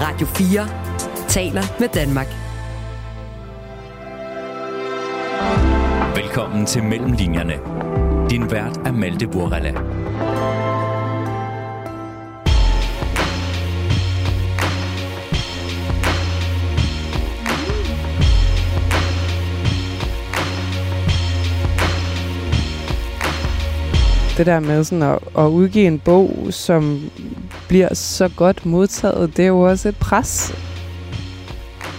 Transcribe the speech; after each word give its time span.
Radio 0.00 0.26
4 0.26 0.68
taler 1.28 1.62
med 1.80 1.88
Danmark. 1.88 2.26
Velkommen 6.16 6.66
til 6.66 6.82
Mellemlinjerne. 6.82 7.54
Din 8.30 8.50
vært 8.50 8.76
er 8.76 8.92
Malte 8.92 9.26
Burrella. 9.26 9.72
det 24.38 24.46
der 24.46 24.60
med 24.60 24.84
sådan 24.84 25.02
at, 25.02 25.18
at 25.38 25.46
udgive 25.46 25.86
en 25.86 25.98
bog, 25.98 26.46
som 26.50 27.00
bliver 27.68 27.94
så 27.94 28.28
godt 28.36 28.66
modtaget, 28.66 29.36
det 29.36 29.42
er 29.42 29.48
jo 29.48 29.60
også 29.60 29.88
et 29.88 29.96
pres. 29.96 30.54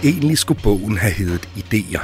Egentlig 0.04 0.38
skulle 0.38 0.62
bogen 0.62 0.98
have 0.98 1.12
heddet 1.12 1.48
Ideer. 1.56 2.00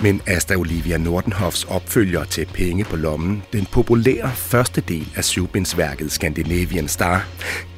Men 0.00 0.22
Asta 0.26 0.54
Olivia 0.54 0.98
Nordenhoffs 0.98 1.64
opfølger 1.64 2.24
til 2.24 2.46
Penge 2.54 2.84
på 2.84 2.96
lommen, 2.96 3.42
den 3.52 3.66
populære 3.72 4.30
første 4.34 4.80
del 4.80 5.08
af 5.16 5.24
syvbindsværket 5.24 6.12
Scandinavian 6.12 6.88
Star, 6.88 7.26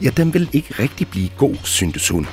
ja, 0.02 0.10
den 0.10 0.34
vil 0.34 0.48
ikke 0.52 0.74
rigtig 0.78 1.08
blive 1.08 1.28
god, 1.38 1.56
syntes 1.64 2.08
hun. 2.08 2.26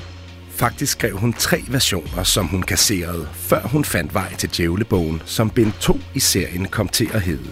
Faktisk 0.49 0.91
skrev 0.91 1.17
hun 1.17 1.33
tre 1.33 1.63
versioner, 1.67 2.23
som 2.23 2.47
hun 2.47 2.63
kasserede, 2.63 3.27
før 3.33 3.61
hun 3.61 3.86
fandt 3.86 4.13
vej 4.13 4.36
til 4.36 4.49
Djævlebogen, 4.49 5.22
som 5.25 5.49
bind 5.49 5.72
2 5.80 5.99
i 6.13 6.20
serien 6.20 6.66
kom 6.66 6.88
til 6.88 7.09
at 7.13 7.22
hedde. 7.22 7.52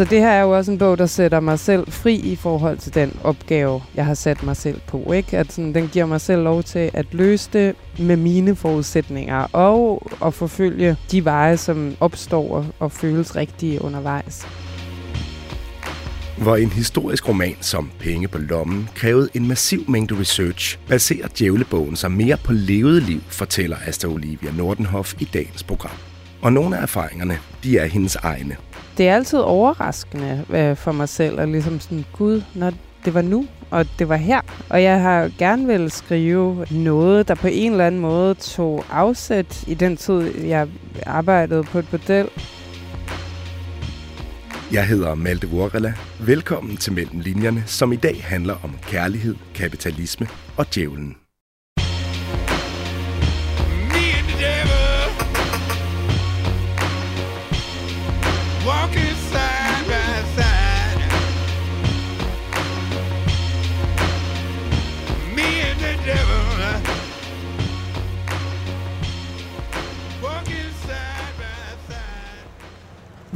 Så 0.00 0.04
det 0.04 0.20
her 0.20 0.30
er 0.30 0.42
jo 0.42 0.50
også 0.50 0.72
en 0.72 0.78
bog, 0.78 0.98
der 0.98 1.06
sætter 1.06 1.40
mig 1.40 1.58
selv 1.58 1.92
fri 1.92 2.14
i 2.14 2.36
forhold 2.36 2.78
til 2.78 2.94
den 2.94 3.16
opgave, 3.24 3.82
jeg 3.94 4.06
har 4.06 4.14
sat 4.14 4.42
mig 4.42 4.56
selv 4.56 4.80
på. 4.86 5.12
Ikke? 5.12 5.38
At 5.38 5.52
sådan, 5.52 5.74
den 5.74 5.88
giver 5.88 6.06
mig 6.06 6.20
selv 6.20 6.42
lov 6.42 6.62
til 6.62 6.90
at 6.94 7.06
løse 7.12 7.50
det 7.52 7.76
med 7.98 8.16
mine 8.16 8.56
forudsætninger, 8.56 9.46
og 9.52 10.10
at 10.24 10.34
forfølge 10.34 10.96
de 11.10 11.24
veje, 11.24 11.56
som 11.56 11.96
opstår 12.00 12.66
og 12.78 12.92
føles 12.92 13.36
rigtige 13.36 13.82
undervejs. 13.82 14.46
Hvor 16.38 16.56
en 16.56 16.70
historisk 16.70 17.28
roman 17.28 17.56
som 17.60 17.90
Penge 17.98 18.28
på 18.28 18.38
lommen 18.38 18.88
krævede 18.94 19.28
en 19.34 19.48
massiv 19.48 19.84
mængde 19.88 20.20
research, 20.20 20.78
baserer 20.88 21.28
Djævlebogen 21.38 21.96
sig 21.96 22.10
mere 22.10 22.36
på 22.44 22.52
levet 22.52 23.02
liv, 23.02 23.20
fortæller 23.28 23.76
Asta 23.86 24.06
Olivia 24.06 24.50
Nordenhoff 24.52 25.14
i 25.20 25.24
dagens 25.24 25.62
program. 25.62 25.96
Og 26.42 26.52
nogle 26.52 26.76
af 26.78 26.82
erfaringerne, 26.82 27.38
de 27.64 27.78
er 27.78 27.86
hendes 27.86 28.16
egne 28.16 28.56
det 28.98 29.08
er 29.08 29.14
altid 29.14 29.38
overraskende 29.38 30.44
øh, 30.50 30.76
for 30.76 30.92
mig 30.92 31.08
selv, 31.08 31.40
at 31.40 31.48
ligesom 31.48 31.80
sådan, 31.80 32.04
gud, 32.12 32.42
når 32.54 32.72
det 33.04 33.14
var 33.14 33.22
nu, 33.22 33.46
og 33.70 33.86
det 33.98 34.08
var 34.08 34.16
her. 34.16 34.40
Og 34.68 34.82
jeg 34.82 35.00
har 35.00 35.30
gerne 35.38 35.66
vil 35.66 35.90
skrive 35.90 36.66
noget, 36.70 37.28
der 37.28 37.34
på 37.34 37.46
en 37.46 37.72
eller 37.72 37.86
anden 37.86 38.00
måde 38.00 38.34
tog 38.34 38.84
afsæt 38.90 39.64
i 39.68 39.74
den 39.74 39.96
tid, 39.96 40.44
jeg 40.46 40.68
arbejdede 41.06 41.62
på 41.62 41.78
et 41.78 41.88
bordel. 41.90 42.28
Jeg 44.72 44.86
hedder 44.86 45.14
Malte 45.14 45.48
Vorrella. 45.48 45.94
Velkommen 46.20 46.76
til 46.76 46.92
Mellem 46.92 47.20
Linjerne, 47.20 47.62
som 47.66 47.92
i 47.92 47.96
dag 47.96 48.24
handler 48.24 48.54
om 48.64 48.74
kærlighed, 48.82 49.34
kapitalisme 49.54 50.26
og 50.56 50.74
djævlen. 50.74 51.19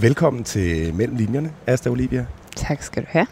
Velkommen 0.04 0.44
til 0.44 0.94
Mellem 0.94 1.16
Linjerne, 1.16 1.52
Asta 1.66 1.90
Olivia. 1.90 2.26
Tak 2.56 2.82
skal 2.82 3.02
du 3.02 3.08
have. 3.10 3.26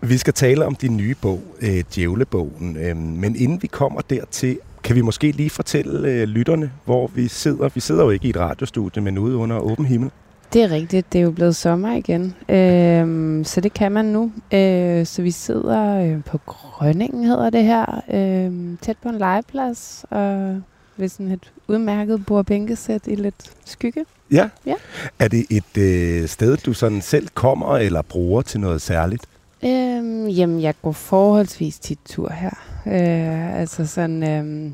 Vi 0.00 0.16
skal 0.16 0.34
tale 0.34 0.66
om 0.66 0.74
din 0.74 0.96
nye 0.96 1.14
bog, 1.22 1.40
øh, 1.60 1.84
Djævlebogen. 1.94 2.76
Øh, 2.76 2.96
men 2.96 3.36
inden 3.36 3.62
vi 3.62 3.66
kommer 3.66 4.00
dertil, 4.00 4.58
kan 4.84 4.96
vi 4.96 5.00
måske 5.00 5.30
lige 5.30 5.50
fortælle 5.50 6.08
øh, 6.08 6.28
lytterne, 6.28 6.72
hvor 6.84 7.06
vi 7.06 7.28
sidder. 7.28 7.68
Vi 7.74 7.80
sidder 7.80 8.04
jo 8.04 8.10
ikke 8.10 8.26
i 8.26 8.30
et 8.30 8.36
radiostudie, 8.36 9.02
men 9.02 9.18
ude 9.18 9.36
under 9.36 9.58
åben 9.58 9.84
himmel. 9.84 10.10
Det 10.52 10.62
er 10.62 10.70
rigtigt. 10.70 11.12
Det 11.12 11.18
er 11.18 11.22
jo 11.22 11.30
blevet 11.30 11.56
sommer 11.56 11.96
igen. 11.96 12.34
Øh, 12.48 13.44
så 13.44 13.60
det 13.60 13.74
kan 13.74 13.92
man 13.92 14.04
nu. 14.04 14.32
Øh, 14.54 15.06
så 15.06 15.22
vi 15.22 15.30
sidder 15.30 16.00
øh, 16.02 16.24
på 16.24 16.38
Grønningen, 16.46 17.24
hedder 17.24 17.50
det 17.50 17.64
her. 17.64 18.02
Øh, 18.10 18.78
tæt 18.82 18.96
på 19.02 19.08
en 19.08 19.18
legeplads. 19.18 20.04
Og 20.10 20.60
ved 20.98 21.08
sådan 21.08 21.32
et 21.32 21.52
udmærket 21.68 22.26
bordbænkesæt 22.26 23.06
i 23.06 23.14
lidt 23.14 23.52
skygge. 23.64 24.04
Ja. 24.30 24.48
ja. 24.66 24.74
Er 25.18 25.28
det 25.28 25.46
et 25.50 25.78
øh, 25.78 26.28
sted, 26.28 26.56
du 26.56 26.72
sådan 26.72 27.02
selv 27.02 27.28
kommer 27.34 27.76
eller 27.76 28.02
bruger 28.02 28.42
til 28.42 28.60
noget 28.60 28.82
særligt? 28.82 29.26
Øhm, 29.64 30.26
jamen, 30.26 30.62
jeg 30.62 30.74
går 30.82 30.92
forholdsvis 30.92 31.78
tit 31.78 31.98
tur 32.08 32.32
her. 32.32 32.50
Øh, 32.86 33.60
altså 33.60 33.86
sådan... 33.86 34.22
Øh, 34.22 34.72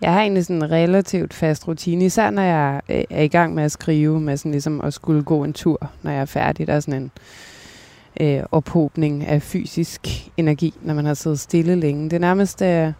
jeg 0.00 0.12
har 0.12 0.20
egentlig 0.20 0.44
sådan 0.44 0.56
en 0.56 0.70
relativt 0.70 1.34
fast 1.34 1.68
rutine, 1.68 2.04
især 2.04 2.30
når 2.30 2.42
jeg 2.42 2.80
øh, 2.88 3.04
er 3.10 3.22
i 3.22 3.28
gang 3.28 3.54
med 3.54 3.62
at 3.62 3.72
skrive, 3.72 4.20
med 4.20 4.36
sådan 4.36 4.52
ligesom 4.52 4.80
at 4.80 4.94
skulle 4.94 5.22
gå 5.22 5.44
en 5.44 5.52
tur, 5.52 5.90
når 6.02 6.10
jeg 6.10 6.20
er 6.20 6.24
færdig. 6.24 6.66
Der 6.66 6.74
er 6.74 6.80
sådan 6.80 7.02
en 7.02 7.10
øh, 8.20 8.42
ophobning 8.52 9.26
af 9.26 9.42
fysisk 9.42 10.30
energi, 10.36 10.74
når 10.82 10.94
man 10.94 11.04
har 11.04 11.14
siddet 11.14 11.40
stille 11.40 11.74
længe. 11.74 12.04
Det 12.04 12.12
er 12.12 12.20
nærmest... 12.20 12.62
Øh, 12.62 12.92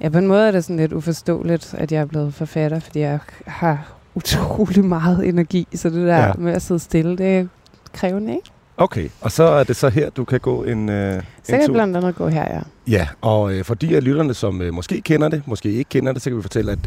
ja, 0.00 0.08
på 0.08 0.18
en 0.18 0.26
måde 0.26 0.46
er 0.46 0.50
det 0.50 0.64
sådan 0.64 0.76
lidt 0.76 0.92
uforståeligt, 0.92 1.74
at 1.78 1.92
jeg 1.92 2.00
er 2.00 2.04
blevet 2.04 2.34
forfatter, 2.34 2.80
fordi 2.80 3.00
jeg 3.00 3.18
har 3.46 3.92
utrolig 4.14 4.84
meget 4.84 5.28
energi, 5.28 5.68
så 5.74 5.90
det 5.90 6.06
der 6.06 6.18
ja. 6.18 6.32
med 6.38 6.52
at 6.52 6.62
sidde 6.62 6.80
stille, 6.80 7.18
det 7.18 7.38
er 7.38 7.46
krævende, 7.92 8.34
ikke? 8.34 8.50
Okay, 8.76 9.08
og 9.20 9.32
så 9.32 9.44
er 9.44 9.64
det 9.64 9.76
så 9.76 9.88
her, 9.88 10.10
du 10.10 10.24
kan 10.24 10.40
gå 10.40 10.64
en, 10.64 10.88
øh, 10.88 11.22
Så 11.42 11.52
kan 11.52 11.60
jeg 11.60 11.70
blandt 11.72 11.96
andet 11.96 12.14
gå 12.14 12.28
her, 12.28 12.54
ja. 12.54 12.60
Ja, 12.86 13.08
og 13.20 13.54
øh, 13.54 13.64
for 13.64 13.74
de 13.74 13.96
af 13.96 14.04
lytterne, 14.04 14.34
som 14.34 14.62
øh, 14.62 14.74
måske 14.74 15.00
kender 15.00 15.28
det, 15.28 15.42
måske 15.46 15.72
ikke 15.72 15.88
kender 15.88 16.12
det, 16.12 16.22
så 16.22 16.30
kan 16.30 16.36
vi 16.36 16.42
fortælle, 16.42 16.72
at 16.72 16.78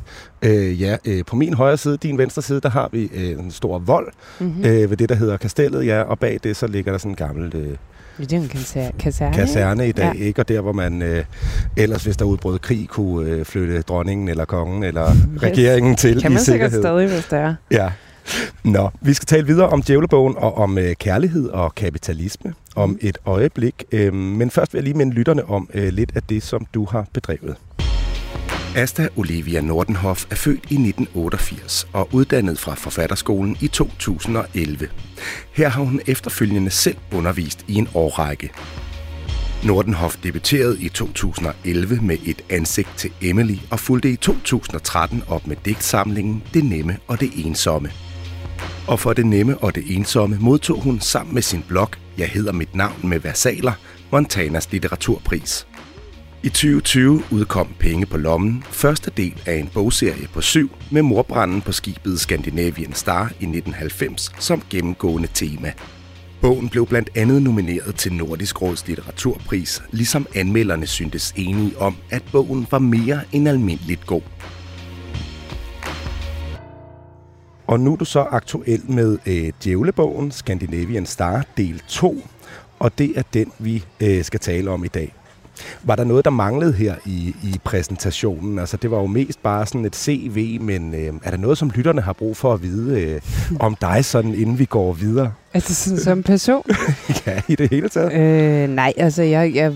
øh, 0.41 0.81
ja, 0.81 0.97
øh, 1.06 1.25
på 1.25 1.35
min 1.35 1.53
højre 1.53 1.78
side, 1.78 1.97
din 1.97 2.17
venstre 2.17 2.41
side, 2.41 2.62
der 2.62 2.69
har 2.69 2.90
vi 2.91 3.09
øh, 3.13 3.40
en 3.40 3.51
stor 3.51 3.79
vold 3.79 4.13
mm-hmm. 4.40 4.66
øh, 4.66 4.90
ved 4.90 4.97
det, 4.97 5.09
der 5.09 5.16
hedder 5.16 5.38
Kastellet, 5.38 5.85
ja, 5.85 6.01
og 6.01 6.19
bag 6.19 6.40
det, 6.44 6.56
så 6.56 6.67
ligger 6.67 6.91
der 6.91 6.97
sådan 6.97 7.12
en 7.12 7.16
gammel... 7.16 7.56
Øh, 7.56 7.78
det 8.25 8.33
er 8.33 8.38
en 8.38 8.50
kaserne. 9.00 9.35
Kaserne 9.35 9.89
i 9.89 9.91
dag, 9.91 10.16
ja. 10.16 10.25
ikke? 10.25 10.41
Og 10.41 10.47
der, 10.47 10.61
hvor 10.61 10.72
man 10.72 11.01
øh, 11.01 11.23
ellers, 11.78 12.03
hvis 12.03 12.17
der 12.17 12.25
udbrød 12.25 12.59
krig, 12.59 12.88
kunne 12.88 13.29
øh, 13.29 13.45
flytte 13.45 13.81
dronningen 13.81 14.28
eller 14.28 14.45
kongen 14.45 14.83
eller 14.83 15.09
yes. 15.09 15.44
regeringen 15.44 15.95
til 15.95 16.22
kan 16.22 16.31
man 16.31 16.41
i 16.41 16.44
sikkert 16.44 16.72
stadig, 16.72 17.07
hvis 17.07 17.25
det 17.25 17.39
er. 17.39 17.55
Ja. 17.72 17.91
Nå, 18.63 18.89
vi 19.01 19.13
skal 19.13 19.25
tale 19.25 19.47
videre 19.47 19.69
om 19.69 19.81
djævlebogen 19.81 20.35
og 20.38 20.57
om 20.57 20.78
øh, 20.78 20.95
kærlighed 20.95 21.50
og 21.50 21.75
kapitalisme 21.75 22.53
om 22.75 22.89
mm. 22.89 22.97
et 23.01 23.17
øjeblik. 23.25 23.83
Øh, 23.91 24.13
men 24.13 24.49
først 24.49 24.73
vil 24.73 24.79
jeg 24.79 24.84
lige 24.84 24.97
minde 24.97 25.13
lytterne 25.13 25.49
om 25.49 25.69
øh, 25.73 25.94
lidt 25.94 26.11
af 26.16 26.23
det, 26.23 26.44
som 26.44 26.66
du 26.73 26.85
har 26.85 27.05
bedrevet. 27.13 27.55
Asta 28.77 29.07
Olivia 29.15 29.61
Nordenhoff 29.61 30.25
er 30.31 30.35
født 30.35 30.63
i 30.69 30.73
1988 30.73 31.88
og 31.93 32.09
uddannet 32.11 32.59
fra 32.59 32.75
Forfatterskolen 32.75 33.57
i 33.61 33.67
2011. 33.67 34.89
Her 35.51 35.69
har 35.69 35.83
hun 35.83 36.01
efterfølgende 36.07 36.71
selv 36.71 36.97
undervist 37.13 37.66
i 37.67 37.75
en 37.75 37.87
årrække. 37.93 38.51
Nordenhoff 39.63 40.17
debuterede 40.23 40.81
i 40.81 40.89
2011 40.89 41.99
med 42.01 42.17
et 42.25 42.41
ansigt 42.49 42.89
til 42.97 43.11
Emily 43.21 43.55
og 43.71 43.79
fulgte 43.79 44.11
i 44.11 44.16
2013 44.16 45.23
op 45.27 45.47
med 45.47 45.57
digtsamlingen 45.66 46.43
Det 46.53 46.66
Nemme 46.66 46.97
og 47.07 47.19
Det 47.19 47.45
Ensomme. 47.45 47.91
Og 48.87 48.99
for 48.99 49.13
Det 49.13 49.25
Nemme 49.25 49.57
og 49.57 49.75
Det 49.75 49.83
Ensomme 49.95 50.37
modtog 50.39 50.81
hun 50.81 50.99
sammen 50.99 51.33
med 51.33 51.41
sin 51.41 51.63
blog 51.67 51.89
Jeg 52.17 52.29
hedder 52.29 52.51
mit 52.51 52.75
navn 52.75 53.09
med 53.09 53.19
versaler 53.19 53.73
Montanas 54.11 54.71
litteraturpris. 54.71 55.67
I 56.43 56.49
2020 56.49 57.23
udkom 57.31 57.75
Penge 57.79 58.05
på 58.05 58.17
lommen, 58.17 58.63
første 58.69 59.11
del 59.17 59.41
af 59.45 59.55
en 59.55 59.67
bogserie 59.67 60.28
på 60.34 60.41
syv 60.41 60.72
med 60.91 61.01
morbranden 61.01 61.61
på 61.61 61.72
skibet 61.72 62.19
Scandinavian 62.19 62.93
Star 62.93 63.23
i 63.23 63.45
1990 63.45 64.31
som 64.39 64.61
gennemgående 64.69 65.28
tema. 65.34 65.73
Bogen 66.41 66.69
blev 66.69 66.87
blandt 66.87 67.09
andet 67.16 67.41
nomineret 67.41 67.95
til 67.95 68.13
Nordisk 68.13 68.61
Råds 68.61 68.87
litteraturpris, 68.87 69.84
ligesom 69.91 70.28
anmelderne 70.35 70.87
syntes 70.87 71.34
enige 71.37 71.78
om, 71.78 71.95
at 72.09 72.23
bogen 72.31 72.67
var 72.72 72.79
mere 72.79 73.22
end 73.31 73.49
almindeligt 73.49 74.05
god. 74.05 74.22
Og 77.67 77.79
nu 77.79 77.93
er 77.93 77.97
du 77.97 78.05
så 78.05 78.19
aktuel 78.19 78.91
med 78.91 79.17
øh, 79.25 79.53
Djævlebogen, 79.63 80.31
Scandinavian 80.31 81.05
Star, 81.05 81.45
del 81.57 81.81
2, 81.87 82.28
og 82.79 82.97
det 82.97 83.17
er 83.17 83.23
den, 83.33 83.51
vi 83.59 83.85
øh, 83.99 84.23
skal 84.23 84.40
tale 84.40 84.72
om 84.72 84.85
i 84.85 84.87
dag. 84.87 85.16
Var 85.83 85.95
der 85.95 86.03
noget, 86.03 86.25
der 86.25 86.31
manglede 86.31 86.73
her 86.73 86.95
i, 87.05 87.35
i 87.43 87.59
præsentationen? 87.63 88.59
Altså, 88.59 88.77
det 88.77 88.91
var 88.91 88.97
jo 88.97 89.07
mest 89.07 89.43
bare 89.43 89.65
sådan 89.65 89.85
et 89.85 89.95
CV, 89.95 90.61
men 90.61 90.93
øh, 90.93 91.13
er 91.23 91.31
der 91.31 91.37
noget, 91.37 91.57
som 91.57 91.71
lytterne 91.75 92.01
har 92.01 92.13
brug 92.13 92.37
for 92.37 92.53
at 92.53 92.63
vide 92.63 93.01
øh, 93.01 93.21
om 93.59 93.75
dig, 93.81 94.05
sådan 94.05 94.33
inden 94.33 94.59
vi 94.59 94.65
går 94.65 94.93
videre? 94.93 95.33
Altså 95.53 95.75
sådan 95.75 95.99
som 95.99 96.23
person? 96.23 96.63
ja, 97.25 97.41
i 97.47 97.55
det 97.55 97.69
hele 97.69 97.89
taget. 97.89 98.13
Øh, 98.13 98.69
nej, 98.69 98.93
altså 98.97 99.23
jeg, 99.23 99.55
jeg 99.55 99.73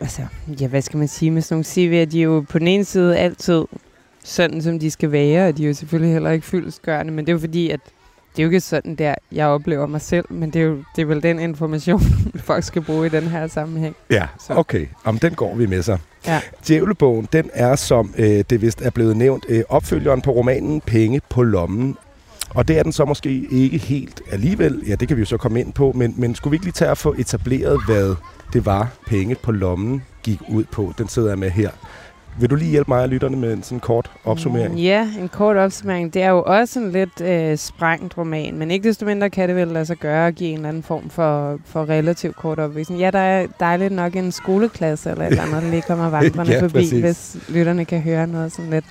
altså, 0.00 0.22
ja, 0.60 0.66
hvad 0.66 0.82
skal 0.82 0.98
man 0.98 1.08
sige 1.08 1.30
med 1.30 1.42
sådan 1.42 1.54
nogle 1.54 2.02
CV'er? 2.02 2.10
De 2.10 2.20
er 2.20 2.24
jo 2.24 2.44
på 2.48 2.58
den 2.58 2.68
ene 2.68 2.84
side 2.84 3.16
altid 3.16 3.64
sådan, 4.24 4.62
som 4.62 4.78
de 4.78 4.90
skal 4.90 5.12
være, 5.12 5.48
og 5.48 5.56
de 5.56 5.64
er 5.64 5.68
jo 5.68 5.74
selvfølgelig 5.74 6.12
heller 6.12 6.30
ikke 6.30 6.46
fyldesgørende, 6.46 7.12
men 7.12 7.26
det 7.26 7.32
er 7.32 7.34
jo 7.34 7.38
fordi, 7.38 7.70
at 7.70 7.80
det 8.36 8.42
er 8.42 8.44
jo 8.44 8.48
ikke 8.48 8.60
sådan 8.60 8.94
der, 8.94 9.14
jeg 9.32 9.46
oplever 9.46 9.86
mig 9.86 10.00
selv, 10.00 10.24
men 10.30 10.50
det 10.50 10.60
er 10.60 10.64
jo 10.64 10.76
det 10.96 11.02
er 11.02 11.06
vel 11.06 11.22
den 11.22 11.38
information, 11.38 12.00
folk 12.44 12.64
skal 12.64 12.82
bruge 12.82 13.06
i 13.06 13.08
den 13.10 13.22
her 13.22 13.46
sammenhæng. 13.46 13.96
Ja, 14.10 14.26
Så. 14.46 14.54
okay. 14.54 14.86
Om 15.04 15.18
den 15.18 15.34
går 15.34 15.54
vi 15.54 15.66
med 15.66 15.82
sig. 15.82 15.98
Ja. 16.26 16.40
Djævlebogen, 16.68 17.28
den 17.32 17.50
er, 17.52 17.76
som 17.76 18.14
øh, 18.18 18.44
det 18.50 18.62
vist 18.62 18.80
er 18.80 18.90
blevet 18.90 19.16
nævnt, 19.16 19.46
øh, 19.48 19.62
opfølgeren 19.68 20.20
på 20.20 20.30
romanen 20.30 20.80
Penge 20.80 21.20
på 21.30 21.42
lommen. 21.42 21.96
Og 22.50 22.68
det 22.68 22.78
er 22.78 22.82
den 22.82 22.92
så 22.92 23.04
måske 23.04 23.46
ikke 23.50 23.78
helt 23.78 24.22
alligevel. 24.32 24.82
Ja, 24.88 24.94
det 24.94 25.08
kan 25.08 25.16
vi 25.16 25.22
jo 25.22 25.26
så 25.26 25.36
komme 25.36 25.60
ind 25.60 25.72
på. 25.72 25.92
Men, 25.94 26.14
men 26.16 26.34
skulle 26.34 26.50
vi 26.50 26.54
ikke 26.54 26.66
lige 26.66 26.72
tage 26.72 26.90
at 26.90 26.98
få 26.98 27.14
etableret, 27.18 27.80
hvad 27.86 28.14
det 28.52 28.66
var, 28.66 28.88
Penge 29.06 29.34
på 29.34 29.52
lommen 29.52 30.02
gik 30.22 30.38
ud 30.48 30.64
på? 30.64 30.92
Den 30.98 31.08
sidder 31.08 31.28
jeg 31.28 31.38
med 31.38 31.50
her. 31.50 31.70
Vil 32.40 32.50
du 32.50 32.54
lige 32.54 32.70
hjælpe 32.70 32.90
mig 32.90 33.02
og 33.02 33.08
lytterne 33.08 33.36
med 33.36 33.52
en 33.52 33.62
sådan 33.62 33.80
kort 33.80 34.10
opsummering? 34.24 34.70
Mm, 34.72 34.76
Ja, 34.78 35.08
en 35.20 35.28
kort 35.28 35.56
opsummering. 35.56 36.14
Det 36.14 36.22
er 36.22 36.30
jo 36.30 36.42
også 36.42 36.80
en 36.80 36.92
lidt 36.92 37.20
øh, 37.20 37.56
sprængt 37.58 38.18
roman, 38.18 38.58
men 38.58 38.70
ikke 38.70 38.88
desto 38.88 39.06
mindre 39.06 39.30
kan 39.30 39.48
det 39.48 39.56
vel 39.56 39.68
lade 39.68 39.86
sig 39.86 39.96
gøre 39.96 40.26
at 40.26 40.34
give 40.34 40.50
en 40.50 40.56
eller 40.56 40.68
anden 40.68 40.82
form 40.82 41.10
for, 41.10 41.58
for 41.66 41.88
relativt 41.88 42.36
kort 42.36 42.58
opvisning. 42.58 43.00
Ja, 43.00 43.10
der 43.10 43.18
er 43.18 43.46
dejligt 43.60 43.92
nok 43.92 44.16
en 44.16 44.32
skoleklasse 44.32 45.10
eller 45.10 45.24
et 45.24 45.30
eller 45.30 45.42
andet, 45.42 45.62
der 45.62 45.70
lige 45.70 45.82
kommer 45.82 46.10
vandrende 46.10 46.52
Ja, 46.54 46.60
forbi, 46.62 46.72
præcis. 46.72 47.00
hvis 47.00 47.36
lytterne 47.48 47.84
kan 47.84 48.00
høre 48.00 48.26
noget 48.26 48.52
sådan 48.52 48.70
lidt 48.70 48.84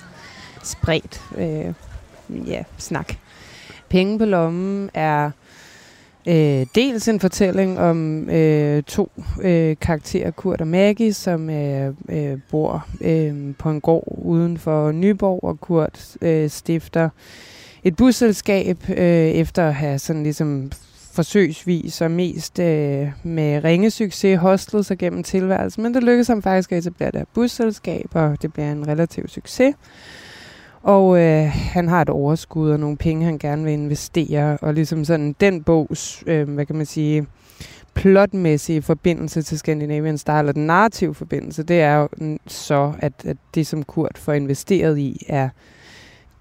spredt 0.62 1.20
øh, 1.38 1.74
ja, 2.48 2.62
snak. 2.78 3.14
Penge 3.88 4.18
på 4.18 4.24
lommen 4.24 4.90
er 4.94 5.30
øh, 6.28 6.66
dels 6.74 7.08
en 7.08 7.20
fortælling 7.20 7.78
om 7.78 8.30
øh, 8.30 8.82
to 8.82 9.12
øh, 9.42 9.76
karakterer, 9.80 10.30
Kurt 10.30 10.60
og 10.60 10.66
Maggie, 10.66 11.12
som 11.12 11.50
øh, 11.50 11.94
øh, 12.08 12.38
bor 12.50 12.86
øh, 13.00 13.54
på 13.58 13.70
en 13.70 13.80
gård 13.80 14.18
uden 14.24 14.58
for 14.58 14.92
Nyborg, 14.92 15.44
og 15.44 15.60
Kurt 15.60 16.16
øh, 16.22 16.50
stifter 16.50 17.08
et 17.84 17.96
busselskab 17.96 18.78
øh, 18.88 19.28
efter 19.28 19.68
at 19.68 19.74
have 19.74 19.98
sådan 19.98 20.22
ligesom 20.22 20.70
forsøgsvis 21.12 22.00
og 22.00 22.10
mest 22.10 22.58
øh, 22.58 23.08
med 23.22 23.64
ringe 23.64 23.90
succes 23.90 24.38
hostlet 24.38 24.86
sig 24.86 24.98
gennem 24.98 25.22
tilværelsen. 25.22 25.82
Men 25.82 25.94
det 25.94 26.02
lykkedes 26.02 26.28
ham 26.28 26.42
faktisk 26.42 26.72
at 26.72 26.78
etablere 26.78 27.10
det 27.10 27.20
her 27.20 27.26
busselskab, 27.34 28.06
og 28.12 28.42
det 28.42 28.52
bliver 28.52 28.72
en 28.72 28.88
relativ 28.88 29.28
succes. 29.28 29.74
Og 30.84 31.20
øh, 31.20 31.50
han 31.52 31.88
har 31.88 32.02
et 32.02 32.08
overskud 32.08 32.70
og 32.70 32.80
nogle 32.80 32.96
penge, 32.96 33.24
han 33.24 33.38
gerne 33.38 33.64
vil 33.64 33.72
investere. 33.72 34.58
Og 34.62 34.74
ligesom 34.74 35.04
sådan 35.04 35.36
den 35.40 35.62
bogs, 35.62 36.24
øh, 36.26 36.48
hvad 36.48 36.66
kan 36.66 36.76
man 36.76 36.86
sige, 36.86 37.26
plotmæssige 37.94 38.82
forbindelse 38.82 39.42
til 39.42 39.58
Scandinavian 39.58 40.18
Star, 40.18 40.38
eller 40.38 40.52
den 40.52 40.66
narrative 40.66 41.14
forbindelse, 41.14 41.62
det 41.62 41.80
er 41.80 41.94
jo 41.94 42.08
så, 42.46 42.92
at, 42.98 43.12
at 43.24 43.36
det, 43.54 43.66
som 43.66 43.82
Kurt 43.82 44.18
får 44.18 44.32
investeret 44.32 44.98
i, 44.98 45.26
er 45.28 45.48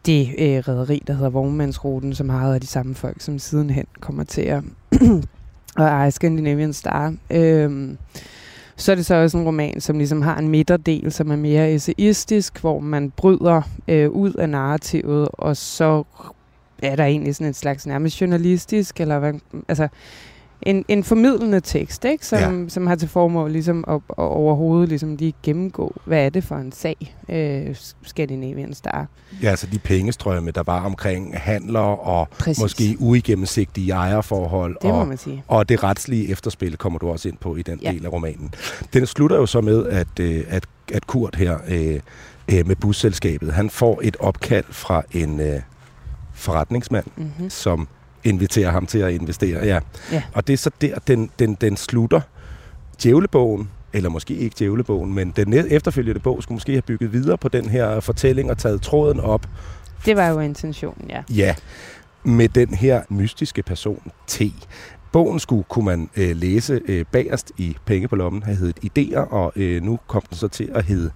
det 0.05 0.29
øh, 0.37 0.57
rederi, 0.57 1.03
der 1.07 1.13
hedder 1.13 1.29
Vognmandsruten, 1.29 2.15
som 2.15 2.29
har 2.29 2.53
af 2.53 2.61
de 2.61 2.67
samme 2.67 2.95
folk, 2.95 3.21
som 3.21 3.39
sidenhen 3.39 3.85
kommer 3.99 4.23
til 4.23 4.41
at, 4.41 4.63
at 5.77 5.83
eje 5.83 6.11
Scandinavian 6.11 6.73
Star. 6.73 7.15
Øh, 7.29 7.95
så 8.75 8.91
er 8.91 8.95
det 8.95 9.05
så 9.05 9.15
også 9.15 9.37
en 9.37 9.45
roman, 9.45 9.81
som 9.81 9.97
ligesom 9.97 10.21
har 10.21 10.37
en 10.37 10.47
midterdel, 10.47 11.11
som 11.11 11.31
er 11.31 11.35
mere 11.35 11.73
essayistisk, 11.73 12.59
hvor 12.61 12.79
man 12.79 13.11
bryder 13.11 13.61
øh, 13.87 14.09
ud 14.09 14.33
af 14.33 14.49
narrativet, 14.49 15.29
og 15.33 15.57
så 15.57 16.03
er 16.83 16.95
der 16.95 17.05
egentlig 17.05 17.35
sådan 17.35 17.47
en 17.47 17.53
slags 17.53 17.87
nærmest 17.87 18.21
journalistisk, 18.21 19.01
eller 19.01 19.19
hvad, 19.19 19.33
altså 19.67 19.87
en, 20.61 20.85
en 20.87 21.03
formidlende 21.03 21.59
tekst, 21.59 22.05
ikke? 22.05 22.25
Som, 22.25 22.63
ja. 22.63 22.69
som 22.69 22.87
har 22.87 22.95
til 22.95 23.07
formål 23.09 23.51
ligesom 23.51 23.83
at, 23.87 23.93
at 23.95 24.01
overhovedet 24.17 24.89
ligesom 24.89 25.15
lige 25.15 25.33
gennemgå, 25.43 25.95
hvad 26.05 26.25
er 26.25 26.29
det 26.29 26.43
for 26.43 26.55
en 26.55 26.71
sag, 26.71 27.15
øh, 27.29 27.75
Scandinavian 28.03 28.73
Star. 28.73 29.07
Ja, 29.43 29.49
altså 29.49 29.67
de 29.67 29.79
pengestrømme, 29.79 30.51
der 30.51 30.63
var 30.63 30.85
omkring 30.85 31.37
handler 31.39 31.79
og 31.79 32.27
Præcis. 32.29 32.61
måske 32.61 32.95
uigennemsigtige 32.99 33.91
ejerforhold. 33.91 34.75
Det 34.81 34.89
må 34.89 34.99
og, 34.99 35.07
man 35.07 35.17
sige. 35.17 35.43
og 35.47 35.69
det 35.69 35.83
retslige 35.83 36.29
efterspil 36.31 36.77
kommer 36.77 36.99
du 36.99 37.09
også 37.09 37.29
ind 37.29 37.37
på 37.37 37.55
i 37.55 37.61
den 37.61 37.79
Ja. 37.79 37.91
del 37.91 38.05
af 38.05 38.11
romanen. 38.13 38.53
Den 38.93 39.05
slutter 39.05 39.37
jo 39.37 39.45
så 39.45 39.61
med, 39.61 39.85
at, 39.87 40.19
øh, 40.19 40.43
at, 40.49 40.63
at 40.93 41.07
Kurt 41.07 41.35
her 41.35 41.57
øh, 41.67 41.99
øh, 42.51 42.67
med 42.67 42.75
busselskabet, 42.75 43.53
han 43.53 43.69
får 43.69 43.99
et 44.03 44.17
opkald 44.19 44.65
fra 44.69 45.03
en 45.11 45.39
øh, 45.39 45.59
forretningsmand, 46.33 47.05
Mm-hmm. 47.15 47.49
som 47.49 47.87
inviterer 48.23 48.71
ham 48.71 48.85
til 48.85 48.99
at 48.99 49.11
investere. 49.13 49.65
Ja. 49.65 49.79
Ja. 50.11 50.23
Og 50.33 50.47
det 50.47 50.53
er 50.53 50.57
så 50.57 50.71
der, 50.81 50.99
den, 51.07 51.29
den, 51.39 51.55
den 51.61 51.77
slutter. 51.77 52.21
Djævlebogen, 53.03 53.69
eller 53.93 54.09
måske 54.09 54.35
ikke 54.35 54.55
Djævlebogen, 54.59 55.13
men 55.13 55.33
den 55.35 55.53
efterfølgende 55.53 56.19
bog 56.19 56.43
skulle 56.43 56.55
måske 56.55 56.71
have 56.71 56.81
bygget 56.81 57.13
videre 57.13 57.37
på 57.37 57.49
den 57.49 57.69
her 57.69 57.99
fortælling 57.99 58.51
og 58.51 58.57
taget 58.57 58.81
tråden 58.81 59.19
op 59.19 59.47
Det 60.05 60.17
var 60.17 60.27
jo 60.27 60.39
intentionen, 60.39 61.09
ja. 61.09 61.23
Ja, 61.29 61.55
med 62.23 62.49
den 62.49 62.73
her 62.73 63.01
mystiske 63.09 63.63
person, 63.63 64.11
T. 64.27 64.41
Bogen 65.11 65.39
skulle, 65.39 65.63
kunne 65.63 65.85
man 65.85 66.09
øh, 66.17 66.35
læse 66.35 66.81
øh, 66.87 67.05
bagerst 67.11 67.51
i 67.57 67.77
Penge 67.85 68.07
på 68.07 68.15
lommen, 68.15 68.43
have 68.43 68.57
heddet 68.57 68.79
Idéer, 68.85 69.19
og 69.19 69.53
øh, 69.55 69.83
nu 69.83 69.99
kom 70.07 70.21
den 70.29 70.37
så 70.37 70.47
til 70.47 70.69
at 70.75 70.85
hedde 70.85 71.11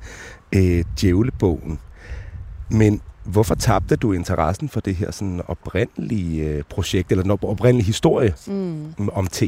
øh, 0.56 0.83
Djævlebogen. 1.01 1.80
Men 2.69 3.01
hvorfor 3.27 3.56
tabte 3.56 3.95
du 3.95 4.13
interessen 4.13 4.69
for 4.69 4.79
det 4.79 4.95
her 4.95 5.12
sådan 5.12 5.41
oprindelige 5.47 6.44
øh, 6.50 6.63
projekt, 6.69 7.12
eller 7.12 7.21
den 7.21 7.31
op- 7.31 7.44
oprindelige 7.44 7.85
historie 7.85 8.33
Mm. 8.47 8.94
om 9.13 9.27
T? 9.27 9.44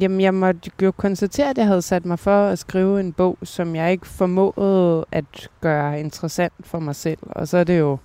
Jamen, 0.00 0.20
jeg 0.20 0.34
måtte 0.34 0.70
jo 0.82 0.90
konstatere, 0.90 1.50
at 1.50 1.58
jeg 1.58 1.66
havde 1.66 1.82
sat 1.82 2.04
mig 2.06 2.18
for 2.18 2.46
at 2.48 2.58
skrive 2.58 3.00
en 3.00 3.12
bog, 3.12 3.38
som 3.42 3.76
jeg 3.76 3.92
ikke 3.92 4.06
formåede 4.06 5.04
at 5.12 5.48
gøre 5.60 6.00
interessant 6.00 6.52
for 6.60 6.78
mig 6.78 6.96
selv. 6.96 7.18
Og 7.22 7.48
så 7.48 7.56
er 7.56 7.64
det 7.64 7.78
jo 7.78 7.98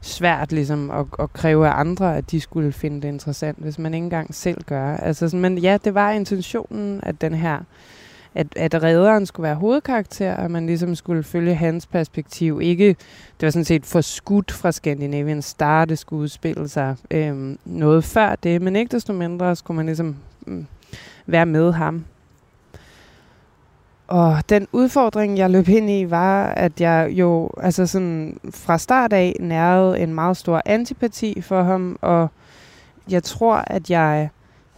svært 0.00 0.52
ligesom 0.52 0.90
at, 0.90 1.06
at 1.18 1.32
kræve 1.32 1.68
af 1.68 1.80
andre, 1.80 2.16
at 2.16 2.30
de 2.30 2.40
skulle 2.40 2.72
finde 2.72 3.02
det 3.02 3.08
interessant, 3.08 3.58
hvis 3.58 3.78
man 3.78 3.94
ikke 3.94 4.04
engang 4.04 4.34
selv 4.34 4.64
gør. 4.66 4.96
Altså, 4.96 5.36
men 5.36 5.58
ja, 5.58 5.78
det 5.84 5.94
var 5.94 6.10
intentionen, 6.10 7.00
at 7.02 7.20
den 7.20 7.34
her 7.34 7.58
at, 8.34 8.46
at 8.56 8.82
redderen 8.82 9.26
skulle 9.26 9.44
være 9.44 9.54
hovedkarakter, 9.54 10.36
og 10.36 10.50
man 10.50 10.66
ligesom 10.66 10.94
skulle 10.94 11.22
følge 11.22 11.54
hans 11.54 11.86
perspektiv. 11.86 12.60
Ikke, 12.62 12.88
det 13.40 13.46
var 13.46 13.50
sådan 13.50 13.64
set 13.64 13.86
forskudt 13.86 14.52
fra 14.52 14.72
Scandinavian 14.72 15.42
Star, 15.42 15.84
det 15.84 15.98
skulle 15.98 16.22
udspille 16.22 16.68
sig 16.68 16.96
øh, 17.10 17.56
noget 17.64 18.04
før 18.04 18.34
det, 18.34 18.62
men 18.62 18.76
ikke 18.76 18.92
desto 18.92 19.12
mindre 19.12 19.56
skulle 19.56 19.76
man 19.76 19.86
ligesom 19.86 20.16
øh, 20.46 20.64
være 21.26 21.46
med 21.46 21.72
ham. 21.72 22.04
Og 24.08 24.42
den 24.48 24.66
udfordring, 24.72 25.38
jeg 25.38 25.50
løb 25.50 25.68
ind 25.68 25.90
i, 25.90 26.10
var, 26.10 26.46
at 26.46 26.80
jeg 26.80 27.08
jo 27.10 27.50
altså 27.60 27.86
sådan 27.86 28.40
fra 28.50 28.78
start 28.78 29.12
af 29.12 29.36
nærede 29.40 29.98
en 29.98 30.14
meget 30.14 30.36
stor 30.36 30.62
antipati 30.66 31.40
for 31.40 31.62
ham, 31.62 31.98
og 32.00 32.28
jeg 33.10 33.22
tror, 33.22 33.64
at 33.66 33.90
jeg 33.90 34.28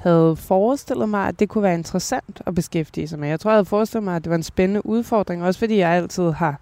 havde 0.01 0.37
forestillet 0.37 1.09
mig, 1.09 1.29
at 1.29 1.41
det 1.41 1.49
kunne 1.49 1.63
være 1.63 1.75
interessant 1.75 2.43
at 2.47 2.55
beskæftige 2.55 3.09
sig 3.09 3.19
med. 3.19 3.29
Jeg 3.29 3.41
tror, 3.41 3.51
jeg 3.51 3.57
havde 3.57 3.65
forestillet 3.65 4.05
mig, 4.05 4.17
at 4.17 4.25
det 4.25 4.31
var 4.31 4.37
en 4.37 4.43
spændende 4.43 4.87
udfordring, 4.87 5.45
også 5.45 5.59
fordi 5.61 5.77
jeg 5.79 5.91
altid 5.91 6.31
har 6.31 6.61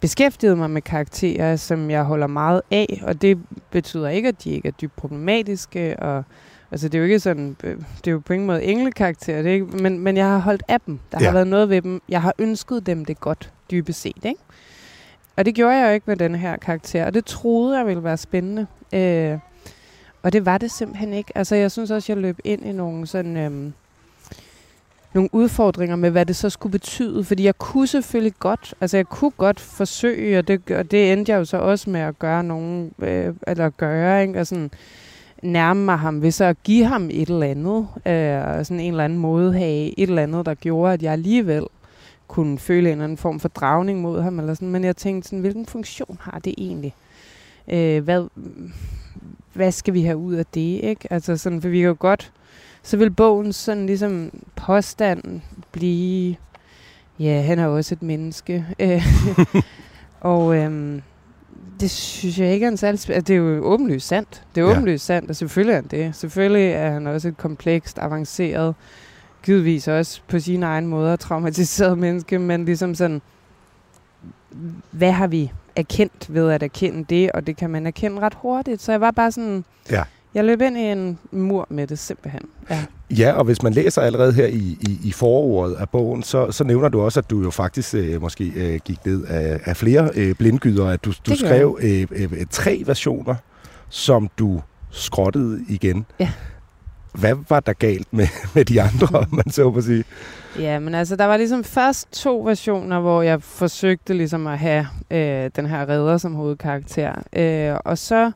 beskæftiget 0.00 0.58
mig 0.58 0.70
med 0.70 0.82
karakterer, 0.82 1.56
som 1.56 1.90
jeg 1.90 2.02
holder 2.04 2.26
meget 2.26 2.62
af, 2.70 3.02
og 3.06 3.22
det 3.22 3.38
betyder 3.70 4.08
ikke, 4.08 4.28
at 4.28 4.44
de 4.44 4.50
ikke 4.50 4.68
er 4.68 4.72
dybt 4.72 4.96
problematiske, 4.96 5.96
og 5.98 6.24
altså 6.70 6.88
det 6.88 6.94
er 6.94 6.98
jo 6.98 7.04
ikke 7.04 7.20
sådan, 7.20 7.56
øh, 7.64 7.76
det 7.76 8.06
er 8.06 8.12
jo 8.12 8.22
på 8.26 8.32
ingen 8.32 8.46
måde 8.46 8.62
englekarakterer, 8.64 9.42
det 9.42 9.50
er 9.50 9.54
ikke, 9.54 9.66
men, 9.66 9.98
men 9.98 10.16
jeg 10.16 10.26
har 10.26 10.38
holdt 10.38 10.62
af 10.68 10.80
dem. 10.80 10.98
Der 11.12 11.18
Ja. 11.20 11.24
har 11.26 11.32
været 11.32 11.46
noget 11.46 11.68
ved 11.70 11.82
dem. 11.82 12.02
Jeg 12.08 12.22
har 12.22 12.32
ønsket 12.38 12.86
dem 12.86 13.04
det 13.04 13.20
godt, 13.20 13.52
dybest 13.70 14.00
set, 14.00 14.24
ikke? 14.24 14.40
Og 15.36 15.44
det 15.44 15.54
gjorde 15.54 15.76
jeg 15.76 15.88
jo 15.88 15.92
ikke 15.94 16.04
med 16.06 16.16
den 16.16 16.34
her 16.34 16.56
karakter, 16.56 17.06
og 17.06 17.14
det 17.14 17.24
troede 17.24 17.78
jeg 17.78 17.86
ville 17.86 18.04
være 18.04 18.16
spændende. 18.16 18.66
Øh, 18.92 19.38
og 20.22 20.32
det 20.32 20.46
var 20.46 20.58
det 20.58 20.70
simpelthen 20.70 21.12
ikke. 21.12 21.32
Altså 21.34 21.56
jeg 21.56 21.70
synes 21.70 21.90
også, 21.90 22.12
jeg 22.12 22.22
løb 22.22 22.38
ind 22.44 22.64
i 22.66 22.72
nogle 22.72 23.06
sådan... 23.06 23.36
Øhm, 23.36 23.72
nogle 25.16 25.28
udfordringer 25.32 25.96
med, 25.96 26.10
hvad 26.10 26.26
det 26.26 26.36
så 26.36 26.50
skulle 26.50 26.72
betyde. 26.72 27.24
Fordi 27.24 27.44
jeg 27.44 27.58
kunne 27.58 27.86
selvfølgelig 27.86 28.34
godt, 28.38 28.74
altså 28.80 28.96
jeg 28.96 29.06
kunne 29.06 29.30
godt 29.30 29.60
forsøge, 29.60 30.38
og 30.38 30.48
det, 30.48 30.70
og 30.70 30.90
det 30.90 31.12
endte 31.12 31.32
jeg 31.32 31.38
jo 31.38 31.44
så 31.44 31.56
også 31.56 31.90
med 31.90 32.00
at 32.00 32.18
gøre 32.18 32.44
nogen, 32.44 32.92
øh, 32.98 33.34
eller 33.46 33.70
gøre, 33.70 34.22
ikke? 34.22 34.40
Og 34.40 34.46
sådan 34.46 34.70
nærme 35.42 35.84
mig 35.84 35.98
ham 35.98 36.22
ved 36.22 36.30
så 36.30 36.44
at 36.44 36.56
give 36.64 36.84
ham 36.84 37.08
et 37.12 37.28
eller 37.28 37.46
andet, 37.46 37.88
øh, 38.06 38.58
og 38.58 38.66
sådan 38.66 38.80
en 38.80 38.92
eller 38.92 39.04
anden 39.04 39.18
måde 39.18 39.52
have 39.52 39.98
et 39.98 40.08
eller 40.08 40.22
andet, 40.22 40.46
der 40.46 40.54
gjorde, 40.54 40.92
at 40.92 41.02
jeg 41.02 41.12
alligevel 41.12 41.64
kunne 42.28 42.58
føle 42.58 42.88
en 42.88 42.92
eller 42.92 43.04
anden 43.04 43.18
form 43.18 43.40
for 43.40 43.48
dragning 43.48 44.00
mod 44.00 44.22
ham, 44.22 44.38
eller 44.38 44.54
sådan. 44.54 44.70
men 44.70 44.84
jeg 44.84 44.96
tænkte 44.96 45.28
sådan, 45.28 45.40
hvilken 45.40 45.66
funktion 45.66 46.18
har 46.20 46.38
det 46.38 46.54
egentlig? 46.58 46.94
Øh, 47.72 48.04
hvad, 48.04 48.26
hvad 49.56 49.72
skal 49.72 49.94
vi 49.94 50.02
have 50.02 50.16
ud 50.16 50.34
af 50.34 50.46
det, 50.46 50.80
ikke? 50.82 51.12
Altså 51.12 51.36
sådan, 51.36 51.62
for 51.62 51.68
vi 51.68 51.78
kan 51.78 51.86
jo 51.88 51.96
godt, 51.98 52.32
så 52.82 52.96
vil 52.96 53.10
bogen 53.10 53.52
sådan 53.52 53.86
ligesom 53.86 54.30
påstand 54.56 55.40
blive, 55.72 56.36
ja, 57.18 57.42
han 57.42 57.58
er 57.58 57.66
også 57.66 57.94
et 57.94 58.02
menneske. 58.02 58.66
Og 60.20 60.56
øhm, 60.56 61.02
det 61.80 61.90
synes 61.90 62.38
jeg 62.38 62.52
ikke 62.52 62.66
er 62.66 62.70
en 62.70 62.76
særlig 62.76 63.10
altså, 63.10 63.20
Det 63.20 63.30
er 63.30 63.36
jo 63.36 63.64
åbenlyst 63.64 64.06
sandt. 64.08 64.42
Det 64.54 64.60
er 64.60 64.64
Ja. 64.66 64.70
åbenlyst 64.72 65.04
sandt, 65.06 65.30
og 65.30 65.36
selvfølgelig 65.36 65.72
er 65.72 65.76
han 65.76 65.86
det. 65.90 66.14
Selvfølgelig 66.14 66.70
er 66.70 66.90
han 66.90 67.06
også 67.06 67.28
et 67.28 67.36
komplekst, 67.36 67.98
avanceret 67.98 68.74
givetvis 69.42 69.88
også 69.88 70.20
på 70.28 70.38
sin 70.38 70.62
egen 70.62 70.86
måde 70.86 71.16
traumatiseret 71.16 71.98
menneske, 71.98 72.38
men 72.38 72.64
ligesom 72.64 72.94
sådan, 72.94 73.22
hvad 74.90 75.12
har 75.12 75.26
vi 75.26 75.52
erkendt 75.76 76.34
ved 76.34 76.50
at 76.50 76.62
erkende 76.62 77.04
det, 77.08 77.32
og 77.32 77.46
det 77.46 77.56
kan 77.56 77.70
man 77.70 77.86
erkende 77.86 78.20
ret 78.20 78.34
hurtigt. 78.36 78.82
Så 78.82 78.92
jeg 78.92 79.00
var 79.00 79.10
bare 79.10 79.32
sådan, 79.32 79.64
Ja. 79.90 80.02
jeg 80.34 80.44
løb 80.44 80.60
ind 80.60 80.76
i 80.76 80.80
en 80.80 81.18
mur 81.32 81.66
med 81.70 81.86
det 81.86 81.98
simpelthen. 81.98 82.42
Ja. 82.70 82.84
Ja, 83.10 83.32
og 83.32 83.44
hvis 83.44 83.62
man 83.62 83.72
læser 83.72 84.02
allerede 84.02 84.32
her 84.32 84.46
i, 84.46 84.78
i, 84.80 84.98
i 85.04 85.12
forordet 85.12 85.74
af 85.74 85.88
bogen, 85.88 86.22
så, 86.22 86.50
så 86.52 86.64
nævner 86.64 86.88
du 86.88 87.00
også, 87.00 87.20
at 87.20 87.30
du 87.30 87.42
jo 87.42 87.50
faktisk 87.50 87.94
øh, 87.94 88.20
måske 88.22 88.52
øh, 88.56 88.80
gik 88.84 89.06
ned 89.06 89.24
af, 89.24 89.60
af 89.64 89.76
flere 89.76 90.10
øh, 90.14 90.34
blindgyder, 90.34 90.86
at 90.88 91.04
du, 91.04 91.10
du 91.10 91.30
Det 91.30 91.38
skrev 91.38 91.78
øh, 91.82 92.06
øh, 92.10 92.46
tre 92.50 92.82
versioner, 92.86 93.34
som 93.88 94.30
du 94.38 94.62
skrottede 94.90 95.64
igen. 95.68 96.06
Ja. 96.20 96.30
Hvad 97.12 97.34
var 97.48 97.60
der 97.60 97.72
galt 97.72 98.12
med, 98.12 98.26
med 98.54 98.64
de 98.64 98.82
andre, 98.82 99.18
om 99.18 99.26
man 99.30 99.50
så 99.50 99.70
på 99.70 99.80
sige? 99.80 100.04
Ja, 100.60 100.78
men 100.78 100.94
altså, 100.94 101.16
der 101.16 101.24
var 101.24 101.36
ligesom 101.36 101.64
først 101.64 102.12
to 102.12 102.40
versioner, 102.44 103.00
hvor 103.00 103.22
jeg 103.22 103.42
forsøgte 103.42 104.14
ligesom 104.14 104.46
at 104.46 104.58
have 104.58 104.86
øh, 105.10 105.50
den 105.56 105.66
her 105.66 105.88
redder 105.88 106.18
som 106.18 106.34
hovedkarakter. 106.34 107.12
Øh, 107.32 107.78
og 107.84 107.98
så, 107.98 108.30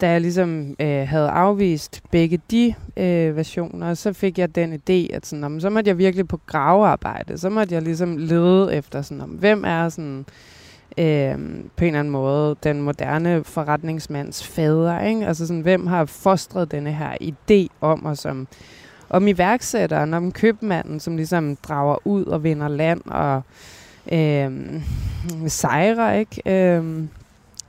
da 0.00 0.10
jeg 0.10 0.20
ligesom 0.20 0.76
øh, 0.80 1.08
havde 1.08 1.28
afvist 1.28 2.02
begge 2.10 2.40
de 2.50 2.74
øh, 2.96 3.36
versioner, 3.36 3.94
så 3.94 4.12
fik 4.12 4.38
jeg 4.38 4.54
den 4.54 4.74
idé, 4.74 5.14
at 5.16 5.26
sådan, 5.26 5.44
om, 5.44 5.60
så 5.60 5.70
måtte 5.70 5.88
jeg 5.88 5.98
virkelig 5.98 6.28
på 6.28 6.40
gravearbejde. 6.46 7.38
Så 7.38 7.48
måtte 7.48 7.74
jeg 7.74 7.82
ligesom 7.82 8.16
lede 8.16 8.74
efter, 8.74 9.02
sådan, 9.02 9.20
om, 9.20 9.30
hvem 9.30 9.64
er 9.64 9.88
sådan, 9.88 10.24
øh, 10.98 11.34
på 11.76 11.84
en 11.84 11.86
eller 11.86 11.98
anden 11.98 12.10
måde 12.10 12.56
den 12.62 12.82
moderne 12.82 13.44
forretningsmands 13.44 14.46
fader. 14.46 15.00
Ikke? 15.00 15.26
Altså 15.26 15.46
sådan, 15.46 15.62
hvem 15.62 15.86
har 15.86 16.04
fostret 16.04 16.70
denne 16.70 16.92
her 16.92 17.12
idé 17.22 17.66
om 17.80 18.06
os 18.06 18.18
som 18.18 18.48
om 19.10 19.28
iværksætteren, 19.28 20.14
om 20.14 20.32
købmanden, 20.32 21.00
som 21.00 21.16
ligesom 21.16 21.56
drager 21.56 22.06
ud 22.06 22.24
og 22.24 22.44
vinder 22.44 22.68
land 22.68 23.00
og 23.04 23.42
øh, 24.12 24.82
sejrer, 25.46 26.12
ikke? 26.12 26.42
Øh, 26.46 27.04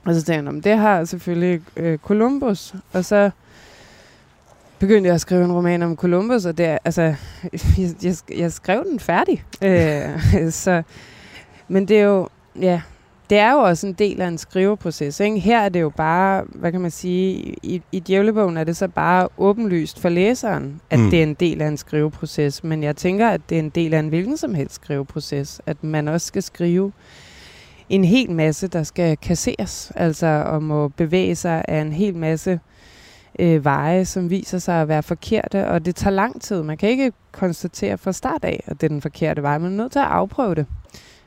og 0.04 0.14
så 0.14 0.22
tænkte 0.22 0.44
jeg, 0.44 0.48
om 0.48 0.62
det 0.62 0.76
har 0.76 1.04
selvfølgelig 1.04 1.62
øh, 1.76 1.98
Columbus. 1.98 2.74
Og 2.92 3.04
så 3.04 3.30
begyndte 4.78 5.06
jeg 5.06 5.14
at 5.14 5.20
skrive 5.20 5.44
en 5.44 5.52
roman 5.52 5.82
om 5.82 5.96
Columbus, 5.96 6.44
og 6.44 6.58
det 6.58 6.66
er, 6.66 6.78
altså, 6.84 7.02
jeg, 7.78 7.94
jeg, 8.02 8.14
jeg 8.36 8.52
skrev 8.52 8.84
den 8.84 9.00
færdig. 9.00 9.44
Øh, 9.62 10.50
så, 10.62 10.82
men 11.68 11.88
det 11.88 11.98
er 11.98 12.04
jo, 12.04 12.28
ja, 12.60 12.80
det 13.32 13.40
er 13.40 13.52
jo 13.52 13.58
også 13.58 13.86
en 13.86 13.92
del 13.92 14.20
af 14.20 14.28
en 14.28 14.38
skriveproces. 14.38 15.20
Ikke? 15.20 15.38
Her 15.38 15.60
er 15.60 15.68
det 15.68 15.80
jo 15.80 15.88
bare, 15.88 16.44
hvad 16.48 16.72
kan 16.72 16.80
man 16.80 16.90
sige, 16.90 17.54
i, 17.62 17.82
i 17.92 17.98
djævlebogen 18.00 18.56
er 18.56 18.64
det 18.64 18.76
så 18.76 18.88
bare 18.88 19.28
åbenlyst 19.38 19.98
for 20.00 20.08
læseren, 20.08 20.80
at 20.90 20.98
Mm. 20.98 21.10
det 21.10 21.18
er 21.18 21.22
en 21.22 21.34
del 21.34 21.62
af 21.62 21.68
en 21.68 21.76
skriveproces. 21.76 22.64
Men 22.64 22.82
jeg 22.82 22.96
tænker, 22.96 23.28
at 23.28 23.40
det 23.48 23.54
er 23.54 23.58
en 23.58 23.68
del 23.70 23.94
af 23.94 23.98
en 23.98 24.08
hvilken 24.08 24.36
som 24.36 24.54
helst 24.54 24.74
skriveproces, 24.74 25.60
at 25.66 25.84
man 25.84 26.08
også 26.08 26.26
skal 26.26 26.42
skrive 26.42 26.92
en 27.88 28.04
hel 28.04 28.30
masse, 28.30 28.66
der 28.68 28.82
skal 28.82 29.16
kasseres, 29.16 29.92
altså 29.96 30.26
og 30.26 30.62
må 30.62 30.88
bevæge 30.88 31.34
sig 31.34 31.64
af 31.68 31.80
en 31.80 31.92
hel 31.92 32.16
masse 32.16 32.60
øh, 33.38 33.64
veje, 33.64 34.04
som 34.04 34.30
viser 34.30 34.58
sig 34.58 34.80
at 34.82 34.88
være 34.88 35.02
forkerte, 35.02 35.68
og 35.68 35.84
det 35.84 35.96
tager 35.96 36.14
lang 36.14 36.40
tid. 36.42 36.62
Man 36.62 36.76
kan 36.76 36.88
ikke 36.88 37.12
konstatere 37.32 37.98
fra 37.98 38.12
start 38.12 38.44
af, 38.44 38.62
at 38.66 38.80
det 38.80 38.86
er 38.86 38.88
den 38.88 39.02
forkerte 39.02 39.42
vej. 39.42 39.58
Man 39.58 39.72
er 39.72 39.76
nødt 39.76 39.92
til 39.92 39.98
at 39.98 40.04
afprøve 40.04 40.54
det. 40.54 40.66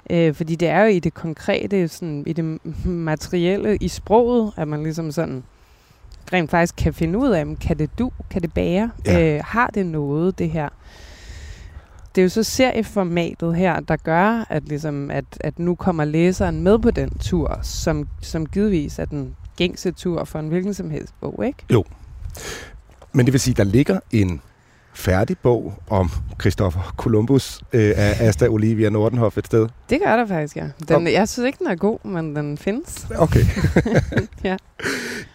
Øh, 0.09 0.33
fordi 0.33 0.55
det 0.55 0.67
er 0.67 0.81
jo 0.81 0.87
i 0.87 0.99
det 0.99 1.13
konkrete, 1.13 1.87
sådan, 1.87 2.23
i 2.27 2.33
det 2.33 2.59
materielle, 2.85 3.77
i 3.77 3.87
sproget, 3.87 4.51
at 4.57 4.67
man 4.67 4.83
ligesom 4.83 5.11
sådan 5.11 5.43
rent 6.33 6.51
faktisk 6.51 6.75
kan 6.77 6.93
finde 6.93 7.19
ud 7.19 7.29
af, 7.29 7.45
kan 7.61 7.79
det 7.79 7.99
du, 7.99 8.11
kan 8.29 8.41
det 8.41 8.53
bære, 8.53 8.91
Ja. 9.05 9.35
øh, 9.35 9.41
har 9.45 9.67
det 9.67 9.85
noget, 9.85 10.39
det 10.39 10.49
her. 10.49 10.69
Det 12.15 12.21
er 12.21 12.23
jo 12.23 12.29
så 12.29 12.43
serieformatet 12.43 13.55
her, 13.55 13.79
der 13.79 13.95
gør, 13.95 14.45
at, 14.49 14.63
ligesom, 14.63 15.11
at, 15.11 15.25
at 15.39 15.59
nu 15.59 15.75
kommer 15.75 16.05
læseren 16.05 16.61
med 16.63 16.79
på 16.79 16.91
den 16.91 17.09
tur, 17.19 17.59
som, 17.63 18.07
som 18.21 18.45
givetvis 18.45 18.99
er 18.99 19.05
den 19.05 19.35
gængse 19.57 19.91
tur 19.91 20.23
for 20.23 20.39
en 20.39 20.47
hvilken 20.47 20.73
som 20.73 20.89
helst 20.89 21.13
bog, 21.21 21.43
ikke? 21.45 21.63
Men 23.13 23.25
det 23.25 23.33
vil 23.33 23.39
sige, 23.41 23.53
der 23.53 23.63
ligger 23.63 23.99
en 24.11 24.41
færdig 24.95 25.37
bog 25.37 25.73
om 25.89 26.09
Christopher 26.41 26.93
Columbus 26.97 27.61
øh, 27.73 27.93
af 27.95 28.27
Asta 28.27 28.47
Olivia 28.47 28.89
Nordenhoff 28.89 29.37
et 29.37 29.45
sted. 29.45 29.67
Det 29.89 29.99
gør 30.05 30.15
der 30.15 30.27
faktisk, 30.27 30.57
ja. 30.57 30.65
Den, 30.87 31.07
jeg 31.07 31.29
synes 31.29 31.47
ikke, 31.47 31.59
den 31.59 31.67
er 31.67 31.75
god, 31.75 32.05
men 32.05 32.35
den 32.35 32.57
findes. 32.57 33.07
Okay. 33.17 33.45
Ja. 34.43 34.57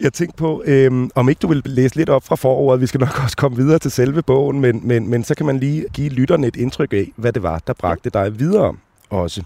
Jeg 0.01 0.13
tænkte 0.13 0.37
på, 0.37 0.63
øhm, 0.67 1.11
om 1.15 1.29
ikke 1.29 1.39
du 1.39 1.49
vil 1.49 1.63
læse 1.65 1.97
lidt 1.97 2.09
op 2.09 2.25
fra 2.25 2.37
forordet. 2.37 2.81
Vi 2.81 2.87
skal 2.87 3.01
nok 3.01 3.23
også 3.23 3.37
komme 3.37 3.57
videre 3.57 3.79
til 3.79 3.91
selve 3.91 4.23
bogen, 4.23 4.61
men, 4.61 4.81
men, 4.85 5.09
men 5.09 5.25
så 5.25 5.35
kan 5.35 5.47
man 5.47 5.59
lige 5.59 5.87
give 5.93 6.09
lytterne 6.09 6.47
et 6.47 6.57
indtryk 6.57 6.93
af, 6.93 7.13
hvad 7.17 7.33
det 7.33 7.43
var, 7.43 7.61
der 7.67 7.73
bragte 7.73 8.11
dig 8.11 8.39
videre 8.39 8.75
også. 9.11 9.43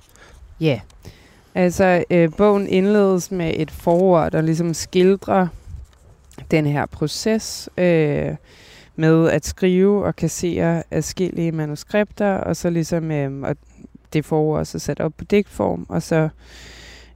Ja. 0.61 0.67
Yeah. 0.67 0.81
Altså, 1.55 2.05
øh, 2.11 2.31
bogen 2.37 2.69
indledes 2.69 3.31
med 3.31 3.53
et 3.57 3.71
forord, 3.71 4.33
der 4.33 4.41
ligesom 4.41 4.75
skildrer 4.75 5.47
den 6.51 6.67
her 6.67 6.87
proces 6.87 7.69
øh, 7.79 8.35
med 8.97 9.31
at 9.31 9.47
skrive 9.47 10.05
og 10.05 10.17
kassere 10.17 10.83
adskillige 10.91 11.53
manuskripter, 11.53 12.35
og 12.35 12.57
så 12.57 12.71
ligesom 12.71 13.11
øh, 13.11 13.43
og 13.43 13.57
det 14.13 14.25
forord 14.25 14.59
også 14.59 14.79
så 14.79 14.79
sat 14.79 15.01
op 15.01 15.13
på 15.17 15.25
digtform, 15.25 15.87
og 15.89 16.03
så 16.03 16.29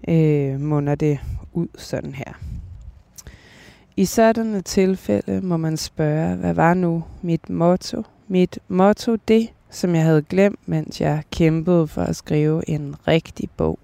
øh, 0.08 0.61
munder 0.61 0.94
det 0.94 1.18
ud 1.52 1.68
sådan 1.78 2.14
her. 2.14 2.32
I 3.97 4.04
sådanne 4.04 4.61
tilfælde 4.61 5.40
må 5.40 5.56
man 5.56 5.76
spørge, 5.76 6.37
hvad 6.37 6.54
var 6.54 6.75
nu 6.75 7.04
mit 7.23 7.50
motto? 7.50 8.02
Mit 8.28 8.58
motto 8.68 9.16
det, 9.28 9.49
som 9.70 9.94
jeg 9.94 10.04
havde 10.04 10.23
glemt, 10.23 10.61
mens 10.66 11.00
jeg 11.00 11.23
kæmpede 11.32 11.87
for 11.87 12.02
at 12.02 12.16
skrive 12.16 12.70
en 12.70 12.97
rigtig 13.08 13.50
bog 13.56 13.78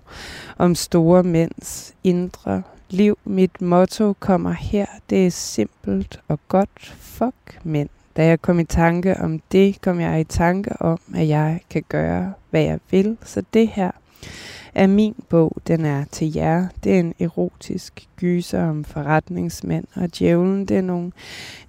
om 0.58 0.74
store 0.74 1.22
mænds 1.22 1.94
indre 2.04 2.62
liv. 2.94 3.18
Mit 3.24 3.60
motto 3.60 4.12
kommer 4.12 4.52
her. 4.52 4.86
Det 5.10 5.26
er 5.26 5.30
simpelt 5.30 6.20
og 6.28 6.38
godt. 6.48 6.94
Fuck 6.98 7.34
mænd. 7.64 7.88
Da 8.16 8.26
jeg 8.26 8.42
kom 8.42 8.60
i 8.60 8.64
tanke 8.64 9.20
om 9.20 9.40
det, 9.52 9.80
kom 9.80 10.00
jeg 10.00 10.20
i 10.20 10.24
tanke 10.24 10.82
om, 10.82 10.98
at 11.14 11.28
jeg 11.28 11.60
kan 11.70 11.84
gøre, 11.88 12.32
hvad 12.50 12.62
jeg 12.62 12.78
vil. 12.90 13.16
Så 13.22 13.42
det 13.54 13.68
her 13.68 13.90
er 14.74 14.86
min 14.86 15.14
bog. 15.28 15.56
Den 15.66 15.84
er 15.84 16.04
til 16.12 16.32
jer. 16.32 16.66
Det 16.84 16.94
er 16.94 17.00
en 17.00 17.14
erotisk 17.20 18.08
gyser 18.16 18.68
om 18.68 18.84
forretningsmænd 18.84 19.84
og 19.94 20.18
djævlen. 20.18 20.66
Det 20.66 20.76
er 20.76 20.82
nogle 20.82 21.12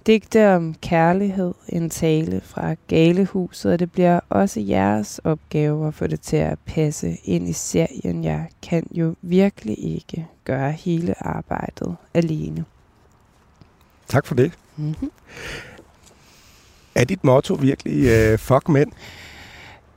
digte 0.06 0.54
om 0.54 0.74
kærlighed, 0.74 1.54
en 1.68 1.90
tale 1.90 2.40
fra 2.44 2.74
galehuset, 2.88 3.72
og 3.72 3.78
det 3.78 3.92
bliver 3.92 4.20
også 4.28 4.60
jeres 4.60 5.18
opgave 5.24 5.88
at 5.88 5.94
få 5.94 6.06
det 6.06 6.20
til 6.20 6.36
at 6.36 6.58
passe 6.66 7.16
ind 7.24 7.48
i 7.48 7.52
serien. 7.52 8.24
Jeg 8.24 8.46
kan 8.62 8.86
jo 8.90 9.14
virkelig 9.22 9.84
ikke 9.84 10.26
gøre 10.44 10.72
hele 10.72 11.26
arbejdet 11.26 11.96
alene. 12.14 12.64
Tak 14.08 14.26
for 14.26 14.34
det. 14.34 14.52
Mm-hmm. 14.76 15.10
Er 16.94 17.04
dit 17.04 17.24
motto 17.24 17.54
virkelig 17.54 18.08
øh, 18.08 18.38
fuck 18.38 18.68
mænd? 18.68 18.92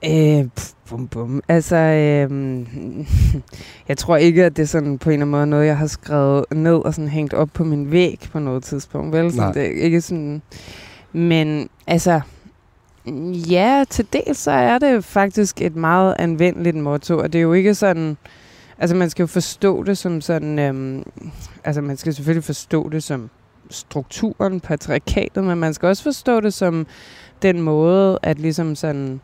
Øh, 0.04 0.48
pf, 0.56 0.72
bum, 0.88 1.08
bum. 1.08 1.42
Altså, 1.48 1.76
øh, 1.76 2.66
jeg 3.88 3.98
tror 3.98 4.16
ikke, 4.16 4.44
at 4.44 4.56
det 4.56 4.62
er 4.62 4.66
sådan 4.66 4.98
på 4.98 5.10
en 5.10 5.12
eller 5.12 5.24
anden 5.24 5.30
måde 5.30 5.46
noget, 5.46 5.66
jeg 5.66 5.78
har 5.78 5.86
skrevet 5.86 6.44
ned 6.52 6.74
og 6.74 6.94
sådan 6.94 7.08
hængt 7.08 7.34
op 7.34 7.48
på 7.54 7.64
min 7.64 7.90
væg 7.90 8.28
på 8.32 8.38
noget 8.38 8.62
tidspunkt. 8.62 9.16
Vel? 9.16 9.32
Sådan, 9.32 9.54
det 9.54 9.62
er 9.62 9.84
ikke 9.84 10.00
sådan... 10.00 10.42
Men 11.12 11.68
altså, 11.86 12.20
ja, 13.50 13.84
til 13.90 14.06
dels 14.12 14.38
så 14.38 14.50
er 14.50 14.78
det 14.78 15.04
faktisk 15.04 15.62
et 15.62 15.76
meget 15.76 16.16
anvendeligt 16.18 16.76
motto, 16.76 17.18
og 17.18 17.32
det 17.32 17.38
er 17.38 17.42
jo 17.42 17.52
ikke 17.52 17.74
sådan... 17.74 18.16
Altså, 18.78 18.96
man 18.96 19.10
skal 19.10 19.22
jo 19.22 19.26
forstå 19.26 19.82
det 19.82 19.98
som 19.98 20.20
sådan... 20.20 20.58
Øhm, 20.58 21.02
altså, 21.64 21.80
man 21.80 21.96
skal 21.96 22.14
selvfølgelig 22.14 22.44
forstå 22.44 22.88
det 22.88 23.02
som 23.02 23.30
strukturen, 23.70 24.60
patriarkatet, 24.60 25.44
men 25.44 25.58
man 25.58 25.74
skal 25.74 25.86
også 25.86 26.02
forstå 26.02 26.40
det 26.40 26.54
som 26.54 26.86
den 27.42 27.60
måde, 27.60 28.18
at 28.22 28.38
ligesom 28.38 28.74
sådan 28.74 29.20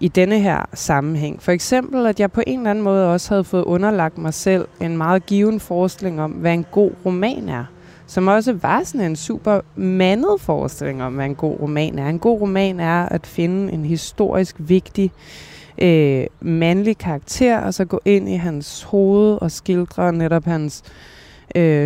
i 0.00 0.08
denne 0.08 0.40
her 0.40 0.64
sammenhæng. 0.74 1.42
For 1.42 1.52
eksempel, 1.52 2.06
at 2.06 2.20
jeg 2.20 2.32
på 2.32 2.42
en 2.46 2.58
eller 2.58 2.70
anden 2.70 2.84
måde 2.84 3.12
også 3.12 3.28
havde 3.28 3.44
fået 3.44 3.64
underlagt 3.64 4.18
mig 4.18 4.34
selv 4.34 4.68
en 4.80 4.96
meget 4.96 5.26
given 5.26 5.60
forestilling 5.60 6.20
om, 6.20 6.30
hvad 6.30 6.54
en 6.54 6.66
god 6.70 6.90
roman 7.06 7.48
er. 7.48 7.64
Som 8.06 8.28
også 8.28 8.52
var 8.52 8.82
sådan 8.84 9.06
en 9.06 9.16
super 9.16 9.60
mandet 9.76 10.40
forestilling 10.40 11.02
om, 11.02 11.14
hvad 11.14 11.24
en 11.24 11.34
god 11.34 11.60
roman 11.60 11.98
er. 11.98 12.08
En 12.08 12.18
god 12.18 12.40
roman 12.40 12.80
er 12.80 13.08
at 13.08 13.26
finde 13.26 13.72
en 13.72 13.84
historisk 13.84 14.56
vigtig 14.58 15.12
øh, 15.78 16.26
mandlig 16.40 16.98
karakter, 16.98 17.58
og 17.58 17.74
så 17.74 17.84
gå 17.84 18.00
ind 18.04 18.28
i 18.28 18.34
hans 18.34 18.82
hoved 18.82 19.38
og 19.40 19.50
skildre 19.50 20.12
netop 20.12 20.44
hans 20.44 20.82
øh, 20.86 21.17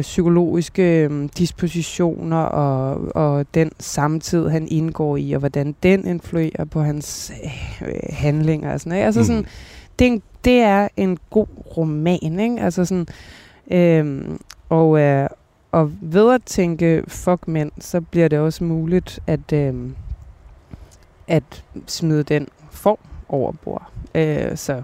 psykologiske 0.01 0.83
øh, 1.05 1.29
dispositioner 1.39 2.37
og, 2.43 3.01
og 3.15 3.47
den 3.55 3.71
samtid, 3.79 4.49
han 4.49 4.69
indgår 4.71 5.17
i, 5.17 5.33
og 5.33 5.39
hvordan 5.39 5.75
den 5.83 6.07
influerer 6.07 6.65
på 6.65 6.83
hans 6.83 7.33
øh, 7.83 7.91
handlinger 8.11 8.73
og 8.73 8.81
sådan 8.81 8.91
noget. 8.91 9.05
Altså 9.05 9.21
Mhm. 9.21 9.27
sådan, 9.27 9.47
det, 9.99 10.07
er 10.07 10.13
en, 10.13 10.23
det 10.45 10.61
er 10.61 10.89
en 10.97 11.19
god 11.31 11.47
roman, 11.77 12.41
ikke? 12.41 12.61
Altså 12.61 12.85
sådan, 12.85 13.07
øh, 13.71 14.25
og, 14.69 15.01
øh, 15.01 15.29
og 15.73 15.93
ved 16.01 16.35
at 16.35 16.43
tænke 16.47 17.05
fuck 17.09 17.49
mænd, 17.49 17.71
så 17.81 18.01
bliver 18.01 18.29
det 18.29 18.39
også 18.39 18.65
muligt 18.65 19.21
at, 19.27 19.53
øh, 19.53 19.75
at 21.29 21.65
smide 21.87 22.23
den 22.23 22.49
form 22.71 22.99
over 23.29 23.53
bord. 23.53 23.89
Øh, 24.15 24.57
så 24.57 24.83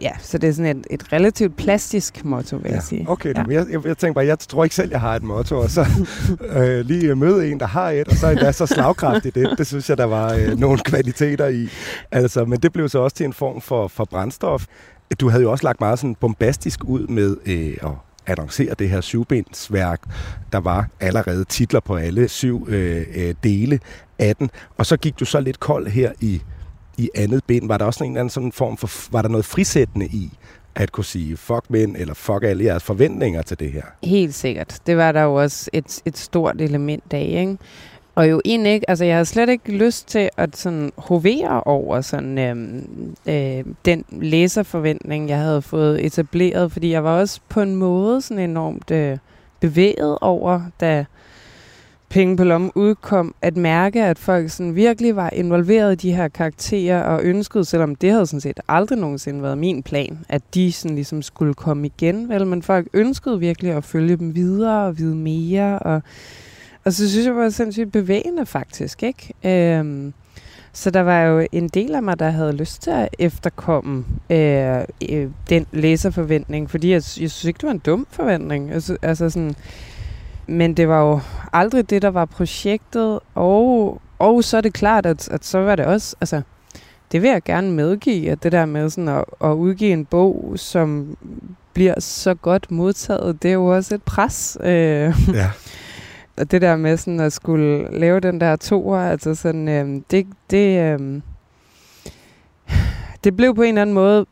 Ja, 0.00 0.10
så 0.20 0.38
det 0.38 0.48
er 0.48 0.52
sådan 0.52 0.76
et, 0.76 0.86
et 0.90 1.12
relativt 1.12 1.56
plastisk 1.56 2.24
motto, 2.24 2.56
vil 2.56 2.68
ja. 2.68 2.74
jeg 2.74 2.82
sige. 2.82 3.04
Okay, 3.08 3.34
ja. 3.34 3.44
jeg, 3.50 3.66
jeg, 3.70 3.86
jeg 3.86 3.98
tænker 3.98 4.14
bare, 4.14 4.26
jeg 4.26 4.38
tror 4.38 4.64
ikke 4.64 4.76
selv, 4.76 4.90
jeg 4.90 5.00
har 5.00 5.16
et 5.16 5.22
motto, 5.22 5.58
og 5.58 5.70
så 5.70 5.86
øh, 6.56 6.86
lige 6.86 7.14
møde 7.14 7.50
en, 7.50 7.60
der 7.60 7.66
har 7.66 7.90
et, 7.90 8.08
og 8.08 8.16
så 8.16 8.26
er 8.40 8.50
så 8.50 8.66
slagkraftigt 8.66 9.34
det. 9.34 9.54
Det 9.58 9.66
synes 9.66 9.90
jeg, 9.90 9.98
der 9.98 10.04
var 10.04 10.34
øh, 10.34 10.58
nogle 10.58 10.78
kvaliteter 10.78 11.46
i. 11.46 11.68
Altså, 12.10 12.44
men 12.44 12.60
det 12.60 12.72
blev 12.72 12.88
så 12.88 12.98
også 12.98 13.16
til 13.16 13.26
en 13.26 13.32
form 13.32 13.60
for, 13.60 13.88
for 13.88 14.04
brændstof. 14.04 14.66
Du 15.20 15.28
havde 15.28 15.42
jo 15.42 15.50
også 15.50 15.64
lagt 15.64 15.80
meget 15.80 15.98
sådan 15.98 16.14
bombastisk 16.14 16.84
ud 16.84 17.06
med 17.06 17.36
øh, 17.46 17.76
at 17.82 17.92
annoncere 18.26 18.74
det 18.78 18.88
her 18.88 19.00
syvbindsværk. 19.00 20.00
Der 20.52 20.58
var 20.58 20.88
allerede 21.00 21.44
titler 21.44 21.80
på 21.80 21.96
alle 21.96 22.28
syv 22.28 22.66
øh, 22.68 23.06
øh, 23.14 23.34
dele 23.44 23.80
af 24.18 24.36
den, 24.36 24.50
og 24.76 24.86
så 24.86 24.96
gik 24.96 25.20
du 25.20 25.24
så 25.24 25.40
lidt 25.40 25.60
kold 25.60 25.86
her 25.86 26.12
i 26.20 26.42
i 26.98 27.10
andet 27.14 27.44
bind, 27.44 27.68
var 27.68 27.78
der 27.78 27.84
også 27.84 28.04
en 28.04 28.10
eller 28.10 28.20
anden 28.20 28.30
sådan 28.30 28.52
form 28.52 28.76
for, 28.76 29.12
var 29.12 29.22
der 29.22 29.28
noget 29.28 29.44
frisættende 29.44 30.06
i, 30.06 30.30
at 30.74 30.92
kunne 30.92 31.04
sige, 31.04 31.36
fuck 31.36 31.64
mænd, 31.68 31.96
eller 31.96 32.14
fuck 32.14 32.44
alle 32.44 32.64
jeres 32.64 32.82
forventninger 32.82 33.42
til 33.42 33.60
det 33.60 33.72
her? 33.72 33.82
Helt 34.02 34.34
sikkert. 34.34 34.78
Det 34.86 34.96
var 34.96 35.12
der 35.12 35.22
jo 35.22 35.34
også 35.34 35.70
et, 35.72 36.02
et 36.04 36.18
stort 36.18 36.60
element 36.60 37.04
af, 37.12 37.34
ikke? 37.40 37.58
Og 38.14 38.30
jo 38.30 38.40
egentlig 38.44 38.72
ikke, 38.72 38.90
altså 38.90 39.04
jeg 39.04 39.14
havde 39.14 39.24
slet 39.24 39.48
ikke 39.48 39.72
lyst 39.72 40.08
til 40.08 40.30
at 40.36 40.56
sådan 40.56 40.92
hovere 40.96 41.62
over 41.62 42.00
sådan 42.00 42.38
øhm, 42.38 43.14
øh, 43.26 43.64
den 43.84 44.04
læserforventning, 44.10 45.28
jeg 45.28 45.38
havde 45.38 45.62
fået 45.62 46.04
etableret, 46.06 46.72
fordi 46.72 46.90
jeg 46.90 47.04
var 47.04 47.20
også 47.20 47.40
på 47.48 47.60
en 47.60 47.76
måde 47.76 48.20
sådan 48.20 48.50
enormt 48.50 48.90
øh, 48.90 49.18
bevæget 49.60 50.18
over, 50.20 50.60
da 50.80 51.04
Penge 52.08 52.36
på 52.36 52.44
lommen 52.44 52.72
udkom, 52.74 53.34
at 53.42 53.56
mærke, 53.56 54.04
at 54.04 54.18
folk 54.18 54.50
sådan 54.50 54.74
virkelig 54.74 55.16
var 55.16 55.30
involveret 55.30 55.92
i 55.92 56.08
de 56.08 56.14
her 56.14 56.28
karakterer 56.28 57.02
og 57.02 57.22
ønskede, 57.22 57.64
selvom 57.64 57.94
det 57.94 58.10
havde 58.10 58.26
sådan 58.26 58.40
set 58.40 58.60
aldrig 58.68 58.98
nogensinde 58.98 59.42
været 59.42 59.58
min 59.58 59.82
plan, 59.82 60.18
at 60.28 60.42
de 60.54 60.72
sådan 60.72 60.94
ligesom 60.94 61.22
skulle 61.22 61.54
komme 61.54 61.86
igen, 61.86 62.28
vel? 62.28 62.46
Men 62.46 62.62
folk 62.62 62.88
ønskede 62.92 63.40
virkelig 63.40 63.72
at 63.72 63.84
følge 63.84 64.16
dem 64.16 64.34
videre 64.34 64.86
og 64.86 64.98
vide 64.98 65.16
mere, 65.16 65.78
og, 65.78 66.02
og 66.84 66.92
så 66.92 67.10
synes 67.10 67.26
jeg, 67.26 67.34
det 67.34 67.42
var 67.42 67.48
sindssygt 67.48 67.92
bevægende 67.92 68.46
faktisk, 68.46 69.02
ikke? 69.02 69.34
Øhm, 69.44 70.12
så 70.72 70.90
der 70.90 71.00
var 71.00 71.22
jo 71.22 71.46
en 71.52 71.68
del 71.68 71.94
af 71.94 72.02
mig, 72.02 72.18
der 72.18 72.30
havde 72.30 72.52
lyst 72.52 72.82
til 72.82 72.90
at 72.90 73.08
efterkomme 73.18 74.04
øh, 74.30 74.80
øh, 75.10 75.30
den 75.50 75.66
læserforventning, 75.72 76.70
fordi 76.70 76.88
jeg, 76.88 76.94
jeg 76.94 77.02
synes 77.02 77.44
ikke, 77.44 77.58
det 77.58 77.66
var 77.66 77.72
en 77.72 77.78
dum 77.78 78.06
forventning. 78.10 78.72
Altså, 78.72 78.96
altså 79.02 79.30
sådan, 79.30 79.54
men 80.46 80.74
det 80.74 80.88
var 80.88 81.00
jo 81.00 81.20
aldrig 81.52 81.90
det, 81.90 82.02
der 82.02 82.08
var 82.08 82.24
projektet, 82.24 83.20
og, 83.34 84.00
og 84.18 84.44
så 84.44 84.56
er 84.56 84.60
det 84.60 84.72
klart, 84.72 85.06
at, 85.06 85.28
at 85.28 85.44
så 85.44 85.58
var 85.58 85.76
det 85.76 85.84
også, 85.84 86.16
altså, 86.20 86.42
det 87.12 87.22
vil 87.22 87.30
jeg 87.30 87.42
gerne 87.42 87.72
medgive, 87.72 88.30
at 88.30 88.42
det 88.42 88.52
der 88.52 88.66
med 88.66 88.90
sådan 88.90 89.08
at, 89.08 89.24
at 89.44 89.52
udgive 89.52 89.92
en 89.92 90.04
bog, 90.04 90.52
som 90.56 91.16
bliver 91.72 92.00
så 92.00 92.34
godt 92.34 92.70
modtaget, 92.70 93.42
det 93.42 93.48
er 93.48 93.52
jo 93.52 93.66
også 93.66 93.94
et 93.94 94.02
pres. 94.02 94.58
Øh, 94.60 95.14
ja. 95.32 95.50
og 96.38 96.50
det 96.50 96.62
der 96.62 96.76
med 96.76 96.96
sådan 96.96 97.20
at 97.20 97.32
skulle 97.32 97.98
lave 97.98 98.20
den 98.20 98.40
der 98.40 98.56
toer, 98.56 98.98
altså 98.98 99.34
sådan, 99.34 99.68
øh, 99.68 100.02
det, 100.10 100.26
det, 100.50 100.80
øh, 100.80 101.22
det 103.24 103.36
blev 103.36 103.54
på 103.54 103.62
en 103.62 103.68
eller 103.68 103.82
anden 103.82 103.94
måde 103.94 104.26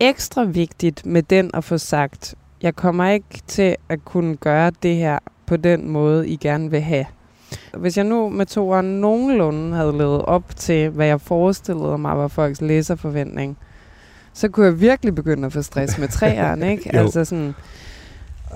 ekstra 0.00 0.44
vigtigt 0.44 1.06
med 1.06 1.22
den 1.22 1.50
at 1.54 1.64
få 1.64 1.78
sagt, 1.78 2.34
jeg 2.62 2.76
kommer 2.76 3.08
ikke 3.08 3.42
til 3.46 3.76
at 3.88 4.04
kunne 4.04 4.36
gøre 4.36 4.72
det 4.82 4.96
her 4.96 5.18
på 5.48 5.56
den 5.56 5.88
måde, 5.88 6.28
I 6.28 6.36
gerne 6.36 6.70
vil 6.70 6.80
have. 6.80 7.04
Hvis 7.78 7.96
jeg 7.96 8.04
nu 8.04 8.28
med 8.28 8.46
toeren 8.46 9.00
nogenlunde 9.00 9.76
havde 9.76 9.98
levet 9.98 10.22
op 10.22 10.56
til, 10.56 10.88
hvad 10.88 11.06
jeg 11.06 11.20
forestillede 11.20 11.98
mig 11.98 12.18
var 12.18 12.28
folks 12.28 12.60
læserforventning, 12.60 13.58
så 14.32 14.48
kunne 14.48 14.66
jeg 14.66 14.80
virkelig 14.80 15.14
begynde 15.14 15.46
at 15.46 15.52
få 15.52 15.62
stress 15.62 15.98
med 15.98 16.08
træerne, 16.08 16.70
ikke? 16.72 16.96
altså 16.96 17.24
sådan, 17.24 17.54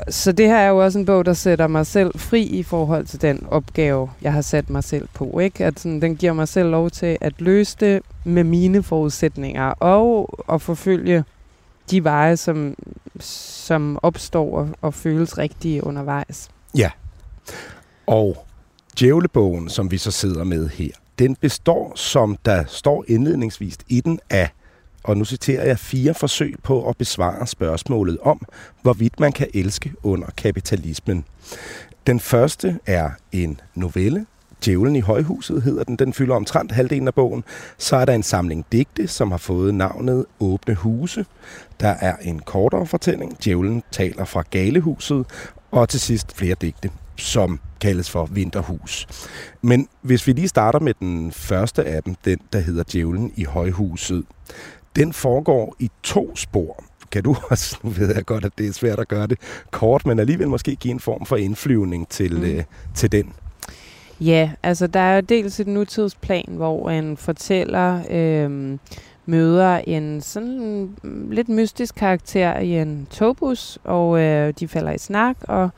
så 0.08 0.32
det 0.32 0.46
her 0.46 0.56
er 0.56 0.68
jo 0.68 0.84
også 0.84 0.98
en 0.98 1.04
bog, 1.04 1.24
der 1.24 1.32
sætter 1.32 1.66
mig 1.66 1.86
selv 1.86 2.18
fri 2.18 2.42
i 2.42 2.62
forhold 2.62 3.06
til 3.06 3.22
den 3.22 3.46
opgave, 3.50 4.10
jeg 4.22 4.32
har 4.32 4.40
sat 4.40 4.70
mig 4.70 4.84
selv 4.84 5.08
på. 5.14 5.38
Ikke? 5.38 5.64
At 5.64 5.80
sådan, 5.80 6.02
den 6.02 6.16
giver 6.16 6.32
mig 6.32 6.48
selv 6.48 6.70
lov 6.70 6.90
til 6.90 7.18
at 7.20 7.32
løse 7.38 7.76
det 7.80 8.02
med 8.24 8.44
mine 8.44 8.82
forudsætninger 8.82 9.64
og 9.64 10.38
at 10.52 10.62
forfølge 10.62 11.24
de 11.90 12.04
veje, 12.04 12.36
som, 12.36 12.74
som 13.20 13.98
opstår 14.02 14.58
og, 14.58 14.68
og 14.82 14.94
føles 14.94 15.38
rigtige 15.38 15.84
undervejs. 15.84 16.50
Ja, 16.76 16.90
og 18.06 18.46
djævlebogen, 18.98 19.68
som 19.68 19.90
vi 19.90 19.98
så 19.98 20.10
sidder 20.10 20.44
med 20.44 20.68
her, 20.68 20.90
den 21.18 21.36
består, 21.36 21.92
som 21.96 22.36
der 22.44 22.64
står 22.68 23.04
indledningsvis 23.08 23.76
i 23.88 24.00
den, 24.00 24.20
af, 24.30 24.50
og 25.04 25.16
nu 25.16 25.24
citerer 25.24 25.64
jeg, 25.64 25.78
fire 25.78 26.14
forsøg 26.14 26.56
på 26.62 26.88
at 26.88 26.96
besvare 26.96 27.46
spørgsmålet 27.46 28.18
om, 28.18 28.46
hvorvidt 28.82 29.20
man 29.20 29.32
kan 29.32 29.48
elske 29.54 29.92
under 30.02 30.26
kapitalismen. 30.36 31.24
Den 32.06 32.20
første 32.20 32.78
er 32.86 33.10
en 33.32 33.60
novelle, 33.74 34.26
Djævlen 34.64 34.96
i 34.96 35.00
højhuset 35.00 35.62
hedder 35.62 35.84
den. 35.84 35.96
Den 35.96 36.12
fylder 36.12 36.34
omtrent 36.34 36.72
halvdelen 36.72 37.08
af 37.08 37.14
bogen. 37.14 37.44
Så 37.78 37.96
er 37.96 38.04
der 38.04 38.12
en 38.12 38.22
samling 38.22 38.66
digte, 38.72 39.08
som 39.08 39.30
har 39.30 39.38
fået 39.38 39.74
navnet 39.74 40.26
Åbne 40.40 40.74
Huse. 40.74 41.26
Der 41.80 41.88
er 41.88 42.16
en 42.16 42.38
kortere 42.38 42.86
fortælling. 42.86 43.44
Djævlen 43.44 43.82
taler 43.90 44.24
fra 44.24 44.42
Galehuset. 44.50 45.26
Og 45.72 45.88
til 45.88 46.00
sidst 46.00 46.36
flere 46.36 46.54
digte, 46.60 46.90
som 47.16 47.60
kaldes 47.80 48.10
for 48.10 48.26
Vinterhus. 48.26 49.06
Men 49.62 49.88
hvis 50.02 50.26
vi 50.26 50.32
lige 50.32 50.48
starter 50.48 50.80
med 50.80 50.94
den 51.00 51.32
første 51.32 51.84
af 51.84 52.02
dem, 52.02 52.14
den 52.24 52.38
der 52.52 52.58
hedder 52.58 52.84
Djævlen 52.92 53.32
i 53.36 53.44
højhuset. 53.44 54.24
Den 54.96 55.12
foregår 55.12 55.76
i 55.78 55.90
to 56.02 56.36
spor 56.36 56.84
kan 57.12 57.22
du 57.22 57.36
også, 57.50 57.78
nu 57.82 57.90
ved 57.90 58.14
jeg 58.14 58.24
godt, 58.24 58.44
at 58.44 58.52
det 58.58 58.68
er 58.68 58.72
svært 58.72 58.98
at 58.98 59.08
gøre 59.08 59.26
det 59.26 59.38
kort, 59.70 60.06
men 60.06 60.18
alligevel 60.18 60.48
måske 60.48 60.76
give 60.76 60.92
en 60.92 61.00
form 61.00 61.26
for 61.26 61.36
indflyvning 61.36 62.08
til, 62.08 62.36
mm. 62.36 62.44
øh, 62.44 62.64
til 62.94 63.12
den. 63.12 63.32
Ja, 64.20 64.50
altså 64.62 64.86
der 64.86 65.00
er 65.00 65.14
jo 65.14 65.20
dels 65.20 65.60
et 65.60 65.66
nutidsplan, 65.66 66.48
hvor 66.48 66.90
en 66.90 67.16
fortæller 67.16 68.02
øh, 68.10 68.78
møder 69.26 69.80
en 69.86 70.20
sådan 70.20 70.90
lidt 71.30 71.48
mystisk 71.48 71.94
karakter 71.94 72.58
i 72.58 72.78
en 72.78 73.06
togbus, 73.10 73.78
og 73.84 74.20
øh, 74.20 74.54
de 74.60 74.68
falder 74.68 74.92
i 74.92 74.98
snak, 74.98 75.36
og 75.40 75.70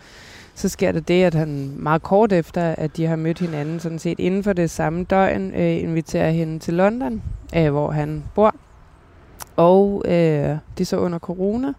så 0.54 0.68
sker 0.68 0.92
der 0.92 1.00
det, 1.00 1.24
at 1.24 1.34
han 1.34 1.72
meget 1.78 2.02
kort 2.02 2.32
efter, 2.32 2.74
at 2.78 2.96
de 2.96 3.06
har 3.06 3.16
mødt 3.16 3.38
hinanden, 3.38 3.80
sådan 3.80 3.98
set 3.98 4.18
inden 4.18 4.44
for 4.44 4.52
det 4.52 4.70
samme 4.70 5.04
døgn, 5.04 5.50
øh, 5.54 5.82
inviterer 5.82 6.30
hende 6.30 6.58
til 6.58 6.74
London, 6.74 7.22
øh, 7.56 7.70
hvor 7.70 7.90
han 7.90 8.24
bor. 8.34 8.54
Og 9.56 10.02
øh, 10.04 10.12
det 10.12 10.80
er 10.80 10.84
så 10.84 10.96
under 10.96 11.18
corona, 11.18 11.72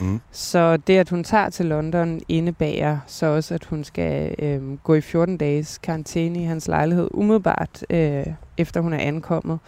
Mm. 0.00 0.20
Så 0.32 0.76
det, 0.76 0.98
at 0.98 1.08
hun 1.08 1.24
tager 1.24 1.50
til 1.50 1.66
London, 1.66 2.20
indebærer 2.28 2.98
så 3.06 3.26
også, 3.26 3.54
at 3.54 3.64
hun 3.64 3.84
skal 3.84 4.34
øh, 4.38 4.74
gå 4.74 4.94
i 4.94 5.00
14 5.00 5.36
dages 5.36 5.78
karantæne 5.78 6.40
i 6.40 6.44
hans 6.44 6.68
lejlighed, 6.68 7.08
umiddelbart 7.10 7.84
øh, 7.90 8.26
efter 8.58 8.80
hun 8.80 8.92
er 8.92 8.98
ankommet. 8.98 9.58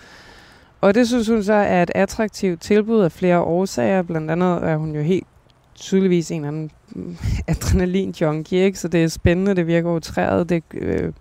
Og 0.81 0.95
det 0.95 1.09
synes 1.09 1.29
hun 1.29 1.43
så 1.43 1.53
er 1.53 1.83
et 1.83 1.91
attraktivt 1.95 2.61
tilbud 2.61 3.01
af 3.01 3.13
flere 3.13 3.41
årsager. 3.41 4.03
Blandt 4.03 4.31
andet 4.31 4.65
er 4.65 4.77
hun 4.77 4.95
jo 4.95 5.03
helt 5.03 5.27
tydeligvis 5.75 6.31
en 6.31 6.37
eller 6.37 6.49
anden 6.49 6.71
mm, 6.89 7.17
adrenalin 7.49 8.15
junkie, 8.21 8.59
ikke? 8.65 8.79
så 8.79 8.89
det 8.89 9.05
er 9.05 9.09
spændende, 9.09 9.57
det 9.57 9.67
virker 9.67 9.91
utræret, 9.91 10.49
det 10.49 10.63
øh, 10.75 11.13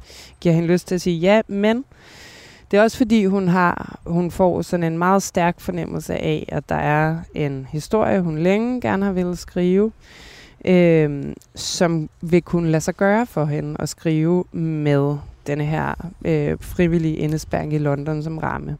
giver 0.42 0.56
hende 0.56 0.68
lyst 0.68 0.88
til 0.88 0.96
at 0.96 1.02
sige 1.02 1.18
ja, 1.18 1.42
men 1.48 1.86
det 2.72 2.80
er 2.80 2.84
også 2.84 2.98
fordi, 2.98 3.26
hun 3.26 3.48
har 3.48 4.00
hun 4.06 4.32
får 4.32 4.62
sådan 4.62 4.84
en 4.84 4.98
meget 4.98 5.24
stærk 5.24 5.60
fornemmelse 5.60 6.14
af, 6.14 6.46
at 6.48 6.70
der 6.70 6.76
er 6.76 7.18
en 7.34 7.68
historie, 7.72 8.22
hun 8.22 8.38
længe 8.38 8.82
gerne 8.82 9.06
har 9.06 9.12
ville 9.12 9.36
skrive, 9.36 9.92
øh, 10.66 11.34
som 11.56 12.10
vil 12.22 12.42
kunne 12.42 12.70
lade 12.70 12.82
sig 12.82 12.96
gøre 12.96 13.26
for 13.26 13.46
hende 13.46 13.76
at 13.80 13.90
skrive 13.90 14.44
med 14.52 15.18
denne 15.48 15.66
her 15.66 16.10
øh, 16.26 16.58
frivillige 16.62 17.16
indespærring 17.16 17.74
i 17.74 17.78
London 17.78 18.24
som 18.24 18.38
ramme. 18.38 18.78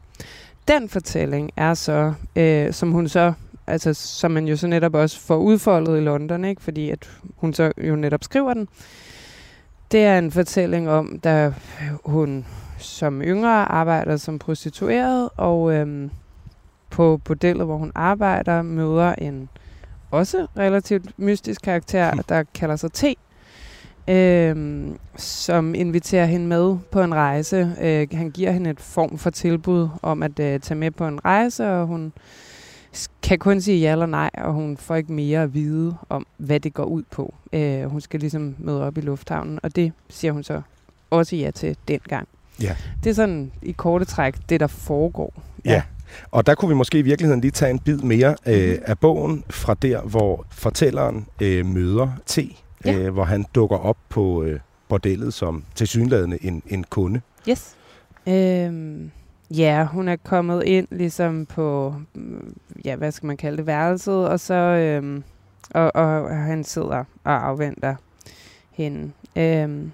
Den 0.70 0.88
fortælling 0.88 1.50
er 1.56 1.74
så, 1.74 2.12
øh, 2.36 2.72
som 2.72 2.92
hun 2.92 3.08
så 3.08 3.32
altså 3.66 3.94
som 3.94 4.30
man 4.30 4.48
jo 4.48 4.56
så 4.56 4.66
netop 4.66 4.94
også 4.94 5.20
får 5.20 5.36
udfoldet 5.36 5.96
i 5.96 6.00
London, 6.00 6.44
ikke? 6.44 6.62
fordi 6.62 6.90
at 6.90 7.10
hun 7.36 7.54
så 7.54 7.72
jo 7.78 7.96
netop 7.96 8.24
skriver 8.24 8.54
den. 8.54 8.68
Det 9.92 10.04
er 10.04 10.18
en 10.18 10.30
fortælling 10.30 10.90
om, 10.90 11.20
da 11.24 11.52
hun 12.04 12.46
som 12.78 13.22
yngre 13.22 13.70
arbejder 13.70 14.16
som 14.16 14.38
prostitueret, 14.38 15.28
og 15.36 15.72
øhm, 15.72 16.10
på 16.90 17.20
bordellet, 17.24 17.66
hvor 17.66 17.76
hun 17.76 17.92
arbejder, 17.94 18.62
møder 18.62 19.14
en 19.14 19.48
også 20.10 20.46
relativt 20.56 21.18
mystisk 21.18 21.62
karakter, 21.62 22.14
der 22.28 22.44
kalder 22.54 22.76
sig 22.76 22.92
T, 22.92 23.04
øhm, 24.08 24.98
som 25.16 25.74
inviterer 25.74 26.26
hende 26.26 26.46
med 26.46 26.76
på 26.90 27.02
en 27.02 27.14
rejse. 27.14 27.72
Øh, 27.80 28.08
han 28.12 28.30
giver 28.30 28.50
hende 28.50 28.70
et 28.70 28.80
form 28.80 29.18
for 29.18 29.30
tilbud 29.30 29.88
om 30.02 30.22
at 30.22 30.40
øh, 30.40 30.60
tage 30.60 30.78
med 30.78 30.90
på 30.90 31.06
en 31.06 31.24
rejse, 31.24 31.70
og 31.70 31.86
hun 31.86 32.12
kan 33.22 33.38
kun 33.38 33.60
sige 33.60 33.80
ja 33.80 33.92
eller 33.92 34.06
nej, 34.06 34.30
og 34.34 34.52
hun 34.52 34.76
får 34.76 34.96
ikke 34.96 35.12
mere 35.12 35.42
at 35.42 35.54
vide 35.54 35.96
om, 36.08 36.26
hvad 36.36 36.60
det 36.60 36.74
går 36.74 36.84
ud 36.84 37.02
på. 37.10 37.34
Øh, 37.52 37.84
hun 37.84 38.00
skal 38.00 38.20
ligesom 38.20 38.54
møde 38.58 38.84
op 38.84 38.98
i 38.98 39.00
lufthavnen, 39.00 39.60
og 39.62 39.76
det 39.76 39.92
siger 40.08 40.32
hun 40.32 40.42
så 40.42 40.62
også 41.10 41.36
ja 41.36 41.50
til 41.50 41.76
dengang. 41.88 42.28
Ja. 42.62 42.76
Det 43.04 43.10
er 43.10 43.14
sådan 43.14 43.52
i 43.62 43.72
korte 43.72 44.04
træk 44.04 44.34
det, 44.48 44.60
der 44.60 44.66
foregår. 44.66 45.42
Ja. 45.64 45.82
Og 46.30 46.46
der 46.46 46.54
kunne 46.54 46.68
vi 46.68 46.74
måske 46.74 46.98
i 46.98 47.02
virkeligheden 47.02 47.40
lige 47.40 47.50
tage 47.50 47.70
en 47.70 47.78
bid 47.78 47.98
mere 47.98 48.36
øh, 48.46 48.78
af 48.82 48.98
bogen 48.98 49.44
fra 49.50 49.74
der, 49.74 50.00
hvor 50.00 50.46
fortælleren 50.50 51.26
øh, 51.40 51.66
møder 51.66 52.08
T, 52.26 52.38
Ja. 52.84 52.98
øh, 52.98 53.12
hvor 53.12 53.24
han 53.24 53.44
dukker 53.54 53.76
op 53.76 53.96
på 54.08 54.42
øh, 54.42 54.60
bordellet 54.88 55.34
som 55.34 55.64
tilsyneladende 55.74 56.44
en, 56.44 56.62
en 56.66 56.84
kunde. 56.84 57.20
Yes. 57.48 57.76
Øhm, 58.28 59.10
ja, 59.50 59.84
hun 59.84 60.08
er 60.08 60.16
kommet 60.16 60.64
ind 60.64 60.88
ligesom 60.90 61.46
på, 61.46 61.94
mm, 62.14 62.56
ja, 62.84 62.96
hvad 62.96 63.12
skal 63.12 63.26
man 63.26 63.36
kalde 63.36 63.56
det, 63.56 63.66
værelset, 63.66 64.28
og 64.28 64.40
så, 64.40 64.54
øhm, 64.54 65.22
og, 65.70 65.96
og 65.96 66.36
han 66.36 66.64
sidder 66.64 67.04
og 67.24 67.46
afventer 67.46 67.94
hende. 68.70 69.12
Øhm, 69.36 69.92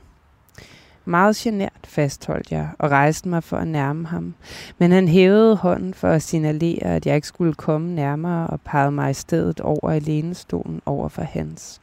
meget 1.05 1.37
genert 1.37 1.81
fastholdt 1.85 2.53
jeg 2.53 2.69
og 2.79 2.91
rejste 2.91 3.29
mig 3.29 3.45
for 3.45 3.57
at 3.57 3.69
nærme 3.69 4.07
ham. 4.07 4.35
Men 4.79 4.93
han 4.93 5.09
hævede 5.09 5.57
hånden 5.57 5.95
for 5.95 6.09
at 6.09 6.23
signalere, 6.23 6.83
at 6.83 7.07
jeg 7.07 7.15
ikke 7.17 7.29
skulle 7.29 7.55
komme 7.55 7.95
nærmere 7.95 8.47
og 8.47 8.61
pegede 8.61 8.91
mig 8.91 9.11
i 9.11 9.15
stedet 9.15 9.61
over 9.61 9.93
i 9.93 9.99
lænestolen 9.99 10.83
over 10.87 11.09
for 11.09 11.23
hans. 11.23 11.81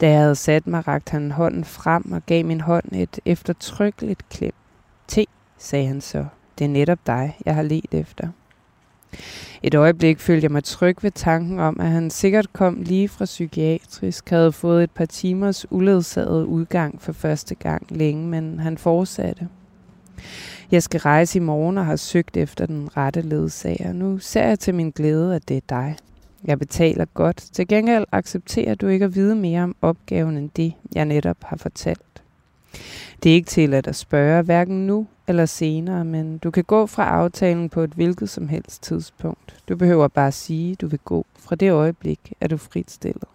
Da 0.00 0.10
jeg 0.10 0.20
havde 0.20 0.34
sat 0.34 0.66
mig, 0.66 0.88
rakte 0.88 1.12
han 1.12 1.30
hånden 1.30 1.64
frem 1.64 2.12
og 2.12 2.22
gav 2.26 2.44
min 2.44 2.60
hånd 2.60 2.92
et 2.92 3.20
eftertrykkeligt 3.24 4.28
klem. 4.28 4.52
T, 5.08 5.18
sagde 5.58 5.86
han 5.86 6.00
så. 6.00 6.26
Det 6.58 6.64
er 6.64 6.68
netop 6.68 6.98
dig, 7.06 7.36
jeg 7.44 7.54
har 7.54 7.62
let 7.62 7.94
efter. 7.94 8.28
Et 9.62 9.74
øjeblik 9.74 10.20
følte 10.20 10.44
jeg 10.44 10.52
mig 10.52 10.64
tryg 10.64 11.02
ved 11.02 11.10
tanken 11.10 11.60
om, 11.60 11.80
at 11.80 11.86
han 11.86 12.10
sikkert 12.10 12.52
kom 12.52 12.82
lige 12.82 13.08
fra 13.08 13.24
psykiatrisk, 13.24 14.30
havde 14.30 14.52
fået 14.52 14.84
et 14.84 14.90
par 14.90 15.04
timers 15.04 15.72
uledsaget 15.72 16.44
udgang 16.44 17.02
for 17.02 17.12
første 17.12 17.54
gang 17.54 17.86
længe, 17.90 18.28
men 18.28 18.58
han 18.58 18.78
fortsatte. 18.78 19.48
Jeg 20.70 20.82
skal 20.82 21.00
rejse 21.00 21.38
i 21.38 21.42
morgen 21.42 21.78
og 21.78 21.86
har 21.86 21.96
søgt 21.96 22.36
efter 22.36 22.66
den 22.66 22.96
rette 22.96 23.20
ledsager. 23.20 23.92
Nu 23.92 24.18
ser 24.18 24.44
jeg 24.44 24.58
til 24.58 24.74
min 24.74 24.90
glæde, 24.90 25.34
at 25.36 25.48
det 25.48 25.56
er 25.56 25.60
dig. 25.68 25.96
Jeg 26.46 26.58
betaler 26.58 27.04
godt. 27.04 27.36
Til 27.36 27.68
gengæld 27.68 28.04
accepterer 28.12 28.74
du 28.74 28.86
ikke 28.86 29.04
at 29.04 29.14
vide 29.14 29.36
mere 29.36 29.62
om 29.62 29.76
opgaven 29.82 30.36
end 30.36 30.50
det, 30.56 30.72
jeg 30.94 31.04
netop 31.04 31.36
har 31.42 31.56
fortalt. 31.56 32.22
Det 33.22 33.30
er 33.30 33.34
ikke 33.34 33.48
til 33.48 33.74
at 33.74 33.96
spørge, 33.96 34.42
hverken 34.42 34.86
nu 34.86 35.06
eller 35.28 35.46
senere, 35.46 36.04
men 36.04 36.38
du 36.38 36.50
kan 36.50 36.64
gå 36.64 36.86
fra 36.86 37.04
aftalen 37.04 37.68
på 37.68 37.80
et 37.80 37.90
hvilket 37.90 38.30
som 38.30 38.48
helst 38.48 38.82
tidspunkt. 38.82 39.62
Du 39.68 39.76
behøver 39.76 40.08
bare 40.08 40.32
sige, 40.32 40.74
du 40.74 40.86
vil 40.86 40.98
gå. 40.98 41.26
Fra 41.38 41.56
det 41.56 41.70
øjeblik 41.70 42.32
er 42.40 42.48
du 42.48 42.56
fritstillet. 42.56 43.28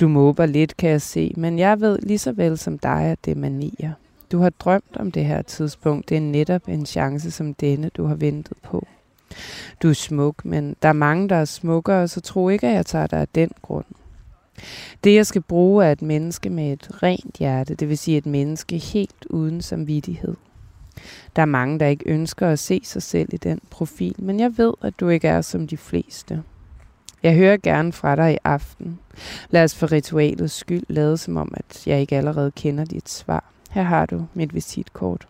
Du 0.00 0.08
måber 0.08 0.46
lidt, 0.46 0.76
kan 0.76 0.90
jeg 0.90 1.02
se, 1.02 1.34
men 1.36 1.58
jeg 1.58 1.80
ved 1.80 1.98
lige 1.98 2.18
så 2.18 2.32
vel 2.32 2.58
som 2.58 2.78
dig, 2.78 3.02
at 3.02 3.18
det 3.24 3.30
er 3.30 3.36
manier. 3.36 3.92
Du 4.32 4.38
har 4.38 4.50
drømt 4.50 4.96
om 4.96 5.12
det 5.12 5.24
her 5.24 5.42
tidspunkt. 5.42 6.08
Det 6.08 6.16
er 6.16 6.20
netop 6.20 6.68
en 6.68 6.86
chance 6.86 7.30
som 7.30 7.54
denne, 7.54 7.90
du 7.96 8.04
har 8.04 8.14
ventet 8.14 8.56
på. 8.62 8.86
Du 9.82 9.88
er 9.88 9.92
smuk, 9.92 10.44
men 10.44 10.76
der 10.82 10.88
er 10.88 10.92
mange, 10.92 11.28
der 11.28 11.36
er 11.36 11.44
smukkere, 11.44 12.08
så 12.08 12.20
tro 12.20 12.48
ikke, 12.48 12.66
at 12.66 12.74
jeg 12.74 12.86
tager 12.86 13.06
dig 13.06 13.20
af 13.20 13.28
den 13.28 13.50
grund. 13.62 13.84
Det, 15.04 15.14
jeg 15.14 15.26
skal 15.26 15.42
bruge, 15.42 15.84
er 15.84 15.92
et 15.92 16.02
menneske 16.02 16.50
med 16.50 16.72
et 16.72 17.02
rent 17.02 17.36
hjerte, 17.38 17.74
det 17.74 17.88
vil 17.88 17.98
sige 17.98 18.18
et 18.18 18.26
menneske 18.26 18.78
helt 18.78 19.26
uden 19.30 19.62
samvittighed. 19.62 20.34
Der 21.36 21.42
er 21.42 21.46
mange, 21.46 21.78
der 21.78 21.86
ikke 21.86 22.08
ønsker 22.10 22.48
at 22.48 22.58
se 22.58 22.80
sig 22.84 23.02
selv 23.02 23.28
i 23.32 23.36
den 23.36 23.60
profil, 23.70 24.14
men 24.18 24.40
jeg 24.40 24.58
ved, 24.58 24.72
at 24.82 25.00
du 25.00 25.08
ikke 25.08 25.28
er 25.28 25.40
som 25.40 25.66
de 25.66 25.76
fleste. 25.76 26.42
Jeg 27.22 27.34
hører 27.34 27.56
gerne 27.56 27.92
fra 27.92 28.16
dig 28.16 28.34
i 28.34 28.38
aften. 28.44 28.98
Lad 29.50 29.64
os 29.64 29.74
for 29.74 29.92
ritualets 29.92 30.54
skyld 30.54 30.84
lade 30.88 31.16
som 31.16 31.36
om, 31.36 31.54
at 31.54 31.86
jeg 31.86 32.00
ikke 32.00 32.16
allerede 32.16 32.50
kender 32.50 32.84
dit 32.84 33.08
svar. 33.08 33.44
Her 33.70 33.82
har 33.82 34.06
du 34.06 34.26
mit 34.34 34.54
visitkort. 34.54 35.28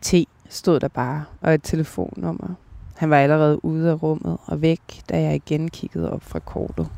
T 0.00 0.14
stod 0.48 0.80
der 0.80 0.88
bare, 0.88 1.24
og 1.40 1.54
et 1.54 1.60
telefonnummer. 1.62 2.48
Han 2.96 3.10
var 3.10 3.16
allerede 3.18 3.64
ude 3.64 3.90
af 3.90 4.02
rummet 4.02 4.38
og 4.46 4.62
væk, 4.62 4.80
da 5.08 5.22
jeg 5.22 5.34
igen 5.34 5.68
kiggede 5.68 6.12
op 6.12 6.22
fra 6.22 6.38
kortet. 6.38 6.88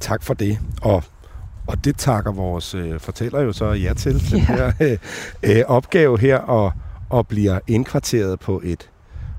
Tak 0.00 0.22
for 0.22 0.34
det. 0.34 0.58
Og, 0.82 1.02
og 1.66 1.84
det 1.84 1.96
takker 1.96 2.32
vores 2.32 2.74
øh, 2.74 3.00
fortæller 3.00 3.40
jo 3.40 3.52
så 3.52 3.66
ja 3.72 3.94
til, 3.94 4.30
den 4.30 4.38
Ja. 4.38 4.44
her 4.44 4.72
øh, 4.80 4.98
øh, 5.58 5.64
opgave 5.68 6.18
her, 6.20 6.38
og, 6.38 6.72
og 7.10 7.26
bliver 7.26 7.58
indkvarteret 7.66 8.40
på 8.40 8.60
et 8.64 8.90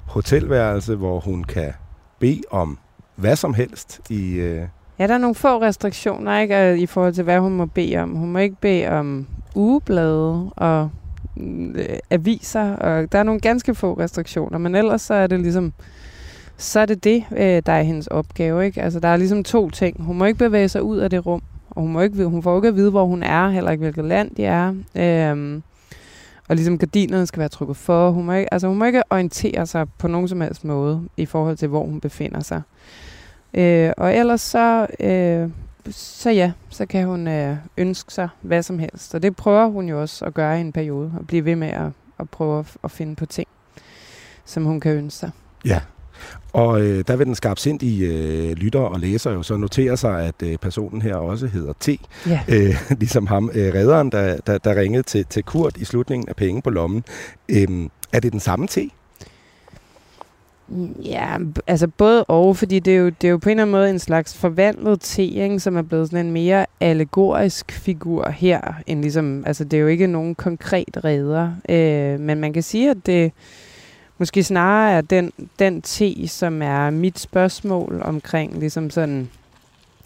hotelværelse, 0.06 0.96
hvor 0.96 1.20
hun 1.20 1.44
kan 1.44 1.74
bede 2.20 2.42
om 2.52 2.78
hvad 3.16 3.36
som 3.36 3.54
helst 3.54 4.02
i... 4.10 4.34
Øh, 4.34 4.68
Ja, 5.00 5.08
der 5.08 5.14
er 5.14 5.18
nogle 5.18 5.36
få 5.36 5.62
restriktioner 5.62 6.40
ikke, 6.40 6.78
i 6.78 6.86
forhold 6.86 7.14
til, 7.14 7.24
hvad 7.24 7.40
hun 7.40 7.54
må 7.54 7.66
bede 7.66 7.98
om. 7.98 8.10
Hun 8.16 8.32
må 8.32 8.40
ikke 8.40 8.56
bede 8.62 8.88
om 8.90 9.28
ugeblade 9.56 10.50
og 10.56 10.90
øh, 11.38 11.98
aviser, 12.10 12.76
og 12.76 13.12
der 13.12 13.20
er 13.20 13.24
nogle 13.24 13.42
ganske 13.42 13.76
få 13.76 13.94
restriktioner, 13.94 14.58
men 14.58 14.76
ellers 14.76 15.02
så 15.02 15.14
er 15.14 15.28
det 15.28 15.40
ligesom, 15.40 15.74
så 16.58 16.80
er 16.80 16.86
det 16.86 17.04
det, 17.04 17.24
øh, 17.32 17.62
der 17.66 17.72
er 17.72 17.82
hendes 17.82 18.08
opgave. 18.08 18.66
Ikke? 18.66 18.82
Altså, 18.82 19.00
der 19.00 19.08
er 19.08 19.18
ligesom 19.18 19.44
to 19.44 19.70
ting. 19.70 20.04
Hun 20.04 20.18
må 20.18 20.26
ikke 20.26 20.40
bevæge 20.40 20.70
sig 20.70 20.84
ud 20.84 20.98
af 20.98 21.10
det 21.10 21.26
rum, 21.26 21.42
og 21.70 21.82
hun, 21.82 21.92
må 21.92 22.02
ikke, 22.02 22.26
hun 22.26 22.44
får 22.44 22.56
ikke 22.58 22.68
at 22.68 22.76
vide, 22.76 22.92
hvor 22.92 23.06
hun 23.06 23.24
er, 23.24 23.50
heller 23.50 23.72
ikke 23.72 23.82
hvilket 23.82 24.06
land 24.06 24.36
de 24.36 24.46
er. 24.46 24.74
Øh, 24.96 25.62
og 26.48 26.56
ligesom 26.56 26.78
gardinerne 26.78 27.26
skal 27.26 27.40
være 27.40 27.50
trukket 27.50 27.78
for. 27.78 28.12
Hun 28.12 28.26
må, 28.26 28.34
ikke, 28.34 28.54
altså, 28.54 28.68
hun 28.68 28.78
må 28.78 28.86
ikke 28.86 29.04
orientere 29.10 29.66
sig 29.66 29.88
på 29.98 30.08
nogen 30.08 30.28
som 30.28 30.42
helst 30.42 30.66
måde 30.66 31.02
i 31.18 31.26
forhold 31.26 31.58
til, 31.58 31.68
hvor 31.68 31.86
hun 31.86 32.00
befinder 32.00 32.40
sig. 32.40 32.62
Øh, 33.54 33.92
og 33.98 34.16
ellers 34.16 34.42
så, 34.42 34.88
øh, 35.00 35.50
så 35.92 36.30
ja, 36.30 36.52
så 36.70 36.86
kan 36.86 37.06
hun 37.08 37.28
øh, 37.28 37.56
ønske 37.78 38.14
sig 38.14 38.30
hvad 38.42 38.64
som 38.64 38.80
helst. 38.80 39.16
Og 39.16 39.24
det 39.24 39.36
prøver 39.36 39.68
hun 39.68 39.90
jo 39.90 40.02
også 40.02 40.26
at 40.26 40.34
gøre 40.34 40.58
i 40.58 40.62
en 40.62 40.72
periode, 40.72 41.12
og 41.20 41.28
blive 41.28 41.46
ved 41.46 41.56
med 41.56 41.68
at, 41.68 41.92
at 42.20 42.30
prøve 42.30 42.60
at, 42.60 42.78
at 42.84 42.92
finde 42.92 43.16
på 43.16 43.26
ting, 43.26 43.48
som 44.46 44.64
hun 44.66 44.80
kan 44.80 44.92
ønske 44.92 45.20
sig. 45.20 45.32
ja. 45.66 45.80
Og 46.54 46.82
øh, 46.82 47.04
der 47.08 47.16
vil 47.16 47.26
den 47.28 47.36
skarpsindige 47.36 48.08
øh, 48.08 48.52
lytter 48.52 48.80
og 48.80 49.00
læser 49.00 49.32
jo 49.32 49.44
så 49.44 49.58
notere 49.58 49.98
sig, 49.98 50.26
at 50.26 50.36
øh, 50.44 50.58
personen 50.58 51.02
her 51.02 51.16
også 51.16 51.48
hedder 51.48 51.74
T, 51.80 51.90
Ja. 52.28 52.42
øh, 52.48 52.76
ligesom 53.00 53.28
ham, 53.28 53.50
øh, 53.54 53.74
redderen, 53.74 54.12
der, 54.12 54.38
der, 54.48 54.58
der 54.58 54.76
ringede 54.76 55.04
til, 55.04 55.26
til 55.26 55.44
Kurt 55.44 55.78
i 55.78 55.86
slutningen 55.86 56.30
af 56.30 56.36
Penge 56.36 56.62
på 56.62 56.70
lommen. 56.70 57.04
Øhm, 57.50 57.90
er 58.14 58.20
det 58.20 58.32
den 58.32 58.40
samme 58.40 58.68
T? 58.68 58.78
Ja, 61.06 61.38
altså 61.68 61.88
både 61.88 62.24
og, 62.24 62.58
fordi 62.58 62.80
det 62.80 62.94
er, 62.94 62.98
jo, 62.98 63.10
det 63.10 63.28
er 63.28 63.32
jo 63.32 63.38
på 63.38 63.50
en 63.50 63.52
eller 63.52 63.64
anden 63.64 63.72
måde 63.72 63.90
en 63.90 64.00
slags 64.00 64.38
forvandlet 64.38 65.02
te, 65.02 65.24
ikke, 65.24 65.60
som 65.60 65.78
er 65.78 65.82
blevet 65.82 66.10
sådan 66.10 66.26
en 66.26 66.32
mere 66.32 66.66
allegorisk 66.80 67.72
figur 67.72 68.30
her, 68.30 68.62
end 68.88 69.02
ligesom, 69.02 69.44
altså 69.46 69.64
det 69.64 69.78
er 69.78 69.82
jo 69.82 69.88
ikke 69.88 70.08
nogen 70.08 70.36
konkret 70.36 71.04
redder, 71.04 71.52
øh, 71.70 72.20
men 72.20 72.40
man 72.40 72.54
kan 72.54 72.64
sige, 72.64 72.90
at 72.90 72.98
det 73.06 73.32
måske 74.18 74.44
snarere 74.44 74.92
er 74.92 75.02
den, 75.02 75.32
den 75.60 75.82
te, 75.82 76.28
som 76.28 76.62
er 76.62 76.90
mit 76.90 77.20
spørgsmål 77.20 78.02
omkring 78.06 78.60
ligesom 78.60 78.90
sådan, 78.90 79.30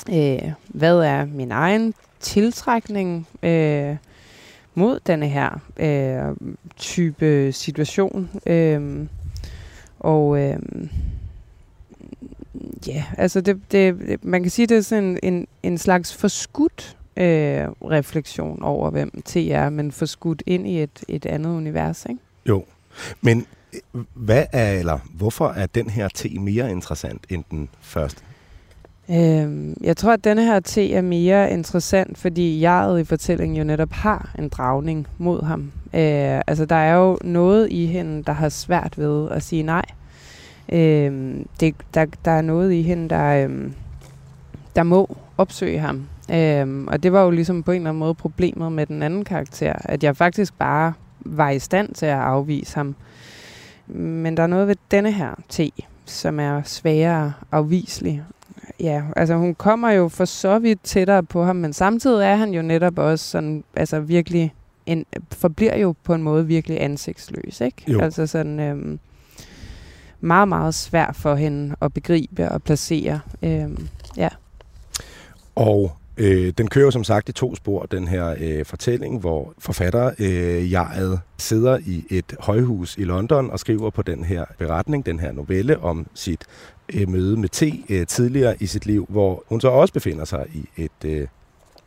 øh, 0.10 0.52
hvad 0.68 1.00
er 1.00 1.26
min 1.26 1.52
egen 1.52 1.94
tiltrækning 2.20 3.28
øh, 3.44 3.96
mod 4.76 5.00
denne 5.08 5.28
her 5.28 5.60
øh, 5.78 6.52
type 6.78 7.52
situation, 7.52 8.30
øh, 8.46 9.08
og 10.00 10.40
øh, 10.40 10.60
ja, 12.88 13.04
altså 13.18 13.42
det, 13.42 13.62
det, 13.72 14.24
man 14.24 14.42
kan 14.42 14.52
sige, 14.52 14.68
det 14.68 14.78
er 14.78 14.82
sådan 14.82 15.04
en, 15.04 15.20
en 15.24 15.48
en 15.64 15.78
slags 15.78 16.16
forskudt 16.16 16.98
øh, 17.18 17.68
refleksion 17.82 18.64
over, 18.64 18.90
hvem 18.90 19.22
T 19.26 19.36
er, 19.36 19.70
men 19.70 19.92
forskudt 19.92 20.44
ind 20.46 20.68
i 20.68 20.82
et, 20.84 21.04
et 21.08 21.26
andet 21.26 21.50
univers, 21.50 22.06
ikke? 22.10 22.22
Jo. 22.46 22.66
Men 23.22 23.46
øh, 23.74 24.04
hvad 24.14 24.46
er, 24.52 24.72
eller 24.72 25.00
hvorfor 25.14 25.48
er 25.48 25.66
den 25.66 25.90
her 25.90 26.08
T 26.08 26.26
mere 26.40 26.72
interessant 26.72 27.26
end 27.30 27.44
den 27.52 27.70
første? 27.82 28.22
Øhm, 29.12 29.78
jeg 29.82 29.98
tror, 29.98 30.14
at 30.14 30.24
denne 30.24 30.46
her 30.46 30.60
te 30.60 30.94
er 30.94 31.02
mere 31.02 31.52
interessant, 31.52 32.18
fordi 32.18 32.62
jeget 32.62 33.00
i 33.00 33.04
fortællingen 33.04 33.58
jo 33.58 33.64
netop 33.64 33.92
har 33.92 34.36
en 34.40 34.50
dragning 34.50 35.08
mod 35.18 35.44
ham. 35.44 35.72
Øh, 35.94 36.42
altså, 36.48 36.66
der 36.66 36.76
er 36.76 36.96
jo 36.96 37.18
noget 37.24 37.72
i 37.72 37.86
hende, 37.86 38.24
der 38.24 38.34
har 38.34 38.50
svært 38.50 38.98
ved 38.98 39.30
at 39.32 39.44
sige 39.44 39.64
nej. 39.64 39.86
Øh, 40.72 41.36
det, 41.60 41.76
der, 41.94 42.06
der 42.26 42.32
er 42.32 42.42
noget 42.42 42.74
i 42.74 42.82
hende, 42.82 43.10
der, 43.10 43.48
øh, 43.48 43.72
der 44.76 44.84
må 44.84 45.18
opsøge 45.38 45.80
ham. 45.80 46.08
Øh, 46.32 46.86
og 46.88 47.04
det 47.04 47.12
var 47.12 47.24
jo 47.24 47.30
ligesom 47.30 47.64
på 47.64 47.72
en 47.72 47.76
eller 47.76 47.90
anden 47.90 48.00
måde 48.00 48.14
problemet 48.14 48.72
med 48.72 48.86
den 48.86 49.04
anden 49.04 49.26
karakter, 49.26 49.74
at 49.80 50.04
jeg 50.04 50.18
faktisk 50.18 50.54
bare 50.58 50.94
var 51.20 51.50
i 51.50 51.60
stand 51.60 51.94
til 51.94 52.06
at 52.06 52.18
afvise 52.18 52.76
ham. 52.76 52.96
Men 53.88 54.38
der 54.38 54.44
er 54.44 54.48
noget 54.48 54.68
ved 54.68 54.76
denne 54.92 55.12
her 55.12 55.36
te, 55.50 55.72
som 56.06 56.40
er 56.40 56.62
sværere 56.64 57.34
afviselig. 57.52 58.24
Ja, 58.80 59.04
altså 59.16 59.36
hun 59.36 59.56
kommer 59.56 59.92
jo 59.92 60.08
for 60.08 60.26
så 60.26 60.60
vidt 60.60 60.80
tættere 60.84 61.24
på 61.24 61.44
ham, 61.44 61.56
men 61.56 61.74
samtidig 61.74 62.26
er 62.26 62.36
han 62.36 62.54
jo 62.54 62.62
netop 62.62 62.98
også 62.98 63.26
sådan, 63.26 63.64
altså 63.76 64.00
virkelig, 64.00 64.54
en, 64.86 65.06
forbliver 65.32 65.78
jo 65.78 65.96
på 66.04 66.14
en 66.14 66.24
måde 66.24 66.48
virkelig 66.48 66.82
ansigtsløs, 66.82 67.62
ikke? 67.62 67.92
Jo. 67.92 68.02
Altså 68.02 68.28
sådan 68.28 68.60
øhm, 68.60 69.00
meget, 70.22 70.48
meget 70.48 70.74
svært 70.74 71.16
for 71.16 71.36
hende 71.36 71.76
at 71.82 71.94
begribe 71.94 72.50
og 72.50 72.64
placere. 72.64 73.20
Øhm, 73.44 73.88
ja. 74.18 74.30
Og 75.56 75.92
Øh, 76.20 76.54
den 76.58 76.68
kører 76.68 76.92
som 76.92 77.04
sagt 77.04 77.30
i 77.30 77.32
to 77.32 77.56
spor, 77.56 77.86
den 77.86 78.08
her 78.08 78.36
øh, 78.40 78.66
fortælling, 78.66 79.20
hvor 79.20 79.54
forfatter 79.60 80.12
øh, 80.20 80.72
Jared 80.72 81.18
sidder 81.38 81.78
i 81.86 82.06
et 82.10 82.36
højhus 82.40 82.98
i 82.98 83.04
London 83.04 83.52
og 83.52 83.60
skriver 83.60 83.90
på 83.90 84.02
den 84.02 84.24
her 84.24 84.46
beretning, 84.58 85.06
den 85.06 85.20
her 85.20 85.32
novelle 85.32 85.80
om 85.80 86.08
sit 86.14 86.46
øh, 86.94 87.10
møde 87.10 87.38
med 87.38 87.50
T 87.50 87.64
øh, 87.90 88.08
tidligere 88.08 88.56
i 88.60 88.66
sit 88.66 88.86
liv, 88.86 89.06
hvor 89.10 89.44
hun 89.48 89.62
så 89.62 89.68
også 89.68 89.94
befinder 89.94 90.26
sig 90.26 90.46
i 90.54 90.84
et 90.84 91.06
øh, 91.06 91.28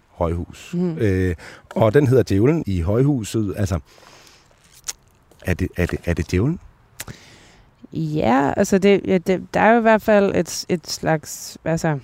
højhus. 0.08 0.74
Mm. 0.74 0.98
Øh, 0.98 1.34
og 1.70 1.94
den 1.94 2.06
hedder 2.06 2.22
Djævlen 2.22 2.64
i 2.66 2.80
højhuset. 2.80 3.54
Altså, 3.56 3.78
er 5.44 5.54
det, 5.54 5.68
er 5.76 5.86
det, 5.86 5.98
er 6.04 6.14
det 6.14 6.30
djævlen? 6.30 6.60
Ja, 7.92 8.52
altså 8.56 8.78
det, 8.78 9.00
ja, 9.04 9.18
det, 9.18 9.54
der 9.54 9.60
er 9.60 9.72
jo 9.72 9.78
i 9.78 9.82
hvert 9.82 10.02
fald 10.02 10.34
et, 10.34 10.64
et 10.68 10.86
slags, 10.86 11.58
altså 11.64 11.98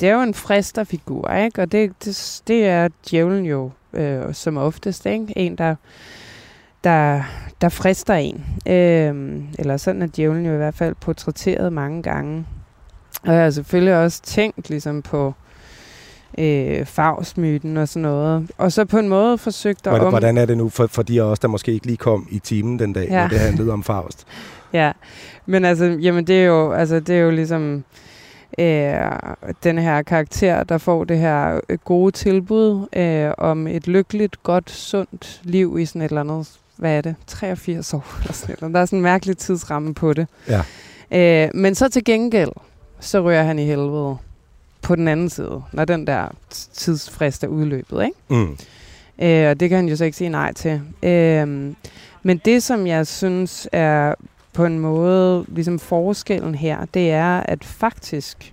det 0.00 0.08
er 0.08 0.14
jo 0.14 0.22
en 0.22 0.34
fristerfigur, 0.34 1.28
ikke? 1.28 1.62
Og 1.62 1.72
det, 1.72 1.92
det, 2.04 2.42
det 2.46 2.66
er 2.66 2.88
djævlen 3.10 3.44
jo 3.44 3.70
øh, 3.92 4.34
som 4.34 4.56
oftest, 4.56 5.06
ikke? 5.06 5.32
En, 5.36 5.56
der, 5.56 5.74
der, 6.84 7.22
der 7.60 7.68
frister 7.68 8.14
en. 8.14 8.44
Øh, 8.66 9.42
eller 9.58 9.76
sådan 9.76 10.02
er 10.02 10.06
djævlen 10.06 10.46
jo 10.46 10.52
i 10.52 10.56
hvert 10.56 10.74
fald 10.74 10.94
portrætteret 10.94 11.72
mange 11.72 12.02
gange. 12.02 12.46
Og 13.22 13.34
jeg 13.34 13.42
har 13.42 13.50
selvfølgelig 13.50 13.96
også 13.96 14.22
tænkt 14.22 14.68
ligesom 14.68 15.02
på 15.02 15.34
øh, 16.38 16.86
fagsmyten 16.86 17.76
og 17.76 17.88
sådan 17.88 18.02
noget. 18.02 18.50
Og 18.58 18.72
så 18.72 18.84
på 18.84 18.98
en 18.98 19.08
måde 19.08 19.38
forsøgt 19.38 19.86
at... 19.86 19.92
Hvordan, 19.92 20.06
om... 20.06 20.12
hvordan 20.12 20.38
er 20.38 20.46
det 20.46 20.56
nu 20.56 20.68
for, 20.68 20.86
for 20.86 21.02
de 21.02 21.22
af 21.22 21.24
os, 21.24 21.38
der 21.38 21.48
måske 21.48 21.72
ikke 21.72 21.86
lige 21.86 21.96
kom 21.96 22.28
i 22.30 22.38
timen 22.38 22.78
den 22.78 22.92
dag, 22.92 23.08
ja. 23.10 23.22
når 23.22 23.28
det 23.28 23.38
handlede 23.38 23.72
om 23.72 23.82
Faust? 23.82 24.26
ja, 24.72 24.92
men 25.46 25.64
altså, 25.64 25.84
jamen 25.84 26.26
det 26.26 26.42
er 26.42 26.46
jo, 26.46 26.72
altså, 26.72 27.00
det 27.00 27.16
er 27.16 27.20
jo 27.20 27.30
ligesom 27.30 27.84
øh, 28.58 28.94
den 29.64 29.78
her 29.78 30.02
karakter, 30.02 30.64
der 30.64 30.78
får 30.78 31.04
det 31.04 31.18
her 31.18 31.60
øh, 31.68 31.78
gode 31.84 32.12
tilbud 32.12 32.86
øh, 32.96 33.34
om 33.38 33.66
et 33.66 33.88
lykkeligt, 33.88 34.42
godt, 34.42 34.70
sundt 34.70 35.40
liv 35.44 35.78
i 35.78 35.86
sådan 35.86 36.02
et 36.02 36.08
eller 36.08 36.20
andet, 36.20 36.58
hvad 36.80 36.96
er 36.96 37.00
det, 37.00 37.14
83 37.26 37.94
år 37.94 38.16
eller 38.20 38.32
sådan 38.32 38.56
noget. 38.60 38.74
Der 38.74 38.80
er 38.80 38.86
sådan 38.86 38.98
en 38.98 39.02
mærkelig 39.02 39.38
tidsramme 39.38 39.94
på 39.94 40.12
det. 40.12 40.26
Ja. 40.48 40.62
Øh, 41.12 41.50
men 41.54 41.74
så 41.74 41.88
til 41.88 42.04
gengæld, 42.04 42.50
så 43.00 43.20
rører 43.20 43.42
han 43.42 43.58
i 43.58 43.64
helvede 43.64 44.16
på 44.82 44.96
den 44.96 45.08
anden 45.08 45.30
side, 45.30 45.62
når 45.72 45.84
den 45.84 46.06
der 46.06 46.28
tidsfrist 46.72 47.44
er 47.44 47.48
udløbet, 47.48 48.04
ikke? 48.04 48.16
Mm. 48.28 48.56
Øh, 49.22 49.50
og 49.50 49.60
det 49.60 49.68
kan 49.68 49.76
han 49.76 49.88
jo 49.88 49.96
så 49.96 50.04
ikke 50.04 50.16
sige 50.16 50.30
nej 50.30 50.52
til. 50.52 50.80
Øh, 51.02 51.74
men 52.22 52.40
det, 52.44 52.62
som 52.62 52.86
jeg 52.86 53.06
synes 53.06 53.68
er 53.72 54.14
på 54.52 54.64
en 54.64 54.78
måde 54.78 55.44
ligesom 55.48 55.78
forskellen 55.78 56.54
her, 56.54 56.84
det 56.94 57.10
er, 57.10 57.40
at 57.40 57.64
faktisk 57.64 58.52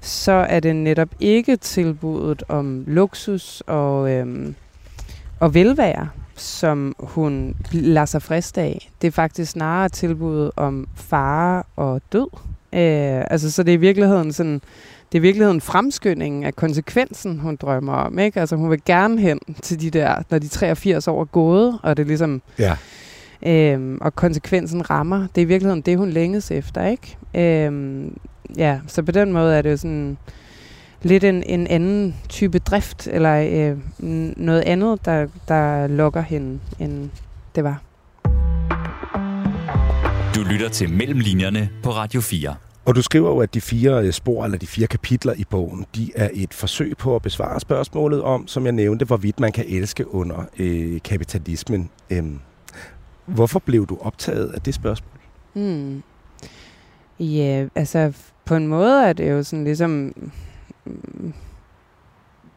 så 0.00 0.32
er 0.32 0.60
det 0.60 0.76
netop 0.76 1.08
ikke 1.20 1.56
tilbuddet 1.56 2.42
om 2.48 2.84
luksus 2.86 3.62
og, 3.66 4.10
øhm, 4.10 4.54
og 5.40 5.54
velvære, 5.54 6.08
som 6.36 6.94
hun 6.98 7.56
lader 7.70 8.06
sig 8.06 8.22
friste 8.22 8.60
af. 8.60 8.90
Det 9.02 9.06
er 9.08 9.12
faktisk 9.12 9.52
snarere 9.52 9.88
tilbuddet 9.88 10.50
om 10.56 10.88
fare 10.94 11.62
og 11.76 12.00
død. 12.12 12.28
Øh, 12.72 13.24
altså, 13.30 13.50
så 13.50 13.62
det 13.62 13.72
er 13.72 13.78
i 13.78 13.80
virkeligheden 13.80 14.32
sådan, 14.32 14.60
det 15.12 15.18
er 15.18 15.18
i 15.18 15.22
virkeligheden 15.22 15.60
fremskyndingen 15.60 16.44
af 16.44 16.56
konsekvensen, 16.56 17.38
hun 17.38 17.56
drømmer 17.56 17.92
om. 17.92 18.18
Ikke? 18.18 18.40
Altså, 18.40 18.56
hun 18.56 18.70
vil 18.70 18.80
gerne 18.84 19.20
hen 19.20 19.38
til 19.62 19.80
de 19.80 19.90
der, 19.90 20.22
når 20.30 20.38
de 20.38 20.48
83 20.48 21.08
år 21.08 21.20
er 21.20 21.24
gået, 21.24 21.78
og 21.82 21.96
det 21.96 22.02
er 22.02 22.06
ligesom... 22.06 22.42
Ja 22.58 22.76
Øhm, 23.46 23.98
og 24.00 24.14
konsekvensen 24.14 24.90
rammer. 24.90 25.26
Det 25.34 25.40
er 25.40 25.42
i 25.42 25.48
virkeligheden 25.48 25.80
det, 25.80 25.98
hun 25.98 26.10
længes 26.10 26.50
efter, 26.50 26.86
ikke? 26.86 27.16
Øhm, 27.34 28.16
ja, 28.56 28.80
så 28.86 29.02
på 29.02 29.12
den 29.12 29.32
måde 29.32 29.56
er 29.56 29.62
det 29.62 29.70
jo 29.70 29.76
sådan 29.76 30.16
lidt 31.02 31.24
en, 31.24 31.42
en 31.42 31.66
anden 31.66 32.16
type 32.28 32.58
drift, 32.58 33.06
eller 33.06 33.36
øh, 33.68 33.78
noget 34.36 34.60
andet, 34.60 35.04
der, 35.04 35.26
der 35.48 35.86
lokker 35.86 36.20
hende, 36.20 36.60
end 36.78 37.10
det 37.54 37.64
var. 37.64 37.82
Du 40.34 40.42
lytter 40.42 40.68
til 40.68 40.90
Mellemlinjerne 40.90 41.68
på 41.82 41.90
Radio 41.90 42.20
4. 42.20 42.54
Og 42.84 42.96
du 42.96 43.02
skriver 43.02 43.28
jo, 43.30 43.38
at 43.38 43.54
de 43.54 43.60
fire 43.60 44.04
øh, 44.06 44.12
spor, 44.12 44.44
eller 44.44 44.58
de 44.58 44.66
fire 44.66 44.86
kapitler 44.86 45.32
i 45.36 45.44
bogen, 45.50 45.86
de 45.94 46.10
er 46.14 46.28
et 46.32 46.54
forsøg 46.54 46.96
på 46.96 47.16
at 47.16 47.22
besvare 47.22 47.60
spørgsmålet 47.60 48.22
om, 48.22 48.46
som 48.48 48.64
jeg 48.64 48.72
nævnte, 48.72 49.04
hvorvidt 49.04 49.40
man 49.40 49.52
kan 49.52 49.64
elske 49.68 50.14
under 50.14 50.44
øh, 50.58 51.00
kapitalismen. 51.04 51.90
Øhm, 52.10 52.40
Hvorfor 53.26 53.58
blev 53.58 53.86
du 53.86 53.98
optaget 54.00 54.48
af 54.48 54.60
det 54.60 54.74
spørgsmål? 54.74 55.18
Hmm. 55.52 56.02
Ja, 57.20 57.66
altså 57.74 58.12
på 58.44 58.54
en 58.54 58.66
måde 58.66 59.08
er 59.08 59.12
det 59.12 59.30
jo 59.30 59.42
sådan 59.42 59.64
ligesom, 59.64 59.90
mm, 59.90 60.30
Mm, 60.86 61.32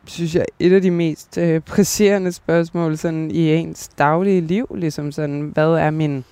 synes 0.05 0.35
jeg, 0.35 0.45
et 0.59 0.73
af 0.73 0.81
de 0.81 0.91
mest 0.91 1.37
øh, 1.37 1.61
presserende 1.61 2.31
spørgsmål 2.31 2.97
sådan 2.97 3.31
i 3.31 3.53
ens 3.53 3.87
daglige 3.87 4.41
liv. 4.41 4.67
Ligesom 4.75 5.11
sådan, 5.11 5.41
hvad 5.41 5.69
er 5.69 5.89
min, 5.89 6.23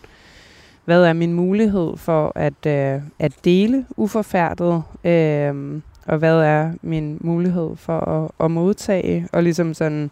hvad 0.86 1.04
er 1.04 1.14
min 1.14 1.34
mulighed 1.34 1.98
for 1.98 2.32
at, 2.36 2.66
øh, 2.68 3.02
at 3.20 3.34
dele 3.46 3.86
uforfærdet? 3.98 4.84
Øh, 5.04 5.82
og 6.06 6.18
hvad 6.18 6.36
er 6.36 6.72
min 6.82 7.18
mulighed 7.22 7.76
for 7.76 8.00
at, 8.00 8.32
at 8.46 8.52
modtage? 8.52 9.28
Og 9.32 9.44
ligesom 9.44 9.74
sådan, 9.74 10.12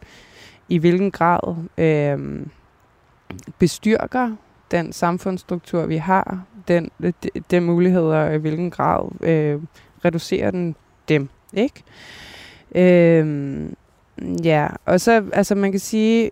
i 0.69 0.77
hvilken 0.77 1.11
grad... 1.11 1.55
Øh, 1.77 2.45
bestyrker 3.59 4.35
den 4.71 4.93
samfundsstruktur, 4.93 5.85
vi 5.85 5.97
har, 5.97 6.43
den, 6.67 6.91
de, 7.01 7.13
de 7.51 7.59
muligheder, 7.59 8.29
i 8.29 8.37
hvilken 8.37 8.71
grad 8.71 9.09
øh, 9.21 9.61
reducerer 10.05 10.51
den 10.51 10.75
dem, 11.09 11.29
ikke? 11.55 11.83
Øhm, 12.75 13.75
ja, 14.43 14.67
og 14.85 15.01
så, 15.01 15.23
altså 15.33 15.55
man 15.55 15.71
kan 15.71 15.79
sige, 15.79 16.31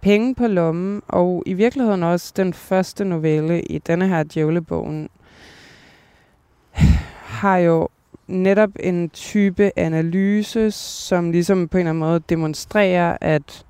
penge 0.00 0.34
på 0.34 0.46
lommen, 0.46 1.02
og 1.08 1.42
i 1.46 1.52
virkeligheden 1.52 2.02
også 2.02 2.32
den 2.36 2.54
første 2.54 3.04
novelle 3.04 3.62
i 3.62 3.78
denne 3.78 4.08
her 4.08 4.22
djævlebogen, 4.22 5.08
har 7.24 7.56
jo 7.56 7.88
netop 8.26 8.70
en 8.80 9.10
type 9.10 9.70
analyse, 9.76 10.70
som 10.70 11.30
ligesom 11.30 11.68
på 11.68 11.76
en 11.76 11.80
eller 11.80 11.90
anden 11.90 12.00
måde 12.00 12.20
demonstrerer, 12.28 13.16
at 13.20 13.64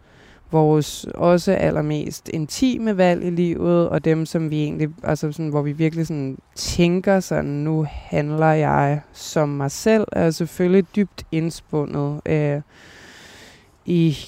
vores 0.55 1.07
også 1.15 1.53
allermest 1.53 2.29
intime 2.29 2.97
valg 2.97 3.25
i 3.25 3.31
livet, 3.31 3.89
og 3.89 4.05
dem, 4.05 4.27
som 4.27 4.51
vi 4.51 4.63
egentlig, 4.63 4.89
altså 5.03 5.33
sådan, 5.33 5.49
hvor 5.49 5.63
vi 5.63 5.73
virkelig 5.73 6.07
sådan 6.07 6.39
tænker 6.55 7.21
sådan, 7.21 7.51
nu 7.51 7.87
handler 7.89 8.47
jeg 8.53 9.01
som 9.13 9.49
mig 9.49 9.71
selv, 9.71 10.05
er 10.13 10.31
selvfølgelig 10.31 10.85
dybt 10.97 11.27
indspundet 11.33 12.21
øh, 12.27 12.61
i 13.87 14.19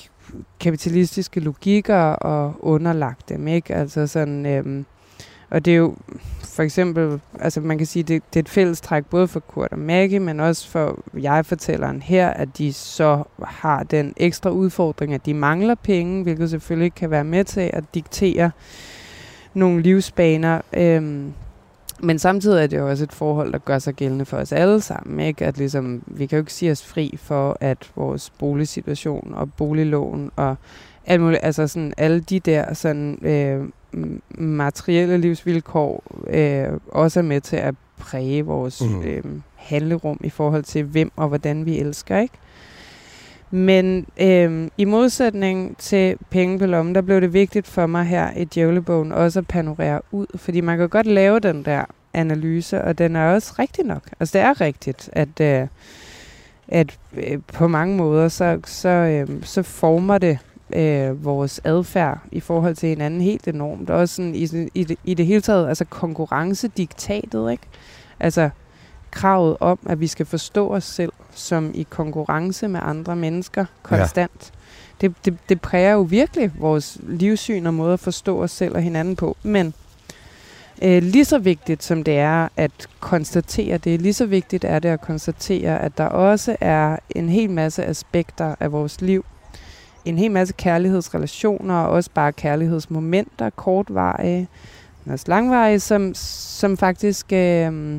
kapitalistiske 0.61 1.41
logikker 1.41 2.03
og 2.11 2.55
underlagt 2.61 3.29
dem, 3.29 3.49
ikke? 3.49 3.75
Altså 3.75 4.07
sådan, 4.07 4.47
øh, 4.47 4.85
og 5.51 5.65
det 5.65 5.73
er 5.73 5.77
jo 5.77 5.97
for 6.57 6.63
eksempel, 6.63 7.21
altså 7.41 7.61
man 7.61 7.79
kan 7.79 7.87
sige, 7.87 8.03
det, 8.03 8.23
det 8.35 8.39
er 8.39 8.43
et 8.43 8.49
fælles 8.49 8.81
træk 8.81 9.07
både 9.07 9.29
for 9.29 9.41
Kurt 9.41 9.73
og 9.73 9.79
Maggie, 9.79 10.21
men 10.21 10.41
også 10.41 10.69
for 10.69 10.99
jeg-fortælleren 11.15 12.03
her, 12.03 12.29
at 12.29 12.59
de 12.59 12.73
så 12.73 13.23
har 13.45 13.83
den 13.83 14.15
ekstra 14.17 14.51
udfordring, 14.51 15.15
at 15.15 15.27
de 15.27 15.35
mangler 15.35 15.75
penge, 15.75 16.23
hvilket 16.23 16.51
selvfølgelig 16.51 16.95
kan 16.95 17.11
være 17.11 17.25
med 17.25 17.45
til 17.45 17.71
at 17.73 17.85
diktere 17.95 18.51
nogle 19.55 19.83
livsbaner. 19.83 20.61
Øhm, 20.73 21.33
men 22.01 22.19
samtidig 22.19 22.63
er 22.63 22.67
det 22.67 22.79
jo 22.79 22.89
også 22.89 23.05
et 23.05 23.13
forhold, 23.13 23.53
der 23.53 23.59
gør 23.59 23.79
sig 23.79 23.95
gældende 23.95 24.25
for 24.25 24.37
os 24.37 24.53
alle 24.53 24.81
sammen. 24.81 25.21
Ikke? 25.21 25.47
At 25.47 25.59
ligesom, 25.59 26.03
vi 26.07 26.27
kan 26.27 26.37
jo 26.37 26.43
ikke 26.43 26.53
sige 26.53 26.73
os 26.73 26.87
fri 26.87 27.17
for, 27.19 27.57
at 27.61 27.91
vores 27.97 28.31
boligsituation 28.31 29.35
og 29.35 29.53
boliglån 29.53 30.31
og 30.37 30.57
alt 31.07 31.21
muligt, 31.21 31.41
altså 31.45 31.67
sådan 31.67 31.93
alle 31.97 32.21
de 32.21 32.41
der 32.41 32.75
sådan, 32.75 33.19
øh, 33.23 33.69
materielle 34.39 35.19
livsvilkår 35.19 36.05
øh, 36.31 36.81
også 36.89 37.21
er 37.21 37.25
med 37.25 37.41
til 37.41 37.57
at 37.57 37.75
præge 37.99 38.43
vores 38.43 38.83
mm. 38.83 39.03
øh, 39.03 39.25
handlerum 39.55 40.21
i 40.25 40.31
forhold 40.31 40.63
til, 40.63 40.85
hvem 40.85 41.13
og 41.17 41.29
hvordan 41.29 41.67
vi 41.67 41.79
elsker, 41.79 42.19
ikke? 42.19 42.35
Men 43.51 44.07
øh, 44.21 44.69
i 44.79 44.85
modsætning 44.85 45.77
til 45.77 46.17
penge 46.31 46.59
på 46.59 46.67
lommen, 46.67 46.95
der 46.95 47.01
blev 47.01 47.21
det 47.21 47.33
vigtigt 47.33 47.67
for 47.67 47.87
mig 47.87 48.05
her 48.05 48.31
i 48.37 48.45
Djævlebogen 48.45 49.13
også 49.13 49.39
at 49.39 49.47
panorere 49.47 50.01
ud, 50.11 50.27
fordi 50.35 50.61
man 50.61 50.79
kan 50.79 50.89
godt 50.89 51.07
lave 51.07 51.41
den 51.41 51.65
der 51.65 51.85
analyse, 52.15 52.85
og 52.85 52.99
den 52.99 53.17
er 53.17 53.33
også 53.33 53.55
rigtig 53.59 53.85
nok. 53.85 54.03
Altså 54.21 54.39
det 54.39 54.45
er 54.45 54.61
rigtigt, 54.61 55.11
at, 55.13 55.41
øh, 55.41 55.67
at 56.69 56.99
øh, 57.17 57.39
på 57.53 57.69
mange 57.69 57.97
måder, 57.97 58.29
så, 58.29 58.61
så, 58.67 58.89
øh, 58.89 59.43
så 59.43 59.63
former 59.63 60.19
det 60.19 60.39
øh, 60.75 61.25
vores 61.25 61.61
adfærd 61.65 62.19
i 62.33 62.41
forhold 62.41 62.77
til 62.77 62.89
hinanden 62.89 63.21
helt 63.21 63.49
enormt. 63.49 63.91
Også 63.91 64.15
sådan 64.15 64.35
i, 64.35 64.69
i, 64.75 64.85
det, 64.85 64.97
i 65.05 65.15
det 65.15 65.27
hele 65.27 65.41
taget, 65.41 65.69
altså 65.69 65.85
konkurrencediktatet, 65.85 67.51
ikke? 67.51 67.63
Altså 68.21 68.51
kravet 69.11 69.57
om, 69.61 69.79
at 69.87 70.01
vi 70.01 70.07
skal 70.07 70.27
forstå 70.27 70.69
os 70.69 70.85
selv 70.85 71.13
som 71.35 71.71
i 71.75 71.87
konkurrence 71.91 72.69
med 72.69 72.81
andre 72.83 73.17
mennesker 73.17 73.65
konstant. 73.83 74.53
Ja. 74.53 75.09
Det, 75.09 75.15
det, 75.25 75.39
det 75.49 75.61
præger 75.61 75.93
jo 75.93 76.01
virkelig 76.01 76.53
vores 76.59 76.99
livssyn 77.09 77.67
og 77.67 77.75
måde 77.75 77.93
at 77.93 78.01
forstå 78.01 78.43
os 78.43 78.51
selv 78.51 78.75
og 78.75 78.83
hinanden 78.83 79.17
på. 79.17 79.37
Men 79.43 79.75
Øh, 80.83 81.03
lige 81.03 81.25
så 81.25 81.39
vigtigt 81.39 81.83
som 81.83 82.05
det 82.05 82.19
er 82.19 82.49
at 82.57 82.89
konstatere 83.01 83.79
det, 83.79 84.03
lige 84.03 84.13
så 84.13 84.27
vigtigt 84.27 84.65
er 84.65 84.79
det 84.79 84.89
at 84.89 85.01
konstatere, 85.01 85.83
at 85.83 85.99
der 85.99 86.05
også 86.05 86.57
er 86.61 86.97
en 87.11 87.29
hel 87.29 87.51
masse 87.51 87.85
aspekter 87.85 88.55
af 88.61 88.73
vores 88.73 89.01
liv, 89.01 89.25
en 90.07 90.19
hel 90.19 90.31
masse 90.31 90.55
kærlighedsrelationer, 90.59 91.75
og 91.75 91.89
også 91.89 92.11
bare 92.15 92.33
kærlighedsmomenter, 92.33 93.51
kortvarige, 93.51 94.49
men 95.05 95.13
også 95.13 95.25
langvarige, 95.29 95.81
som, 95.81 96.15
som 96.15 96.77
faktisk 96.77 97.33
øh, 97.33 97.95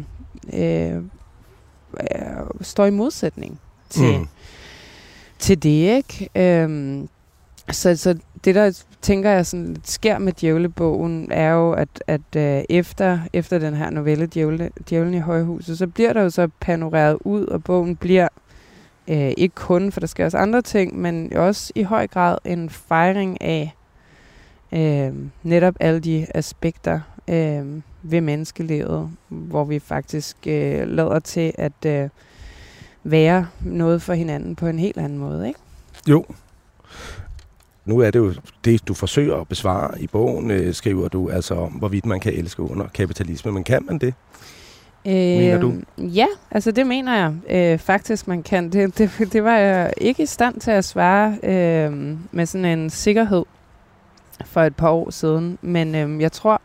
øh, 0.54 0.96
øh, 0.96 1.02
står 2.62 2.86
i 2.86 2.92
modsætning 2.92 3.60
til, 3.90 4.18
mm. 4.20 4.28
til 5.40 5.64
det, 5.64 5.96
ikke? 5.98 6.30
Øh, 6.36 7.04
så, 7.72 7.96
så 7.96 8.18
det, 8.46 8.56
der 8.56 8.84
tænker 9.02 9.30
jeg 9.30 9.46
sådan, 9.46 9.78
sker 9.84 10.18
med 10.18 10.34
djævlebogen, 10.34 11.32
er 11.32 11.52
jo, 11.52 11.72
at, 11.72 12.04
at 12.08 12.36
øh, 12.36 12.64
efter, 12.70 13.20
efter 13.34 13.60
den 13.60 13.74
her 13.74 13.90
novelle, 13.90 14.26
Djævle, 14.26 14.70
Djævlen 14.90 15.14
i 15.14 15.20
Højhuset, 15.20 15.78
så 15.78 15.88
bliver 15.88 16.14
der 16.14 16.22
jo 16.22 16.30
så 16.30 16.48
panoreret 16.60 17.18
ud, 17.22 17.46
og 17.46 17.64
bogen 17.64 17.96
bliver 17.96 18.28
øh, 19.08 19.34
ikke 19.38 19.56
kun, 19.56 19.92
for 19.92 20.00
der 20.00 20.08
sker 20.08 20.26
også 20.26 20.38
andre 20.38 20.62
ting, 20.62 21.00
men 21.00 21.34
også 21.36 21.72
i 21.76 21.84
høj 21.84 22.08
grad 22.08 22.38
en 22.46 22.70
fejring 22.70 23.42
af 23.42 23.76
øh, 24.72 25.14
netop 25.44 25.76
alle 25.80 26.00
de 26.00 26.28
aspekter 26.36 27.00
øh, 27.28 27.66
ved 28.04 28.22
menneskelivet, 28.22 29.10
hvor 29.28 29.64
vi 29.64 29.80
faktisk 29.80 30.38
øh, 30.48 30.88
lader 30.88 31.20
til 31.20 31.54
at 31.58 31.86
øh, 31.86 32.10
være 33.04 33.48
noget 33.62 34.02
for 34.02 34.14
hinanden 34.14 34.56
på 34.56 34.68
en 34.68 34.80
helt 34.80 34.98
anden 34.98 35.18
måde, 35.18 35.48
ikke? 35.48 35.60
Jo, 36.10 36.26
nu 37.86 38.00
er 38.00 38.12
det 38.12 38.20
jo 38.20 38.34
det, 38.66 38.88
du 38.88 38.94
forsøger 38.94 39.36
at 39.36 39.48
besvare 39.48 40.02
i 40.02 40.08
bogen, 40.08 40.52
øh, 40.52 40.74
skriver 40.74 41.08
du, 41.08 41.30
altså 41.30 41.56
om, 41.56 41.72
hvorvidt 41.72 42.06
man 42.06 42.20
kan 42.20 42.34
elske 42.34 42.62
under 42.62 42.88
kapitalisme. 42.88 43.52
Men 43.52 43.64
kan 43.64 43.86
man 43.86 43.98
det? 43.98 44.14
Øh, 45.08 45.14
mener 45.14 45.60
du? 45.60 45.68
Øhm, 45.68 46.08
ja, 46.08 46.28
altså 46.52 46.72
det 46.72 46.88
mener 46.88 47.16
jeg 47.16 47.34
øh, 47.74 47.80
faktisk, 47.80 48.28
man 48.28 48.44
kan. 48.44 48.70
Det, 48.70 48.98
det, 48.98 49.34
det 49.34 49.44
var 49.44 49.58
jeg 49.58 49.94
ikke 49.98 50.24
i 50.24 50.26
stand 50.26 50.60
til 50.60 50.72
at 50.72 50.86
svare 50.86 51.38
øh, 51.44 52.18
med 52.32 52.46
sådan 52.46 52.80
en 52.80 52.90
sikkerhed 52.90 53.44
for 54.46 54.62
et 54.62 54.76
par 54.76 54.90
år 54.90 55.10
siden. 55.10 55.58
Men 55.62 55.96
øh, 55.96 56.22
jeg 56.22 56.32
tror 56.32 56.62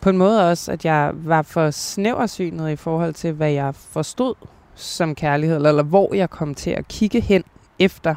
på 0.00 0.10
en 0.10 0.16
måde 0.16 0.50
også, 0.50 0.72
at 0.72 0.84
jeg 0.84 1.10
var 1.14 1.42
for 1.42 1.70
snæversynet 1.70 2.70
i 2.70 2.76
forhold 2.76 3.14
til, 3.14 3.32
hvad 3.32 3.50
jeg 3.50 3.74
forstod 3.74 4.34
som 4.74 5.14
kærlighed, 5.14 5.56
eller, 5.56 5.68
eller 5.68 5.82
hvor 5.82 6.14
jeg 6.14 6.30
kom 6.30 6.54
til 6.54 6.70
at 6.70 6.88
kigge 6.88 7.20
hen 7.20 7.44
efter 7.78 8.14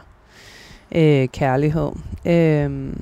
øh, 0.92 1.28
kærlighed. 1.28 1.92
Øh, 2.26 2.94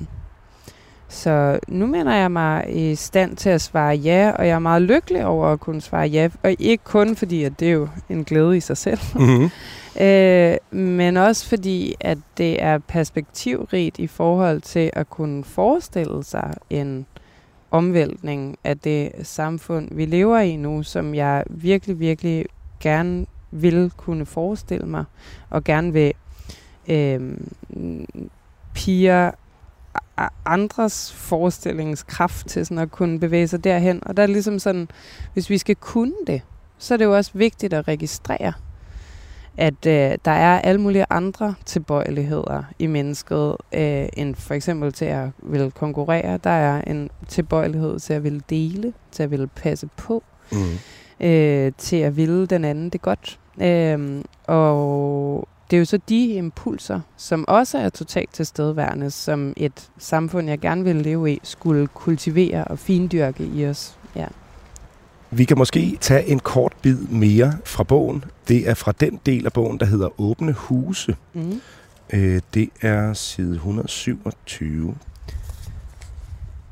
så 1.16 1.58
nu 1.68 1.86
mener 1.86 2.16
jeg 2.16 2.30
mig 2.30 2.64
i 2.68 2.94
stand 2.94 3.36
til 3.36 3.50
at 3.50 3.60
svare 3.60 3.94
ja, 3.94 4.32
og 4.38 4.46
jeg 4.46 4.54
er 4.54 4.58
meget 4.58 4.82
lykkelig 4.82 5.26
over 5.26 5.46
at 5.46 5.60
kunne 5.60 5.80
svare 5.80 6.06
ja. 6.06 6.28
Og 6.42 6.56
ikke 6.58 6.84
kun 6.84 7.16
fordi, 7.16 7.44
at 7.44 7.60
det 7.60 7.68
er 7.68 7.72
jo 7.72 7.88
en 8.08 8.24
glæde 8.24 8.56
i 8.56 8.60
sig 8.60 8.76
selv, 8.76 8.98
mm-hmm. 9.14 9.50
øh, 10.04 10.56
men 10.70 11.16
også 11.16 11.48
fordi, 11.48 11.94
at 12.00 12.18
det 12.38 12.62
er 12.62 12.78
perspektivrigt 12.78 13.98
i 13.98 14.06
forhold 14.06 14.60
til 14.60 14.90
at 14.92 15.10
kunne 15.10 15.44
forestille 15.44 16.24
sig 16.24 16.54
en 16.70 17.06
omvæltning 17.70 18.58
af 18.64 18.78
det 18.78 19.12
samfund, 19.22 19.88
vi 19.92 20.04
lever 20.04 20.38
i 20.38 20.56
nu, 20.56 20.82
som 20.82 21.14
jeg 21.14 21.44
virkelig, 21.50 22.00
virkelig 22.00 22.46
gerne 22.80 23.26
vil 23.50 23.92
kunne 23.96 24.26
forestille 24.26 24.86
mig, 24.86 25.04
og 25.50 25.64
gerne 25.64 25.92
vil 25.92 26.12
øh, 26.88 27.20
piger 28.74 29.30
andres 30.44 31.12
forestillingskraft 31.12 32.46
til 32.46 32.66
sådan 32.66 32.78
at 32.78 32.90
kunne 32.90 33.20
bevæge 33.20 33.48
sig 33.48 33.64
derhen. 33.64 34.00
Og 34.06 34.16
der 34.16 34.22
er 34.22 34.26
ligesom 34.26 34.58
sådan, 34.58 34.88
hvis 35.32 35.50
vi 35.50 35.58
skal 35.58 35.76
kunne 35.76 36.14
det, 36.26 36.42
så 36.78 36.94
er 36.94 36.98
det 36.98 37.04
jo 37.04 37.16
også 37.16 37.30
vigtigt 37.34 37.72
at 37.72 37.88
registrere, 37.88 38.52
at 39.56 39.86
øh, 39.86 40.18
der 40.24 40.30
er 40.30 40.60
alle 40.60 40.80
mulige 40.80 41.06
andre 41.10 41.54
tilbøjeligheder 41.66 42.62
i 42.78 42.86
mennesket, 42.86 43.56
øh, 43.72 44.08
end 44.16 44.34
for 44.34 44.54
eksempel 44.54 44.92
til 44.92 45.04
at 45.04 45.28
ville 45.42 45.70
konkurrere. 45.70 46.38
Der 46.44 46.50
er 46.50 46.82
en 46.86 47.10
tilbøjelighed 47.28 47.98
til 47.98 48.12
at 48.12 48.24
ville 48.24 48.40
dele, 48.50 48.92
til 49.12 49.22
at 49.22 49.30
ville 49.30 49.46
passe 49.46 49.88
på, 49.96 50.22
mm. 50.52 51.26
øh, 51.26 51.72
til 51.78 51.96
at 51.96 52.16
ville 52.16 52.46
den 52.46 52.64
anden 52.64 52.90
det 52.90 53.02
godt. 53.02 53.38
Øh, 53.60 54.24
og 54.46 55.48
det 55.70 55.76
er 55.76 55.78
jo 55.78 55.84
så 55.84 55.98
de 56.08 56.26
impulser, 56.26 57.00
som 57.16 57.44
også 57.48 57.78
er 57.78 57.88
totalt 57.88 58.32
tilstedeværende, 58.32 59.10
som 59.10 59.52
et 59.56 59.90
samfund, 59.98 60.48
jeg 60.48 60.58
gerne 60.58 60.84
vil 60.84 60.96
leve 60.96 61.32
i, 61.32 61.40
skulle 61.42 61.86
kultivere 61.86 62.64
og 62.64 62.78
findyrke 62.78 63.44
i 63.44 63.66
os. 63.66 63.98
Ja. 64.16 64.26
Vi 65.30 65.44
kan 65.44 65.58
måske 65.58 65.98
tage 66.00 66.26
en 66.26 66.38
kort 66.38 66.72
bid 66.82 66.98
mere 66.98 67.52
fra 67.64 67.84
bogen. 67.84 68.24
Det 68.48 68.68
er 68.68 68.74
fra 68.74 68.92
den 69.00 69.20
del 69.26 69.46
af 69.46 69.52
bogen, 69.52 69.80
der 69.80 69.86
hedder 69.86 70.20
Åbne 70.20 70.52
Huse. 70.52 71.16
Mm. 71.32 71.60
Øh, 72.12 72.40
det 72.54 72.68
er 72.80 73.12
side 73.12 73.54
127. 73.54 74.94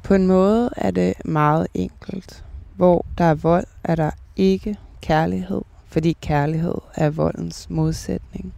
På 0.02 0.14
en 0.14 0.26
måde 0.26 0.70
er 0.76 0.90
det 0.90 1.14
meget 1.24 1.66
enkelt. 1.74 2.44
Hvor 2.76 3.06
der 3.18 3.24
er 3.24 3.34
vold, 3.34 3.66
er 3.84 3.94
der 3.94 4.10
ikke 4.36 4.76
kærlighed, 5.02 5.62
fordi 5.88 6.16
kærlighed 6.20 6.74
er 6.94 7.10
voldens 7.10 7.70
modsætning. 7.70 8.54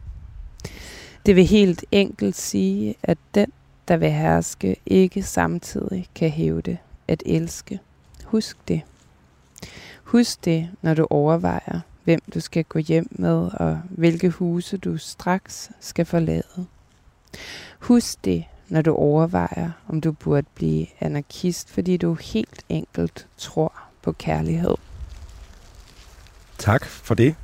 Det 1.26 1.37
vil 1.37 1.46
helt 1.46 1.85
enkelt 1.92 2.37
sige, 2.37 2.94
at 3.02 3.18
den, 3.35 3.52
der 3.88 3.96
vil 3.96 4.11
herske, 4.11 4.76
ikke 4.87 5.22
samtidig 5.22 6.07
kan 6.14 6.31
hævde 6.31 6.76
at 7.09 7.22
elske. 7.26 7.81
Husk 8.24 8.57
det. 8.68 8.83
Husk 10.05 10.44
det, 10.44 10.70
når 10.83 10.94
du 10.94 11.07
overvejer, 11.11 11.81
hvem 12.05 12.20
du 12.35 12.40
skal 12.40 12.64
gå 12.64 12.79
hjem 12.79 13.09
med, 13.11 13.50
og 13.52 13.81
hvilke 13.90 14.31
huse 14.31 14.76
du 14.76 14.98
straks 14.98 15.70
skal 15.81 16.05
forlade. 16.05 16.66
Husk 17.79 18.24
det, 18.24 18.44
når 18.68 18.83
du 18.83 18.94
overvejer, 18.94 19.70
om 19.88 20.00
du 20.00 20.12
burde 20.12 20.46
blive 20.55 20.87
anarkist, 21.00 21.70
fordi 21.70 21.96
du 21.96 22.14
helt 22.14 22.64
enkelt 22.68 23.26
tror 23.37 23.72
på 24.02 24.12
kærlighed. 24.12 24.74
Tak 26.59 26.85
for 26.87 27.14
det. 27.14 27.35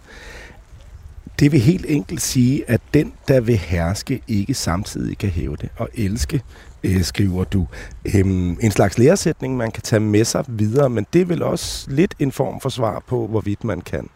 Det 1.42 1.52
vil 1.52 1.60
helt 1.60 1.86
enkelt 1.88 2.20
sige, 2.20 2.70
at 2.70 2.80
den, 2.94 3.12
der 3.28 3.40
vil 3.40 3.56
herske, 3.56 4.22
ikke 4.28 4.54
samtidig 4.54 5.18
kan 5.18 5.28
hæve 5.28 5.56
det 5.56 5.68
og 5.76 5.88
elske, 5.94 6.42
øh, 6.84 7.02
skriver 7.02 7.44
du. 7.44 7.66
Øhm, 8.14 8.58
en 8.60 8.70
slags 8.70 8.98
læresætning, 8.98 9.56
man 9.56 9.70
kan 9.70 9.82
tage 9.82 10.00
med 10.00 10.24
sig 10.24 10.44
videre, 10.48 10.90
men 10.90 11.06
det 11.12 11.20
er 11.20 11.24
vel 11.24 11.42
også 11.42 11.90
lidt 11.90 12.14
en 12.18 12.32
form 12.32 12.60
for 12.60 12.68
svar 12.68 13.02
på, 13.06 13.26
hvorvidt 13.26 13.64
man 13.64 13.80
kan 13.80 14.08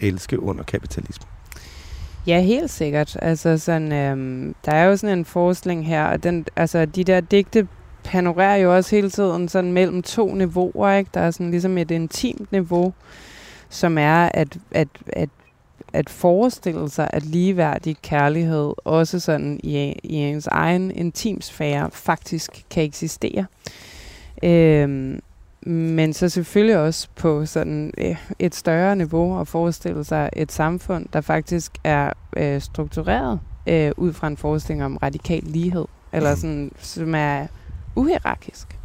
elske 0.00 0.42
under 0.42 0.64
kapitalismen. 0.64 1.28
Ja, 2.26 2.40
helt 2.40 2.70
sikkert. 2.70 3.16
Altså 3.22 3.58
sådan, 3.58 3.92
øhm, 3.92 4.54
der 4.64 4.72
er 4.72 4.84
jo 4.84 4.96
sådan 4.96 5.18
en 5.18 5.24
forskning 5.24 5.86
her, 5.86 6.04
og 6.04 6.22
den, 6.22 6.46
altså, 6.56 6.84
de 6.84 7.04
der 7.04 7.20
digte 7.20 7.68
panorerer 8.04 8.56
jo 8.56 8.76
også 8.76 8.96
hele 8.96 9.10
tiden 9.10 9.48
sådan 9.48 9.72
mellem 9.72 10.02
to 10.02 10.34
niveauer. 10.34 10.92
Ikke? 10.92 11.10
Der 11.14 11.20
er 11.20 11.30
sådan 11.30 11.50
ligesom 11.50 11.78
et 11.78 11.90
intimt 11.90 12.52
niveau, 12.52 12.92
som 13.68 13.98
er, 13.98 14.28
at, 14.34 14.58
at, 14.70 14.88
at 15.06 15.28
at 15.96 16.10
forestille 16.10 16.90
sig, 16.90 17.10
at 17.12 17.22
ligeværdig 17.22 17.96
kærlighed, 18.02 18.72
også 18.84 19.20
sådan 19.20 19.60
i, 19.62 19.94
i 20.02 20.14
ens 20.14 20.46
egen 20.46 20.90
intimsfære, 20.90 21.90
faktisk 21.92 22.64
kan 22.70 22.82
eksistere. 22.82 23.46
Øhm, 24.42 25.20
men 25.66 26.12
så 26.12 26.28
selvfølgelig 26.28 26.78
også 26.78 27.08
på 27.16 27.46
sådan 27.46 27.92
øh, 27.98 28.16
et 28.38 28.54
større 28.54 28.96
niveau 28.96 29.40
at 29.40 29.48
forestille 29.48 30.04
sig 30.04 30.30
et 30.32 30.52
samfund, 30.52 31.06
der 31.12 31.20
faktisk 31.20 31.72
er 31.84 32.12
øh, 32.36 32.60
struktureret 32.60 33.40
øh, 33.66 33.92
ud 33.96 34.12
fra 34.12 34.26
en 34.26 34.36
forestilling 34.36 34.84
om 34.84 34.96
radikal 34.96 35.42
lighed, 35.42 35.84
eller 36.12 36.30
mhm. 36.30 36.40
sådan, 36.40 36.72
som 36.78 37.14
er 37.14 37.46
uhierarkisk. 37.96 38.78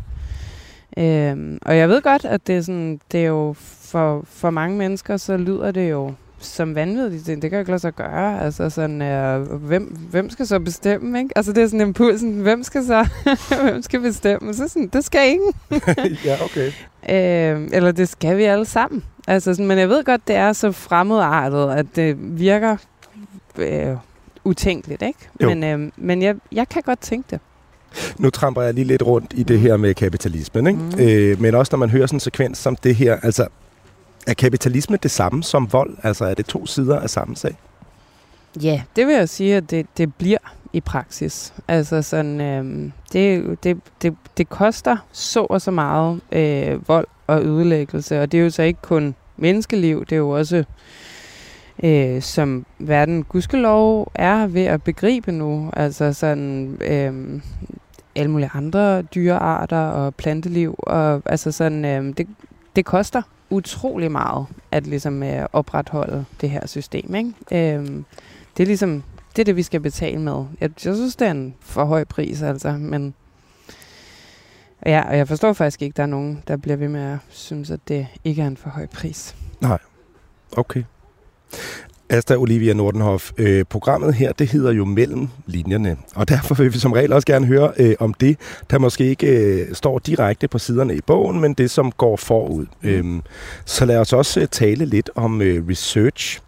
Øhm, 0.97 1.59
og 1.61 1.77
jeg 1.77 1.89
ved 1.89 2.01
godt, 2.01 2.25
at 2.25 2.47
det 2.47 2.57
er, 2.57 2.61
sådan, 2.61 2.99
det 3.11 3.21
er 3.21 3.27
jo 3.27 3.53
for, 3.57 4.23
for 4.27 4.49
mange 4.49 4.77
mennesker, 4.77 5.17
så 5.17 5.37
lyder 5.37 5.71
det 5.71 5.91
jo 5.91 6.13
som 6.41 6.75
vanvittigt. 6.75 7.25
Det, 7.27 7.41
det 7.41 7.49
kan 7.49 7.57
jo 7.57 7.59
ikke 7.59 7.71
lade 7.71 7.81
sig 7.81 7.95
gøre. 7.95 8.41
Altså 8.41 8.69
sådan, 8.69 9.01
øh, 9.01 9.41
hvem, 9.53 9.83
hvem 9.83 10.29
skal 10.29 10.47
så 10.47 10.59
bestemme, 10.59 11.19
ikke? 11.19 11.29
Altså 11.35 11.53
det 11.53 11.63
er 11.63 11.67
sådan 11.67 11.87
impulsen, 11.87 12.39
hvem 12.39 12.63
skal 12.63 12.85
så, 12.85 13.07
hvem 13.63 13.81
skal 13.81 14.01
bestemme? 14.01 14.53
Så 14.53 14.67
sådan, 14.67 14.87
det 14.87 15.05
skal 15.05 15.29
ingen. 15.29 15.53
ja, 16.25 16.37
okay. 16.43 16.67
Øh, 17.09 17.67
eller 17.73 17.91
det 17.91 18.09
skal 18.09 18.37
vi 18.37 18.43
alle 18.43 18.65
sammen. 18.65 19.03
Altså 19.27 19.53
sådan, 19.53 19.67
men 19.67 19.77
jeg 19.77 19.89
ved 19.89 20.03
godt, 20.03 20.27
det 20.27 20.35
er 20.35 20.53
så 20.53 20.71
fremmedartet, 20.71 21.71
at 21.71 21.85
det 21.95 22.15
virker 22.39 22.77
øh, 23.57 23.95
utænkeligt, 24.43 25.01
ikke? 25.01 25.19
Jo. 25.41 25.49
Men, 25.49 25.63
øh, 25.63 25.91
men 25.97 26.21
jeg, 26.21 26.35
jeg 26.51 26.69
kan 26.69 26.81
godt 26.81 26.99
tænke 26.99 27.27
det. 27.31 27.39
Nu 28.17 28.29
tramper 28.29 28.61
jeg 28.61 28.73
lige 28.73 28.85
lidt 28.85 29.03
rundt 29.03 29.33
i 29.35 29.43
det 29.43 29.59
her 29.59 29.77
med 29.77 29.93
kapitalismen, 29.93 30.67
ikke? 30.67 30.79
Mm. 30.79 30.99
Øh, 30.99 31.41
men 31.41 31.55
også 31.55 31.69
når 31.73 31.77
man 31.77 31.89
hører 31.89 32.07
sådan 32.07 32.15
en 32.15 32.19
sekvens 32.19 32.57
som 32.57 32.75
det 32.75 32.95
her, 32.95 33.17
altså 33.23 33.47
er 34.27 34.33
kapitalisme 34.33 34.97
det 35.03 35.11
samme 35.11 35.43
som 35.43 35.73
vold? 35.73 35.97
Altså 36.03 36.25
er 36.25 36.33
det 36.33 36.45
to 36.45 36.65
sider 36.65 36.99
af 36.99 37.09
samme 37.09 37.35
sag? 37.35 37.57
Ja, 38.61 38.81
det 38.95 39.07
vil 39.07 39.15
jeg 39.15 39.29
sige, 39.29 39.55
at 39.55 39.71
det, 39.71 39.85
det 39.97 40.13
bliver 40.13 40.37
i 40.73 40.81
praksis. 40.81 41.53
Altså 41.67 42.01
sådan, 42.01 42.41
øh, 42.41 42.91
det, 43.13 43.57
det, 43.63 43.77
det, 44.01 44.15
det 44.37 44.49
koster 44.49 44.97
så 45.11 45.43
og 45.43 45.61
så 45.61 45.71
meget 45.71 46.21
øh, 46.31 46.87
vold 46.87 47.07
og 47.27 47.43
ødelæggelse, 47.43 48.21
og 48.21 48.31
det 48.31 48.39
er 48.39 48.43
jo 48.43 48.49
så 48.49 48.63
ikke 48.63 48.81
kun 48.81 49.15
menneskeliv, 49.37 50.05
det 50.05 50.11
er 50.11 50.17
jo 50.17 50.29
også, 50.29 50.63
øh, 51.83 52.21
som 52.21 52.65
verden 52.79 53.23
gudskelov 53.23 54.11
er 54.15 54.47
ved 54.47 54.65
at 54.65 54.83
begribe 54.83 55.31
nu, 55.31 55.69
altså 55.73 56.13
sådan 56.13 56.77
øh, 56.81 57.41
alle 58.15 58.31
mulige 58.31 58.49
andre 58.53 59.01
dyrearter 59.01 59.87
og 59.87 60.15
planteliv, 60.15 60.75
og 60.77 61.21
altså 61.25 61.51
sådan, 61.51 61.85
øh, 61.85 62.13
det, 62.17 62.27
det 62.75 62.85
koster 62.85 63.21
utrolig 63.51 64.11
meget 64.11 64.45
at 64.71 64.87
ligesom 64.87 65.23
øh, 65.23 65.45
opretholde 65.53 66.25
det 66.41 66.49
her 66.49 66.67
system, 66.67 67.15
ikke? 67.15 67.33
Øh, 67.51 68.03
det 68.57 68.63
er 68.63 68.67
ligesom, 68.67 69.03
det 69.35 69.39
er 69.39 69.45
det, 69.45 69.55
vi 69.55 69.63
skal 69.63 69.79
betale 69.79 70.19
med. 70.21 70.45
Jeg, 70.61 70.69
jeg 70.85 70.95
synes, 70.95 71.15
det 71.15 71.27
er 71.27 71.31
en 71.31 71.55
for 71.59 71.85
høj 71.85 72.03
pris, 72.03 72.41
altså, 72.41 72.71
men 72.71 73.13
ja, 74.85 75.09
og 75.09 75.17
jeg 75.17 75.27
forstår 75.27 75.53
faktisk 75.53 75.81
ikke, 75.81 75.93
at 75.93 75.97
der 75.97 76.03
er 76.03 76.07
nogen, 76.07 76.43
der 76.47 76.57
bliver 76.57 76.77
ved 76.77 76.87
med 76.87 77.01
at 77.01 77.17
synes, 77.29 77.71
at 77.71 77.79
det 77.87 78.07
ikke 78.23 78.41
er 78.41 78.47
en 78.47 78.57
for 78.57 78.69
høj 78.69 78.85
pris. 78.85 79.35
Nej. 79.61 79.77
Okay. 80.57 80.83
Asta 82.11 82.35
Olivia 82.35 82.73
Nordenhoff, 82.73 83.31
øh, 83.37 83.65
programmet 83.65 84.13
her, 84.13 84.31
det 84.31 84.47
hedder 84.47 84.71
jo 84.71 84.85
Mellem 84.85 85.27
linjerne, 85.45 85.97
og 86.15 86.29
derfor 86.29 86.55
vil 86.55 86.73
vi 86.73 86.79
som 86.79 86.91
regel 86.91 87.13
også 87.13 87.25
gerne 87.25 87.45
høre 87.45 87.71
øh, 87.77 87.95
om 87.99 88.13
det, 88.13 88.37
der 88.69 88.79
måske 88.79 89.05
ikke 89.05 89.27
øh, 89.27 89.75
står 89.75 89.99
direkte 89.99 90.47
på 90.47 90.59
siderne 90.59 90.95
i 90.95 91.01
bogen, 91.01 91.41
men 91.41 91.53
det, 91.53 91.71
som 91.71 91.91
går 91.91 92.15
forud. 92.15 92.65
Mm. 92.81 92.89
Øhm, 92.89 93.21
så 93.65 93.85
lad 93.85 93.97
os 93.97 94.13
også 94.13 94.39
øh, 94.39 94.47
tale 94.47 94.85
lidt 94.85 95.09
om 95.15 95.41
øh, 95.41 95.67
research. 95.69 96.41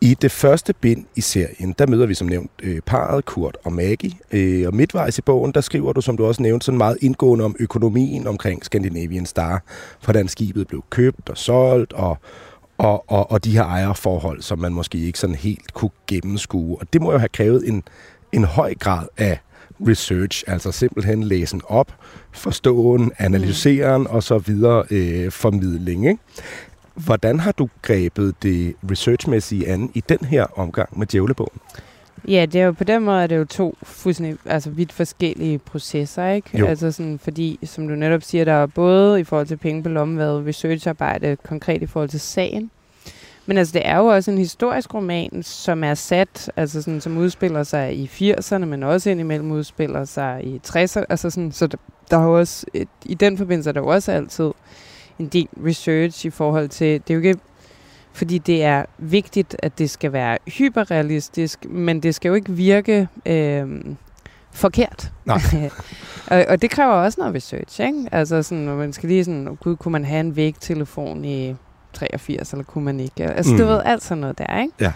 I 0.00 0.14
det 0.14 0.30
første 0.30 0.72
bind 0.72 1.04
i 1.16 1.20
serien, 1.20 1.74
der 1.78 1.86
møder 1.86 2.06
vi 2.06 2.14
som 2.14 2.26
nævnt 2.26 2.50
øh, 2.62 2.80
parret 2.86 3.24
Kurt 3.24 3.56
og 3.64 3.72
Maggie. 3.72 4.12
Øh, 4.32 4.66
og 4.66 4.74
midtvejs 4.74 5.18
i 5.18 5.22
bogen, 5.22 5.52
der 5.52 5.60
skriver 5.60 5.92
du, 5.92 6.00
som 6.00 6.16
du 6.16 6.26
også 6.26 6.42
nævnte, 6.42 6.64
sådan 6.64 6.78
meget 6.78 6.98
indgående 7.00 7.44
om 7.44 7.56
økonomien 7.60 8.26
omkring 8.26 8.64
Scandinavian 8.64 9.26
Star. 9.26 9.62
Hvordan 10.04 10.28
skibet 10.28 10.68
blev 10.68 10.84
købt 10.90 11.28
og 11.28 11.38
solgt, 11.38 11.92
og, 11.92 12.18
og, 12.78 13.04
og, 13.10 13.30
og 13.30 13.44
de 13.44 13.52
her 13.52 13.64
ejerforhold, 13.64 14.42
som 14.42 14.58
man 14.58 14.72
måske 14.72 14.98
ikke 14.98 15.18
sådan 15.18 15.36
helt 15.36 15.74
kunne 15.74 15.90
gennemskue. 16.06 16.78
Og 16.80 16.92
det 16.92 17.02
må 17.02 17.12
jo 17.12 17.18
have 17.18 17.28
krævet 17.28 17.68
en, 17.68 17.82
en 18.32 18.44
høj 18.44 18.74
grad 18.74 19.06
af 19.16 19.38
research, 19.88 20.44
altså 20.46 20.72
simpelthen 20.72 21.22
læsen 21.22 21.60
op, 21.68 21.92
forståen, 22.32 23.12
analyseren 23.18 24.02
mm. 24.02 24.06
og 24.10 24.22
så 24.22 24.38
videre 24.38 24.84
øh, 24.90 25.32
formidling. 25.32 26.06
Ikke? 26.06 26.22
Hvordan 26.94 27.40
har 27.40 27.52
du 27.52 27.68
grebet 27.82 28.42
det 28.42 28.74
researchmæssige 28.90 29.68
an 29.68 29.90
i 29.94 30.02
den 30.08 30.18
her 30.18 30.58
omgang 30.58 30.98
med 30.98 31.06
djævlebogen? 31.06 31.60
Ja, 32.28 32.46
det 32.46 32.60
er 32.60 32.64
jo 32.64 32.72
på 32.72 32.84
den 32.84 33.02
måde, 33.02 33.22
at 33.22 33.30
det 33.30 33.36
er 33.36 33.40
jo 33.40 33.44
to 33.44 33.76
fuldstændig, 33.82 34.38
altså 34.44 34.70
vidt 34.70 34.92
forskellige 34.92 35.58
processer, 35.58 36.28
ikke? 36.28 36.58
Jo. 36.58 36.66
Altså 36.66 36.92
sådan, 36.92 37.18
fordi, 37.18 37.58
som 37.64 37.88
du 37.88 37.94
netop 37.94 38.22
siger, 38.22 38.44
der 38.44 38.52
er 38.52 38.66
både 38.66 39.20
i 39.20 39.24
forhold 39.24 39.46
til 39.46 39.56
penge 39.56 39.82
på 39.82 39.88
lommen 39.88 40.18
været 40.18 40.46
researcharbejde 40.46 41.36
konkret 41.36 41.82
i 41.82 41.86
forhold 41.86 42.08
til 42.08 42.20
sagen. 42.20 42.70
Men 43.46 43.58
altså, 43.58 43.72
det 43.72 43.82
er 43.84 43.96
jo 43.96 44.06
også 44.06 44.30
en 44.30 44.38
historisk 44.38 44.94
roman, 44.94 45.42
som 45.42 45.84
er 45.84 45.94
sat, 45.94 46.52
altså 46.56 46.82
sådan, 46.82 47.00
som 47.00 47.18
udspiller 47.18 47.62
sig 47.62 47.96
i 47.96 48.06
80'erne, 48.06 48.64
men 48.64 48.82
også 48.82 49.10
indimellem 49.10 49.50
udspiller 49.50 50.04
sig 50.04 50.40
i 50.44 50.60
60'erne. 50.66 51.04
Altså 51.08 51.30
sådan, 51.30 51.52
så 51.52 51.66
der, 51.66 51.76
der 52.10 52.18
er 52.18 52.24
jo 52.24 52.38
også, 52.38 52.66
et, 52.74 52.88
i 53.04 53.14
den 53.14 53.38
forbindelse 53.38 53.70
er 53.70 53.72
der 53.72 53.80
jo 53.80 53.86
også 53.86 54.12
altid 54.12 54.50
en 55.18 55.28
del 55.28 55.48
research 55.66 56.26
i 56.26 56.30
forhold 56.30 56.68
til, 56.68 56.92
det 56.92 57.10
er 57.10 57.14
jo 57.14 57.20
ikke 57.20 57.38
fordi 58.18 58.38
det 58.38 58.64
er 58.64 58.84
vigtigt, 58.98 59.56
at 59.58 59.78
det 59.78 59.90
skal 59.90 60.12
være 60.12 60.38
hyperrealistisk, 60.46 61.64
men 61.64 62.02
det 62.02 62.14
skal 62.14 62.28
jo 62.28 62.34
ikke 62.34 62.52
virke 62.52 63.08
øh, 63.26 63.84
forkert. 64.52 65.12
Nej. 65.24 65.40
og, 66.30 66.44
og 66.48 66.62
det 66.62 66.70
kræver 66.70 66.92
også 66.92 67.20
noget 67.20 67.34
research, 67.34 67.80
ikke? 67.80 68.08
Altså 68.12 68.42
sådan, 68.42 68.64
når 68.64 68.76
man 68.76 68.92
skal 68.92 69.08
lige 69.08 69.24
sådan, 69.24 69.56
gud, 69.60 69.76
kunne 69.76 69.92
man 69.92 70.04
have 70.04 70.20
en 70.20 70.36
vægtelefon 70.36 71.24
i 71.24 71.54
83, 71.92 72.52
eller 72.52 72.64
kunne 72.64 72.84
man 72.84 73.00
ikke? 73.00 73.24
Altså, 73.24 73.52
mm. 73.52 73.58
du 73.58 73.66
ved, 73.66 73.80
alt 73.84 74.02
sådan 74.02 74.20
noget 74.20 74.38
der, 74.38 74.60
ikke? 74.60 74.74
Ja. 74.80 74.92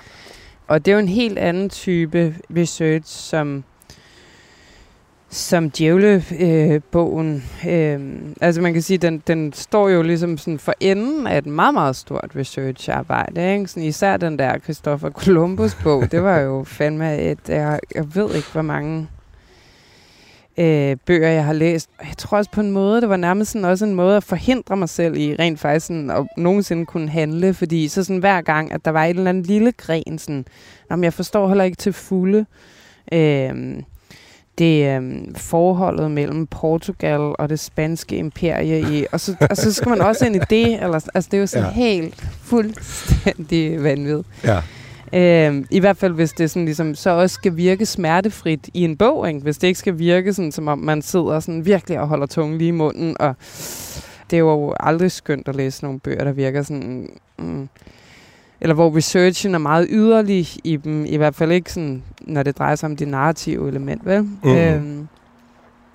Og 0.68 0.84
det 0.84 0.90
er 0.90 0.94
jo 0.94 1.00
en 1.00 1.08
helt 1.08 1.38
anden 1.38 1.70
type 1.70 2.36
research, 2.56 3.18
som 3.18 3.64
som 5.32 5.70
djævlebogen. 5.70 7.44
Øh, 7.68 7.92
øh, 7.92 8.00
altså 8.40 8.60
man 8.60 8.72
kan 8.72 8.82
sige, 8.82 8.98
den, 8.98 9.22
den 9.26 9.52
står 9.52 9.88
jo 9.88 10.02
ligesom 10.02 10.38
sådan 10.38 10.58
for 10.58 10.74
enden 10.80 11.26
af 11.26 11.38
et 11.38 11.46
meget, 11.46 11.74
meget 11.74 11.96
stort 11.96 12.30
researcharbejde. 12.36 13.52
Ikke? 13.52 13.66
Sådan 13.66 13.82
især 13.82 14.16
den 14.16 14.38
der 14.38 14.58
Christopher 14.58 15.10
Columbus 15.10 15.74
bog, 15.74 16.12
det 16.12 16.22
var 16.22 16.38
jo 16.38 16.64
fandme 16.78 17.18
et, 17.18 17.38
jeg, 17.48 17.80
jeg 17.94 18.14
ved 18.14 18.34
ikke, 18.34 18.48
hvor 18.52 18.62
mange 18.62 19.08
øh, 20.58 20.96
bøger, 21.06 21.28
jeg 21.28 21.44
har 21.44 21.52
læst. 21.52 21.90
Jeg 22.02 22.16
tror 22.18 22.38
også 22.38 22.50
på 22.50 22.60
en 22.60 22.70
måde, 22.70 23.00
det 23.00 23.08
var 23.08 23.16
nærmest 23.16 23.52
sådan 23.52 23.64
også 23.64 23.84
en 23.84 23.94
måde 23.94 24.16
at 24.16 24.24
forhindre 24.24 24.76
mig 24.76 24.88
selv 24.88 25.16
i 25.16 25.36
rent 25.38 25.60
faktisk 25.60 25.86
sådan, 25.86 26.10
at 26.10 26.26
nogensinde 26.36 26.86
kunne 26.86 27.08
handle, 27.08 27.54
fordi 27.54 27.88
så 27.88 28.04
sådan 28.04 28.20
hver 28.20 28.40
gang, 28.40 28.72
at 28.72 28.84
der 28.84 28.90
var 28.90 29.04
et 29.04 29.16
eller 29.16 29.28
andet 29.30 29.46
lille 29.46 29.72
gren, 29.72 30.18
sådan, 30.18 30.44
jamen, 30.90 31.04
jeg 31.04 31.12
forstår 31.12 31.48
heller 31.48 31.64
ikke 31.64 31.76
til 31.76 31.92
fulde, 31.92 32.46
øh, 33.12 33.82
det 34.58 34.96
øhm, 34.96 35.34
forholdet 35.34 36.10
mellem 36.10 36.46
Portugal 36.46 37.20
og 37.20 37.48
det 37.48 37.60
spanske 37.60 38.16
imperie 38.16 38.80
i, 38.80 39.06
og 39.12 39.20
så, 39.20 39.36
og 39.50 39.56
så 39.56 39.72
skal 39.72 39.88
man 39.88 40.00
også 40.00 40.26
ind 40.26 40.36
i 40.36 40.40
det, 40.50 40.82
eller, 40.82 41.10
altså 41.14 41.28
det 41.30 41.36
er 41.36 41.40
jo 41.40 41.46
sådan 41.46 41.66
ja. 41.66 41.72
helt 41.72 42.24
fuldstændig 42.42 43.82
vanvittigt. 43.82 44.28
Ja. 44.44 44.60
Øhm, 45.14 45.66
I 45.70 45.80
hvert 45.80 45.96
fald, 45.96 46.14
hvis 46.14 46.32
det 46.32 46.50
sådan, 46.50 46.64
ligesom, 46.64 46.94
så 46.94 47.10
også 47.10 47.34
skal 47.34 47.56
virke 47.56 47.86
smertefrit 47.86 48.70
i 48.74 48.84
en 48.84 48.96
bog, 48.96 49.28
ikke? 49.28 49.40
hvis 49.40 49.58
det 49.58 49.68
ikke 49.68 49.78
skal 49.78 49.98
virke 49.98 50.32
sådan, 50.32 50.52
som 50.52 50.68
om 50.68 50.78
man 50.78 51.02
sidder 51.02 51.40
sådan 51.40 51.66
virkelig 51.66 52.00
og 52.00 52.08
holder 52.08 52.26
tungen 52.26 52.58
lige 52.58 52.68
i 52.68 52.70
munden, 52.70 53.16
og 53.20 53.34
det 54.30 54.36
er 54.36 54.40
jo 54.40 54.74
aldrig 54.80 55.10
skønt 55.10 55.48
at 55.48 55.56
læse 55.56 55.84
nogle 55.84 56.00
bøger, 56.00 56.24
der 56.24 56.32
virker 56.32 56.62
sådan... 56.62 57.08
Mm, 57.38 57.68
eller 58.62 58.74
hvor 58.74 58.96
researchen 58.96 59.54
er 59.54 59.58
meget 59.58 59.86
yderlig 59.90 60.46
i 60.64 60.76
dem, 60.76 61.06
i 61.06 61.16
hvert 61.16 61.34
fald 61.34 61.52
ikke 61.52 61.72
sådan, 61.72 62.02
når 62.20 62.42
det 62.42 62.58
drejer 62.58 62.74
sig 62.74 62.88
om 62.88 62.96
det 62.96 63.08
narrative 63.08 63.68
element, 63.68 64.06
vel? 64.06 64.22
Mm. 64.22 64.56
Øhm, 64.56 65.08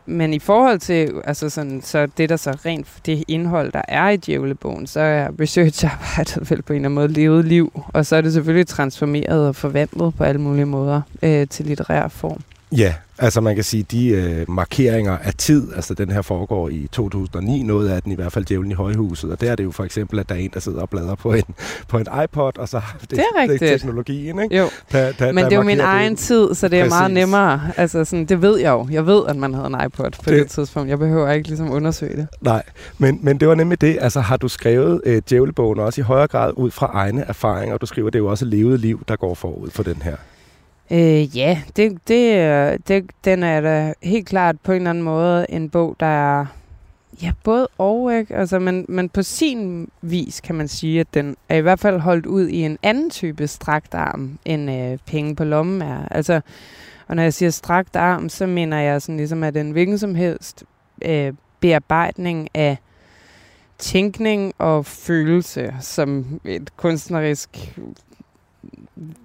men 0.06 0.34
i 0.34 0.40
forhold 0.40 0.80
til 0.80 1.12
altså 1.24 1.50
sådan, 1.50 1.82
så 1.82 2.08
det, 2.18 2.30
der 2.30 2.36
så 2.36 2.52
rent 2.52 2.88
det 3.06 3.24
indhold, 3.28 3.72
der 3.72 3.82
er 3.88 4.10
i 4.10 4.18
djævlebogen, 4.18 4.88
så 4.88 5.00
er 5.00 5.30
researcharbejdet 5.40 6.50
vel 6.52 6.62
på 6.62 6.74
en 6.74 6.78
eller 6.78 6.88
anden 6.88 6.96
måde 6.96 7.08
levet 7.08 7.46
liv, 7.46 7.84
og 7.94 8.06
så 8.06 8.16
er 8.16 8.22
det 8.22 8.34
selvfølgelig 8.34 8.68
transformeret 8.68 9.48
og 9.48 9.56
forvandlet 9.56 10.14
på 10.16 10.24
alle 10.24 10.42
mulige 10.42 10.66
måder 10.66 11.02
øh, 11.24 11.48
til 11.48 11.66
litterær 11.66 12.08
form. 12.08 12.42
Ja, 12.72 12.94
altså 13.18 13.42
man 13.42 13.56
kan 13.56 13.64
sige, 13.64 13.84
de 13.84 14.08
øh, 14.08 14.50
markeringer 14.52 15.18
af 15.18 15.34
tid, 15.34 15.68
altså 15.76 15.94
den 15.94 16.10
her 16.12 16.22
foregår 16.22 16.70
i 16.70 16.88
2009, 16.92 17.64
noget 17.64 17.90
af 17.90 18.02
den 18.04 18.12
i 18.12 18.16
hvert 18.16 18.32
fald 18.32 18.46
djævlen 18.46 18.72
i 18.72 18.74
højhuset, 18.74 19.32
og 19.32 19.42
der 19.42 19.52
er 19.52 19.56
det 19.56 19.64
jo 19.64 19.72
for 19.72 19.84
eksempel, 19.84 20.20
at 20.20 20.30
der 20.30 20.36
er 20.36 20.40
en, 20.40 20.50
der 20.54 20.60
sidder 20.60 20.82
og 20.82 20.90
bladrer 20.90 21.16
på 21.16 21.34
en, 21.34 21.44
på 21.88 21.98
en 21.98 22.06
iPod, 22.24 22.58
og 22.58 22.70
så 22.70 22.82
det, 23.02 23.10
det 23.12 23.20
er 23.20 23.42
rigtigt. 23.42 23.60
det 23.60 23.72
er 23.74 23.78
teknologien, 23.78 24.40
ikke? 24.44 24.58
Jo, 24.58 24.70
der, 24.92 25.12
der, 25.12 25.26
men 25.32 25.38
der 25.38 25.50
det 25.50 25.56
er 25.56 25.60
jo 25.60 25.64
min 25.64 25.80
egen 25.80 26.12
det. 26.12 26.20
tid, 26.20 26.54
så 26.54 26.68
det 26.68 26.80
er 26.80 26.84
Præcis. 26.84 26.92
meget 26.92 27.12
nemmere. 27.12 27.62
Altså 27.78 28.06
sådan, 28.06 28.26
det 28.26 28.42
ved 28.42 28.58
jeg 28.60 28.70
jo. 28.72 28.88
Jeg 28.92 29.06
ved, 29.06 29.22
at 29.28 29.36
man 29.36 29.54
havde 29.54 29.68
en 29.68 29.76
iPod 29.86 30.12
på 30.12 30.22
det, 30.26 30.26
Det- 30.26 30.40
det 30.44 30.52
tidspunkt. 30.52 30.90
Jeg 30.90 31.00
behøver 31.00 31.32
ikke 31.32 31.48
ligesom 31.48 31.72
undersøge 31.72 32.16
det. 32.18 32.28
Nej, 32.42 32.64
men, 32.98 33.20
men 33.22 33.40
det 33.40 33.48
var 33.48 33.56
nemlig 33.56 33.82
det. 33.82 33.98
Altså 34.02 34.20
har 34.20 34.38
du 34.38 34.48
skrevet 34.48 35.02
øh, 35.06 35.22
djævlebogen 35.30 35.80
også 35.80 36.02
i 36.02 36.04
højere 36.04 36.28
grad 36.28 36.52
ud 36.56 36.72
fra 36.72 36.86
egne 36.94 37.22
erfaringer? 37.28 37.78
Du 37.78 37.86
skriver, 37.86 38.10
det 38.10 38.16
er 38.20 38.24
jo 38.24 38.28
også 38.28 38.46
levet 38.46 38.80
liv, 38.80 39.04
der 39.08 39.16
går 39.16 39.34
forud 39.34 39.70
for 39.70 39.84
den 39.84 40.02
her. 40.04 40.16
Øh, 40.92 41.38
ja, 41.38 41.62
det, 41.76 42.08
det, 42.08 42.88
det, 42.88 43.06
den 43.26 43.44
er 43.44 43.62
da 43.62 43.94
helt 44.04 44.28
klart 44.28 44.56
på 44.64 44.72
en 44.72 44.76
eller 44.76 44.90
anden 44.90 45.04
måde 45.04 45.46
en 45.50 45.70
bog, 45.70 45.96
der 46.00 46.06
er 46.06 46.46
ja, 47.22 47.32
både 47.44 47.68
og, 47.78 48.18
ikke? 48.20 48.36
Altså, 48.36 48.60
men, 48.60 48.86
men 48.90 49.10
på 49.10 49.24
sin 49.24 49.90
vis 50.02 50.42
kan 50.42 50.56
man 50.56 50.68
sige, 50.68 51.00
at 51.00 51.14
den 51.14 51.38
er 51.50 51.56
i 51.56 51.62
hvert 51.62 51.80
fald 51.80 52.00
holdt 52.00 52.26
ud 52.26 52.48
i 52.48 52.62
en 52.62 52.78
anden 52.84 53.10
type 53.10 53.48
strakt 53.48 53.94
arm, 53.94 54.40
end 54.46 54.72
øh, 54.72 54.98
penge 55.06 55.36
på 55.36 55.44
lommen 55.44 55.82
er. 55.82 56.08
Altså, 56.12 56.42
og 57.08 57.16
når 57.16 57.24
jeg 57.24 57.34
siger 57.34 57.50
strakt 57.50 57.96
arm, 57.96 58.30
så 58.30 58.46
mener 58.46 58.80
jeg 58.80 59.02
sådan 59.02 59.18
ligesom, 59.18 59.44
at 59.44 59.58
en 59.58 59.72
hvilken 59.72 59.98
som 59.98 60.16
helst 60.16 60.64
øh, 61.06 61.34
bearbejdning 61.60 62.50
af 62.54 62.78
tænkning 63.78 64.54
og 64.58 64.86
følelse, 64.86 65.74
som 65.80 66.40
et 66.46 66.78
kunstnerisk 66.78 67.74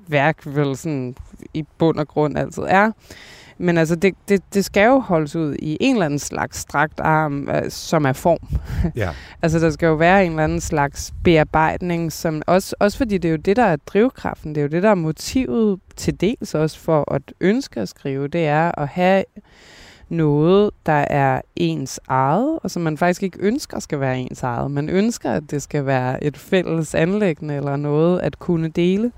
værk 0.09 0.37
vel 0.45 0.77
sådan 0.77 1.15
i 1.55 1.65
bund 1.79 1.99
og 1.99 2.09
grund 2.09 2.39
altid 2.39 2.63
er. 2.69 2.91
Men 3.59 3.79
altså, 3.79 3.97
det, 3.97 4.15
det, 4.29 4.43
det 4.55 4.65
skal 4.65 4.87
jo 4.87 4.99
holdes 4.99 5.37
ud 5.37 5.57
i 5.59 5.77
en 5.81 5.95
eller 5.95 6.07
anden 6.07 6.19
slags 6.19 6.59
strakt 6.59 7.01
arm, 7.01 7.49
øh, 7.49 7.71
som 7.71 8.05
er 8.05 8.13
form. 8.13 8.39
Ja. 8.97 9.11
Altså, 9.43 9.59
der 9.59 9.71
skal 9.71 9.87
jo 9.87 9.95
være 9.95 10.25
en 10.25 10.31
eller 10.31 10.45
anden 10.45 10.61
slags 10.61 11.13
bearbejdning, 11.25 12.13
som 12.13 12.43
også, 12.47 12.75
også 12.79 12.99
fordi 12.99 13.19
det 13.19 13.29
er 13.29 13.33
jo 13.33 13.37
det, 13.37 13.57
der 13.57 13.65
er 13.65 13.77
drivkraften. 13.77 14.55
Det 14.55 14.61
er 14.61 14.63
jo 14.63 14.69
det, 14.69 14.83
der 14.83 14.91
er 14.91 14.95
motivet 14.95 15.81
til 15.97 16.21
dels 16.21 16.55
også 16.55 16.79
for 16.79 17.13
at 17.15 17.23
ønske 17.41 17.81
at 17.81 17.89
skrive. 17.89 18.29
Det 18.29 18.47
er 18.47 18.79
at 18.79 18.89
have 18.89 19.25
noget, 20.09 20.71
der 20.87 21.05
er 21.11 21.41
ens 21.57 22.01
eget, 22.09 22.59
og 22.63 22.71
som 22.71 22.83
man 22.83 22.99
faktisk 22.99 23.23
ikke 23.23 23.39
ønsker 23.41 23.81
skal 23.81 24.01
være 24.01 24.19
ens 24.19 24.43
eget. 24.43 24.71
Man 24.71 24.89
ønsker, 24.89 25.33
at 25.33 25.43
det 25.51 25.63
skal 25.63 25.87
være 25.87 26.25
et 26.25 26.37
fælles 26.37 26.95
anlæggende 26.95 27.55
eller 27.55 27.77
noget 27.77 28.21
at 28.21 28.39
kunne 28.39 28.69
dele. 28.69 29.13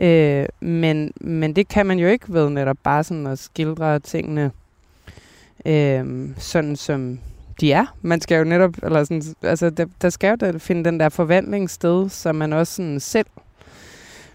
Øh, 0.00 0.46
men, 0.60 1.12
men 1.20 1.56
det 1.56 1.68
kan 1.68 1.86
man 1.86 1.98
jo 1.98 2.08
ikke 2.08 2.32
ved 2.32 2.50
netop 2.50 2.76
bare 2.82 3.04
sådan 3.04 3.26
at 3.26 3.38
skildre 3.38 3.98
tingene 3.98 4.50
øh, 5.66 6.28
sådan 6.38 6.76
som 6.76 7.18
de 7.60 7.72
er. 7.72 7.96
Man 8.02 8.20
skal 8.20 8.38
jo 8.38 8.44
netop, 8.44 8.74
eller 8.82 9.04
sådan, 9.04 9.22
altså 9.42 9.70
der, 9.70 9.86
der 10.02 10.10
skal 10.10 10.30
jo 10.30 10.36
der 10.36 10.58
finde 10.58 10.84
den 10.84 11.00
der 11.00 11.08
forvandling 11.08 11.70
sted, 11.70 12.08
så 12.08 12.32
man 12.32 12.52
også 12.52 12.74
sådan 12.74 13.00
selv 13.00 13.26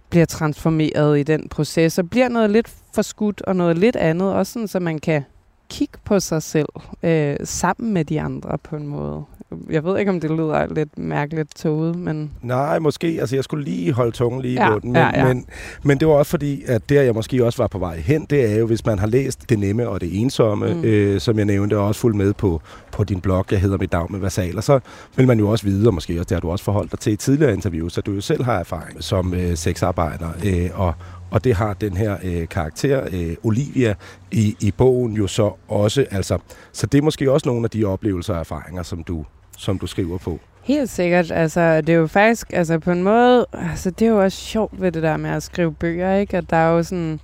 bliver 0.09 0.25
transformeret 0.25 1.19
i 1.19 1.23
den 1.23 1.49
proces, 1.49 1.97
og 1.97 2.09
bliver 2.09 2.29
noget 2.29 2.49
lidt 2.49 2.73
forskudt 2.93 3.41
og 3.41 3.55
noget 3.55 3.77
lidt 3.77 3.95
andet, 3.95 4.33
også 4.33 4.53
sådan, 4.53 4.67
så 4.67 4.79
man 4.79 4.99
kan 4.99 5.23
kigge 5.69 5.97
på 6.03 6.19
sig 6.19 6.43
selv 6.43 6.69
øh, 7.03 7.35
sammen 7.43 7.93
med 7.93 8.05
de 8.05 8.21
andre 8.21 8.57
på 8.57 8.75
en 8.75 8.87
måde. 8.87 9.23
Jeg 9.69 9.83
ved 9.83 9.99
ikke, 9.99 10.11
om 10.11 10.19
det 10.19 10.31
lyder 10.31 10.73
lidt 10.73 10.97
mærkeligt 10.97 11.55
toget, 11.55 11.95
men... 11.95 12.31
Nej, 12.41 12.79
måske. 12.79 13.17
Altså, 13.19 13.35
jeg 13.35 13.43
skulle 13.43 13.65
lige 13.65 13.93
holde 13.93 14.11
tungen 14.11 14.41
lige 14.41 14.61
Ja, 14.63 14.67
i 14.67 14.71
bunden. 14.71 14.91
Men, 14.91 15.01
ja, 15.01 15.19
ja. 15.27 15.33
Men, 15.33 15.45
men 15.83 15.99
det 15.99 16.07
var 16.07 16.13
også 16.13 16.29
fordi, 16.29 16.63
at 16.67 16.89
der 16.89 17.01
jeg 17.01 17.13
måske 17.13 17.45
også 17.45 17.63
var 17.63 17.67
på 17.67 17.77
vej 17.79 17.97
hen, 17.97 18.25
det 18.29 18.51
er 18.53 18.55
jo, 18.59 18.65
hvis 18.65 18.85
man 18.85 18.99
har 18.99 19.07
læst 19.07 19.49
Det 19.49 19.59
Nemme 19.59 19.89
og 19.89 20.01
Det 20.01 20.21
Ensomme, 20.21 20.73
Mm. 20.73 20.83
øh, 20.83 21.19
som 21.19 21.37
jeg 21.37 21.45
nævnte, 21.45 21.77
og 21.77 21.87
også 21.87 22.01
fulgt 22.01 22.17
med 22.17 22.33
på, 22.33 22.61
på 22.91 23.03
din 23.03 23.21
blog, 23.21 23.45
jeg 23.51 23.59
hedder 23.61 23.77
mit 23.77 23.91
navn 23.91 24.11
med 24.11 24.19
versaler, 24.19 24.61
så 24.61 24.79
vil 25.15 25.27
man 25.27 25.39
jo 25.39 25.49
også 25.49 25.65
vide, 25.65 25.87
og 25.87 25.93
måske 25.93 26.13
også 26.19 26.23
det 26.23 26.31
har 26.31 26.39
du 26.39 26.49
også 26.51 26.65
forholdt 26.65 26.91
dig 26.91 26.99
til 26.99 27.13
i 27.13 27.15
tidligere 27.15 27.53
interviews, 27.53 27.93
så 27.93 28.01
du 28.01 28.11
jo 28.11 28.21
selv 28.21 28.43
har 28.43 28.59
erfaring 28.59 29.03
som 29.03 29.33
øh, 29.33 29.55
sexarbejder, 29.55 30.29
øh, 30.45 30.69
og, 30.73 30.93
og 31.31 31.43
det 31.43 31.55
har 31.55 31.73
den 31.73 31.97
her 31.97 32.17
øh, 32.23 32.47
karakter, 32.47 33.07
øh, 33.13 33.35
Olivia, 33.43 33.95
i, 34.31 34.55
i 34.61 34.71
bogen 34.71 35.13
jo 35.13 35.27
så 35.27 35.51
også. 35.67 36.05
Altså, 36.11 36.37
så 36.71 36.87
det 36.87 36.97
er 36.97 37.01
måske 37.01 37.31
også 37.31 37.49
nogle 37.49 37.63
af 37.63 37.69
de 37.69 37.85
oplevelser 37.85 38.33
og 38.33 38.39
erfaringer, 38.39 38.83
som 38.83 39.03
du, 39.03 39.25
som 39.57 39.79
du 39.79 39.87
skriver 39.87 40.17
på. 40.17 40.39
Helt 40.63 40.89
sikkert. 40.89 41.31
Altså, 41.31 41.81
det 41.81 41.89
er 41.89 41.97
jo 41.97 42.07
faktisk, 42.07 42.53
altså 42.53 42.79
på 42.79 42.91
en 42.91 43.03
måde, 43.03 43.45
altså 43.53 43.89
det 43.89 44.05
er 44.05 44.09
jo 44.09 44.23
også 44.23 44.37
sjovt 44.37 44.81
ved 44.81 44.91
det 44.91 45.03
der 45.03 45.17
med 45.17 45.29
at 45.29 45.43
skrive 45.43 45.73
bøger, 45.73 46.15
ikke? 46.15 46.37
At 46.37 46.49
der 46.49 46.57
er 46.57 46.71
jo 46.71 46.83
sådan, 46.83 47.19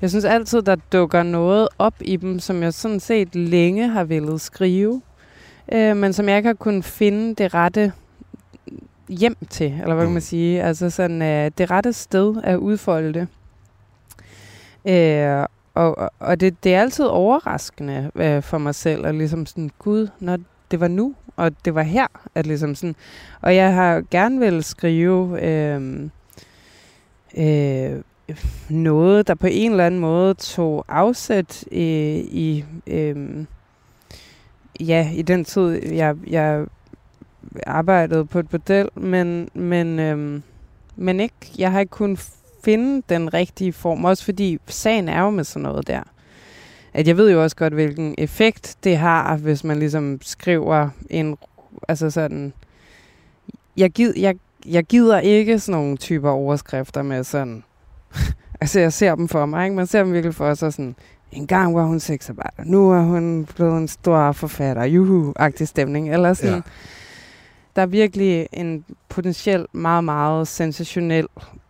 jeg 0.00 0.10
synes 0.10 0.24
altid, 0.24 0.62
der 0.62 0.76
dukker 0.92 1.22
noget 1.22 1.68
op 1.78 1.94
i 2.00 2.16
dem, 2.16 2.38
som 2.38 2.62
jeg 2.62 2.74
sådan 2.74 3.00
set 3.00 3.34
længe 3.34 3.88
har 3.88 4.04
ville 4.04 4.38
skrive, 4.38 5.02
øh, 5.72 5.96
men 5.96 6.12
som 6.12 6.28
jeg 6.28 6.36
ikke 6.36 6.46
har 6.46 6.54
kunnet 6.54 6.84
finde 6.84 7.34
det 7.34 7.54
rette 7.54 7.92
hjem 9.08 9.36
til, 9.50 9.72
eller 9.82 9.94
hvad 9.94 10.04
kan 10.04 10.12
man 10.12 10.14
Mm. 10.14 10.20
sige, 10.20 10.62
altså 10.62 10.90
sådan 10.90 11.22
øh, 11.22 11.50
det 11.58 11.70
rette 11.70 11.92
sted 11.92 12.34
at 12.44 12.56
udfolde 12.56 13.12
det. 13.14 13.28
Øh, 14.88 15.46
og 15.74 15.98
og- 15.98 16.10
og 16.18 16.40
det, 16.40 16.64
det 16.64 16.74
er 16.74 16.80
altid 16.80 17.04
overraskende 17.04 18.10
øh, 18.14 18.42
for 18.42 18.58
mig 18.58 18.74
selv, 18.74 19.06
at 19.06 19.14
ligesom 19.14 19.46
sådan, 19.46 19.70
gud, 19.78 20.08
når 20.20 20.38
det 20.70 20.80
var 20.80 20.88
nu, 20.88 21.14
og 21.36 21.52
det 21.64 21.74
var 21.74 21.82
her, 21.82 22.06
at 22.34 22.46
ligesom 22.46 22.74
sådan, 22.74 22.96
og 23.40 23.56
jeg 23.56 23.74
har 23.74 24.02
gerne 24.10 24.38
vil 24.40 24.64
skrive 24.64 25.42
øh, 25.42 26.00
øh, 27.36 28.00
noget, 28.70 29.28
der 29.28 29.34
på 29.34 29.46
en 29.50 29.70
eller 29.70 29.86
anden 29.86 30.00
måde 30.00 30.34
tog 30.34 30.84
afsæt 30.88 31.64
øh, 31.72 31.78
i, 32.18 32.64
øh, 32.86 33.44
ja, 34.80 35.10
i 35.14 35.22
den 35.22 35.44
tid, 35.44 35.92
jeg, 35.92 36.16
jeg 36.26 36.64
arbejdede 37.66 38.24
på 38.24 38.38
et 38.38 38.48
bordel, 38.48 38.88
men, 38.94 39.48
men, 39.54 39.98
øhm, 39.98 40.42
men 40.96 41.20
ikke, 41.20 41.34
jeg 41.58 41.72
har 41.72 41.80
ikke 41.80 41.90
kunnet 41.90 42.30
finde 42.64 43.02
den 43.08 43.34
rigtige 43.34 43.72
form, 43.72 44.04
også 44.04 44.24
fordi 44.24 44.58
sagen 44.66 45.08
er 45.08 45.20
jo 45.20 45.30
med 45.30 45.44
sådan 45.44 45.62
noget 45.62 45.86
der, 45.86 46.02
at 46.94 47.08
jeg 47.08 47.16
ved 47.16 47.32
jo 47.32 47.42
også 47.42 47.56
godt, 47.56 47.72
hvilken 47.72 48.14
effekt 48.18 48.76
det 48.84 48.96
har, 48.96 49.36
hvis 49.36 49.64
man 49.64 49.78
ligesom 49.78 50.18
skriver 50.22 50.88
en, 51.10 51.36
altså 51.88 52.10
sådan, 52.10 52.52
jeg, 53.76 53.90
gid, 53.90 54.12
jeg, 54.16 54.36
jeg 54.66 54.84
gider 54.84 55.18
ikke 55.18 55.58
sådan 55.58 55.80
nogle 55.80 55.96
typer 55.96 56.30
overskrifter 56.30 57.02
med 57.02 57.24
sådan, 57.24 57.64
altså 58.60 58.80
jeg 58.80 58.92
ser 58.92 59.14
dem 59.14 59.28
for 59.28 59.46
mig, 59.46 59.64
ikke? 59.64 59.76
man 59.76 59.86
ser 59.86 60.02
dem 60.02 60.12
virkelig 60.12 60.34
for 60.34 60.54
sig 60.54 60.72
sådan, 60.72 60.96
en 61.32 61.46
gang 61.46 61.74
var 61.74 61.84
hun 61.84 62.00
sexarbejder, 62.00 62.64
nu 62.64 62.90
er 62.90 63.00
hun 63.00 63.48
blevet 63.56 63.78
en 63.78 63.88
stor 63.88 64.32
forfatter, 64.32 64.82
juhu-agtig 64.82 65.66
stemning, 65.66 66.12
eller 66.12 66.34
sådan, 66.34 66.54
Ja 66.54 66.60
der 67.76 67.82
er 67.82 67.86
virkelig 67.86 68.48
en 68.52 68.84
potentielt 69.08 69.74
meget, 69.74 70.04
meget 70.04 70.48
sensationel 70.48 71.26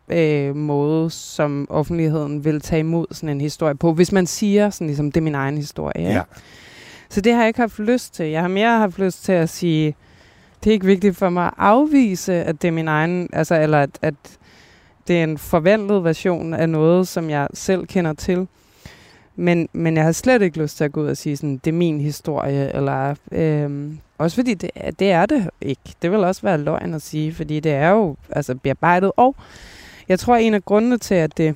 øh, 0.08 0.56
måde, 0.56 1.10
som 1.10 1.66
offentligheden 1.70 2.44
vil 2.44 2.60
tage 2.60 2.80
imod 2.80 3.06
sådan 3.10 3.28
en 3.28 3.40
historie 3.40 3.74
på, 3.74 3.92
hvis 3.92 4.12
man 4.12 4.26
siger 4.26 4.70
sådan 4.70 4.86
ligesom, 4.86 5.12
det 5.12 5.20
er 5.20 5.24
min 5.24 5.34
egen 5.34 5.56
historie. 5.56 6.02
Ja. 6.02 6.22
Så 7.08 7.20
det 7.20 7.32
har 7.32 7.40
jeg 7.40 7.48
ikke 7.48 7.60
haft 7.60 7.78
lyst 7.78 8.14
til. 8.14 8.26
Jeg 8.26 8.40
har 8.40 8.48
mere 8.48 8.78
haft 8.78 8.98
lyst 8.98 9.24
til 9.24 9.32
at 9.32 9.48
sige, 9.48 9.96
det 10.64 10.70
er 10.70 10.74
ikke 10.74 10.86
vigtigt 10.86 11.16
for 11.16 11.28
mig 11.28 11.46
at 11.46 11.54
afvise, 11.58 12.34
at 12.34 12.62
det 12.62 12.68
er 12.68 12.72
min 12.72 12.88
egen, 12.88 13.28
altså, 13.32 13.60
eller 13.60 13.82
at, 13.82 13.98
at 14.02 14.14
det 15.08 15.18
er 15.18 15.24
en 15.24 15.38
forvandlet 15.38 16.04
version 16.04 16.54
af 16.54 16.68
noget, 16.68 17.08
som 17.08 17.30
jeg 17.30 17.48
selv 17.54 17.86
kender 17.86 18.12
til. 18.12 18.48
Men, 19.36 19.68
men 19.72 19.96
jeg 19.96 20.04
har 20.04 20.12
slet 20.12 20.42
ikke 20.42 20.58
lyst 20.58 20.76
til 20.76 20.84
at 20.84 20.92
gå 20.92 21.02
ud 21.02 21.08
og 21.08 21.16
sige, 21.16 21.36
sådan, 21.36 21.60
det 21.64 21.70
er 21.70 21.74
min 21.74 22.00
historie, 22.00 22.74
eller 22.74 23.14
øhm, 23.32 23.98
også 24.18 24.36
fordi 24.36 24.54
det, 24.54 24.70
det 24.98 25.10
er 25.10 25.26
det 25.26 25.50
ikke. 25.60 25.82
Det 26.02 26.10
vil 26.10 26.24
også 26.24 26.42
være 26.42 26.58
løgn 26.58 26.94
at 26.94 27.02
sige, 27.02 27.34
fordi 27.34 27.60
det 27.60 27.72
er 27.72 27.90
jo 27.90 28.16
altså, 28.30 28.54
bearbejdet. 28.54 29.12
Og 29.16 29.36
jeg 30.08 30.18
tror, 30.18 30.36
en 30.36 30.54
af 30.54 30.64
grundene 30.64 30.98
til, 30.98 31.14
at 31.14 31.36
det 31.36 31.54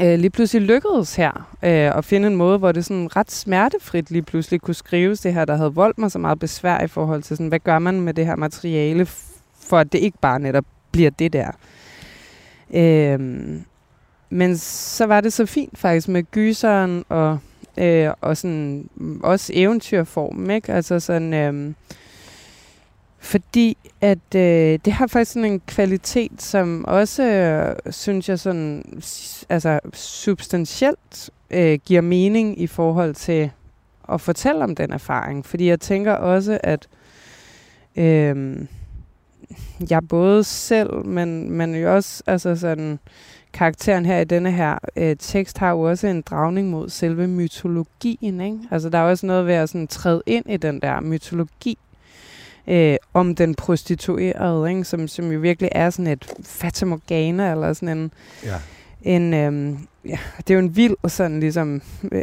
øh, 0.00 0.18
lige 0.18 0.30
pludselig 0.30 0.62
lykkedes 0.62 1.16
her 1.16 1.56
øh, 1.62 1.96
at 1.96 2.04
finde 2.04 2.26
en 2.28 2.36
måde, 2.36 2.58
hvor 2.58 2.72
det 2.72 2.84
sådan 2.84 3.16
ret 3.16 3.30
smertefrit 3.30 4.10
lige 4.10 4.22
pludselig 4.22 4.60
kunne 4.60 4.74
skrives 4.74 5.20
det 5.20 5.34
her, 5.34 5.44
der 5.44 5.56
havde 5.56 5.74
voldt 5.74 5.98
mig 5.98 6.10
så 6.10 6.18
meget 6.18 6.38
besvær 6.38 6.80
i 6.80 6.86
forhold 6.86 7.22
til, 7.22 7.36
sådan, 7.36 7.48
hvad 7.48 7.60
gør 7.60 7.78
man 7.78 8.00
med 8.00 8.14
det 8.14 8.26
her 8.26 8.36
materiale, 8.36 9.06
for 9.60 9.78
at 9.78 9.92
det 9.92 9.98
ikke 9.98 10.18
bare 10.20 10.40
netop 10.40 10.64
bliver 10.92 11.10
det 11.10 11.32
der. 11.32 11.50
Øh, 12.74 13.60
men 14.30 14.56
så 14.58 15.06
var 15.06 15.20
det 15.20 15.32
så 15.32 15.46
fint 15.46 15.78
faktisk 15.78 16.08
med 16.08 16.22
gyseren 16.30 17.04
og, 17.08 17.38
øh, 17.76 18.10
og 18.20 18.36
sådan, 18.36 18.88
også 19.22 19.52
eventyrformen, 19.54 20.50
ikke? 20.50 20.72
Altså 20.72 21.00
sådan, 21.00 21.34
øh, 21.34 21.74
fordi 23.18 23.76
at 24.00 24.34
øh, 24.34 24.78
det 24.84 24.92
har 24.92 25.06
faktisk 25.06 25.32
sådan 25.32 25.52
en 25.52 25.60
kvalitet, 25.66 26.42
som 26.42 26.84
også, 26.84 27.22
øh, 27.22 27.92
synes 27.92 28.28
jeg, 28.28 28.38
sådan, 28.38 28.84
altså 29.48 29.80
substantielt 29.94 31.30
øh, 31.50 31.78
giver 31.84 32.00
mening 32.00 32.60
i 32.60 32.66
forhold 32.66 33.14
til 33.14 33.50
at 34.12 34.20
fortælle 34.20 34.64
om 34.64 34.74
den 34.74 34.92
erfaring. 34.92 35.46
Fordi 35.46 35.68
jeg 35.68 35.80
tænker 35.80 36.12
også, 36.12 36.58
at 36.62 36.88
øh, 37.96 38.58
jeg 39.90 40.08
både 40.08 40.44
selv, 40.44 41.06
men, 41.06 41.50
men 41.50 41.74
jo 41.74 41.94
også 41.94 42.22
altså 42.26 42.56
sådan, 42.56 42.98
karakteren 43.52 44.06
her 44.06 44.18
i 44.18 44.24
denne 44.24 44.52
her 44.52 44.78
øh, 44.96 45.16
tekst 45.18 45.58
har 45.58 45.70
jo 45.70 45.80
også 45.80 46.06
en 46.06 46.22
dragning 46.22 46.70
mod 46.70 46.88
selve 46.88 47.28
mytologien. 47.28 48.40
Ikke? 48.40 48.58
Altså 48.70 48.88
der 48.88 48.98
er 48.98 49.02
også 49.02 49.26
noget 49.26 49.46
ved 49.46 49.54
at 49.54 49.68
sådan, 49.68 49.86
træde 49.86 50.22
ind 50.26 50.44
i 50.48 50.56
den 50.56 50.80
der 50.80 51.00
mytologi 51.00 51.78
øh, 52.66 52.96
om 53.14 53.34
den 53.34 53.54
prostituerede, 53.54 54.70
ikke? 54.70 54.84
Som, 54.84 55.08
som 55.08 55.32
jo 55.32 55.40
virkelig 55.40 55.70
er 55.72 55.90
sådan 55.90 56.06
et 56.06 56.32
fatamorgana, 56.44 57.50
eller 57.50 57.72
sådan 57.72 57.98
en, 57.98 58.12
Ja. 58.44 58.56
en 59.02 59.34
øhm, 59.34 59.78
ja, 60.04 60.18
det 60.38 60.50
er 60.50 60.54
jo 60.54 60.60
en 60.60 60.76
vild 60.76 60.94
sådan 61.08 61.40
ligesom 61.40 61.82
øh, 62.12 62.22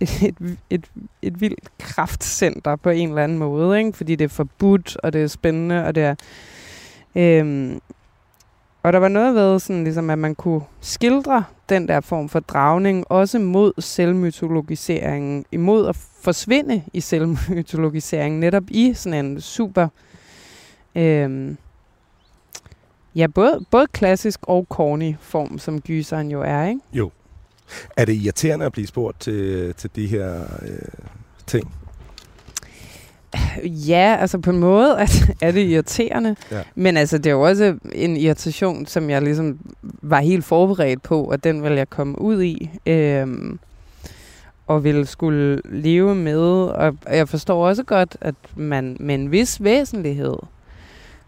et, 0.00 0.34
et, 0.70 0.84
et, 1.22 1.40
vildt 1.40 1.68
kraftcenter 1.78 2.76
på 2.76 2.90
en 2.90 3.08
eller 3.08 3.24
anden 3.24 3.38
måde, 3.38 3.78
ikke? 3.78 3.92
fordi 3.92 4.16
det 4.16 4.24
er 4.24 4.28
forbudt, 4.28 4.96
og 4.96 5.12
det 5.12 5.22
er 5.22 5.26
spændende, 5.26 5.84
og 5.84 5.94
det 5.94 6.02
er 6.02 6.14
øhm, 7.16 7.80
og 8.84 8.92
der 8.92 8.98
var 8.98 9.08
noget 9.08 9.34
ved 9.34 9.58
sådan 9.58 9.84
ligesom, 9.84 10.10
at 10.10 10.18
man 10.18 10.34
kunne 10.34 10.60
skildre 10.80 11.44
den 11.68 11.88
der 11.88 12.00
form 12.00 12.28
for 12.28 12.40
dragning, 12.40 13.04
også 13.10 13.38
mod 13.38 13.72
selvmytologiseringen, 13.78 15.44
imod 15.52 15.88
at 15.88 15.96
forsvinde 15.96 16.82
i 16.92 17.00
selvmytologiseringen, 17.00 18.40
netop 18.40 18.62
i 18.68 18.94
sådan 18.94 19.26
en 19.26 19.40
super 19.40 19.88
øhm, 20.94 21.56
Ja, 23.16 23.26
både, 23.26 23.64
både 23.70 23.86
klassisk 23.86 24.40
og 24.42 24.66
corny 24.70 25.14
form, 25.20 25.58
som 25.58 25.80
gyseren 25.80 26.30
jo 26.30 26.42
er, 26.42 26.64
ikke? 26.64 26.80
Jo. 26.92 27.10
Er 27.96 28.04
det 28.04 28.12
irriterende 28.12 28.66
at 28.66 28.72
blive 28.72 28.86
spurgt 28.86 29.20
til, 29.20 29.74
til 29.74 29.90
de 29.96 30.06
her 30.06 30.40
øh, 30.62 30.78
ting? 31.46 31.74
Ja, 33.88 34.16
altså 34.20 34.38
på 34.38 34.50
en 34.50 34.58
måde 34.58 34.98
at, 34.98 35.34
er 35.42 35.50
det 35.50 35.60
irriterende. 35.60 36.36
Ja. 36.50 36.62
Men 36.74 36.96
altså, 36.96 37.18
det 37.18 37.26
er 37.26 37.30
jo 37.30 37.40
også 37.40 37.78
en 37.92 38.16
irritation, 38.16 38.86
som 38.86 39.10
jeg 39.10 39.22
ligesom 39.22 39.58
var 39.82 40.20
helt 40.20 40.44
forberedt 40.44 41.02
på, 41.02 41.24
og 41.24 41.44
den 41.44 41.62
vil 41.62 41.72
jeg 41.72 41.90
komme 41.90 42.20
ud 42.20 42.42
i. 42.42 42.70
Øhm, 42.86 43.58
og 44.66 44.84
vil 44.84 45.06
skulle 45.06 45.60
leve 45.64 46.14
med. 46.14 46.40
Og 46.68 46.96
jeg 47.06 47.28
forstår 47.28 47.68
også 47.68 47.82
godt, 47.82 48.16
at 48.20 48.34
man 48.56 48.96
med 49.00 49.14
en 49.14 49.30
vis 49.30 49.64
væsentlighed 49.64 50.34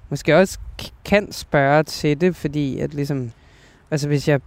måske 0.08 0.36
også 0.36 0.58
kan 1.04 1.32
spørge 1.32 1.82
til 1.82 2.20
det, 2.20 2.36
fordi 2.36 2.78
at 2.78 2.94
ligesom, 2.94 3.30
altså 3.90 4.08
hvis 4.08 4.28
jeg 4.28 4.40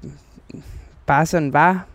bare 1.05 1.25
sådan 1.25 1.53
var, 1.53 1.85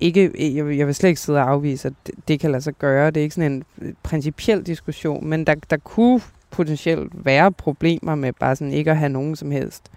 ikke, 0.00 0.54
jeg, 0.56 0.78
jeg 0.78 0.86
vil 0.86 0.94
slet 0.94 1.08
ikke 1.08 1.20
sidde 1.20 1.38
og 1.38 1.50
afvise, 1.50 1.88
at 1.88 1.94
det, 2.06 2.14
det 2.28 2.40
kan 2.40 2.50
lade 2.50 2.62
sig 2.62 2.74
gøre. 2.74 3.10
Det 3.10 3.16
er 3.16 3.22
ikke 3.22 3.34
sådan 3.34 3.52
en 3.52 3.64
øh, 3.82 3.92
principiel 4.02 4.62
diskussion, 4.62 5.26
men 5.26 5.46
der, 5.46 5.54
der 5.70 5.76
kunne 5.76 6.20
potentielt 6.50 7.12
være 7.24 7.52
problemer 7.52 8.14
med 8.14 8.32
bare 8.32 8.56
sådan 8.56 8.72
ikke 8.72 8.90
at 8.90 8.96
have 8.96 9.08
nogen 9.08 9.36
som 9.36 9.50
helst 9.50 9.90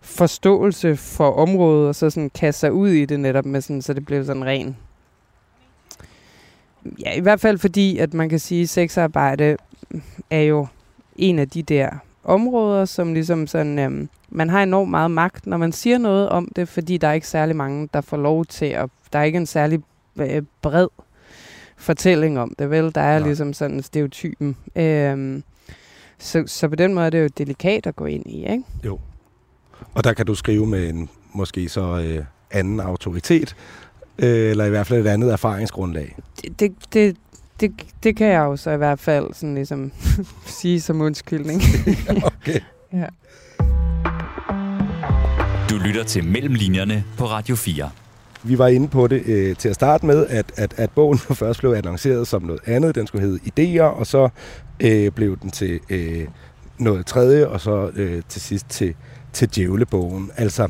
forståelse 0.00 0.96
for 0.96 1.30
området, 1.30 1.88
og 1.88 1.94
så 1.94 2.10
sådan 2.10 2.30
kaste 2.30 2.60
sig 2.60 2.72
ud 2.72 2.88
i 2.88 3.04
det 3.04 3.20
netop, 3.20 3.44
med 3.44 3.60
sådan, 3.60 3.82
så 3.82 3.92
det 3.92 4.06
blev 4.06 4.24
sådan 4.24 4.44
ren. 4.44 4.76
Ja, 7.00 7.16
i 7.16 7.20
hvert 7.20 7.40
fald 7.40 7.58
fordi, 7.58 7.98
at 7.98 8.14
man 8.14 8.28
kan 8.28 8.38
sige, 8.38 8.62
at 8.62 8.68
sexarbejde 8.68 9.56
er 10.30 10.40
jo 10.40 10.66
en 11.16 11.38
af 11.38 11.48
de 11.48 11.62
der 11.62 11.90
områder, 12.28 12.84
som 12.84 13.14
ligesom 13.14 13.46
sådan, 13.46 13.78
øhm, 13.78 14.08
man 14.28 14.50
har 14.50 14.62
enormt 14.62 14.90
meget 14.90 15.10
magt, 15.10 15.46
når 15.46 15.56
man 15.56 15.72
siger 15.72 15.98
noget 15.98 16.28
om 16.28 16.48
det, 16.56 16.68
fordi 16.68 16.96
der 16.96 17.08
er 17.08 17.12
ikke 17.12 17.28
særlig 17.28 17.56
mange, 17.56 17.88
der 17.94 18.00
får 18.00 18.16
lov 18.16 18.44
til 18.44 18.66
at, 18.66 18.90
der 19.12 19.18
er 19.18 19.22
ikke 19.22 19.36
en 19.36 19.46
særlig 19.46 19.80
øh, 20.16 20.42
bred 20.62 20.88
fortælling 21.76 22.38
om 22.38 22.54
det, 22.58 22.70
vel? 22.70 22.94
Der 22.94 23.00
er 23.00 23.18
Nej. 23.18 23.26
ligesom 23.28 23.52
sådan 23.52 23.82
stereotypen. 23.82 24.56
Øhm, 24.76 25.42
så, 26.18 26.44
så 26.46 26.68
på 26.68 26.74
den 26.74 26.94
måde 26.94 27.06
er 27.06 27.10
det 27.10 27.22
jo 27.22 27.28
delikat 27.38 27.86
at 27.86 27.96
gå 27.96 28.04
ind 28.04 28.26
i, 28.26 28.46
ikke? 28.50 28.62
Jo. 28.84 28.98
Og 29.94 30.04
der 30.04 30.12
kan 30.12 30.26
du 30.26 30.34
skrive 30.34 30.66
med 30.66 30.88
en 30.88 31.08
måske 31.32 31.68
så 31.68 31.80
øh, 31.80 32.24
anden 32.50 32.80
autoritet, 32.80 33.56
øh, 34.18 34.50
eller 34.50 34.64
i 34.64 34.70
hvert 34.70 34.86
fald 34.86 35.06
et 35.06 35.10
andet 35.10 35.32
erfaringsgrundlag. 35.32 36.16
Det, 36.42 36.60
det, 36.60 36.74
det, 36.92 37.16
det, 37.60 37.72
det 38.02 38.16
kan 38.16 38.26
jeg 38.26 38.38
jo 38.38 38.56
så 38.56 38.70
i 38.70 38.76
hvert 38.76 38.98
fald 38.98 39.34
sådan 39.34 39.54
ligesom 39.54 39.92
sige 40.60 40.80
som 40.80 41.00
undskyldning. 41.00 41.62
okay. 42.24 42.60
ja. 42.92 43.06
Du 45.70 45.76
lytter 45.76 46.04
til 46.04 46.24
Mellemlinjerne 46.24 47.04
på 47.18 47.24
Radio 47.24 47.56
4. 47.56 47.90
Vi 48.42 48.58
var 48.58 48.68
inde 48.68 48.88
på 48.88 49.06
det 49.06 49.22
øh, 49.26 49.56
til 49.56 49.68
at 49.68 49.74
starte 49.74 50.06
med, 50.06 50.26
at, 50.26 50.52
at, 50.56 50.74
at 50.76 50.90
bogen 50.90 51.18
først 51.18 51.60
blev 51.60 51.72
annonceret 51.72 52.28
som 52.28 52.42
noget 52.42 52.60
andet. 52.66 52.94
Den 52.94 53.06
skulle 53.06 53.26
hedde 53.26 53.38
Ideer, 53.44 53.84
og 53.84 54.06
så 54.06 54.28
øh, 54.80 55.12
blev 55.12 55.38
den 55.38 55.50
til 55.50 55.80
øh, 55.90 56.26
noget 56.78 57.06
tredje, 57.06 57.46
og 57.46 57.60
så 57.60 57.90
øh, 57.94 58.22
til 58.28 58.40
sidst 58.40 58.68
til, 58.68 58.94
til 59.32 59.48
Djævlebogen. 59.54 60.30
Altså, 60.36 60.68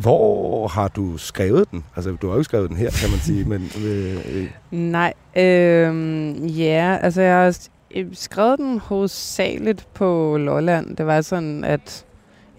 hvor 0.00 0.68
har 0.68 0.88
du 0.88 1.16
skrevet 1.16 1.70
den? 1.70 1.84
Altså, 1.96 2.16
du 2.22 2.26
har 2.26 2.34
jo 2.34 2.40
ikke 2.40 2.44
skrevet 2.44 2.70
den 2.70 2.76
her, 2.76 2.90
kan 2.90 3.10
man 3.10 3.18
sige, 3.18 3.44
men... 3.44 3.70
Øh, 3.84 4.16
øh. 4.34 4.50
Nej, 4.70 5.14
øh, 5.36 6.60
ja, 6.60 6.98
altså 7.02 7.22
jeg 7.22 7.44
har 7.44 7.58
skrevet 8.12 8.58
den 8.58 8.78
hovedsageligt 8.78 9.88
på 9.94 10.36
Lolland. 10.36 10.96
Det 10.96 11.06
var 11.06 11.20
sådan, 11.20 11.64
at 11.64 12.04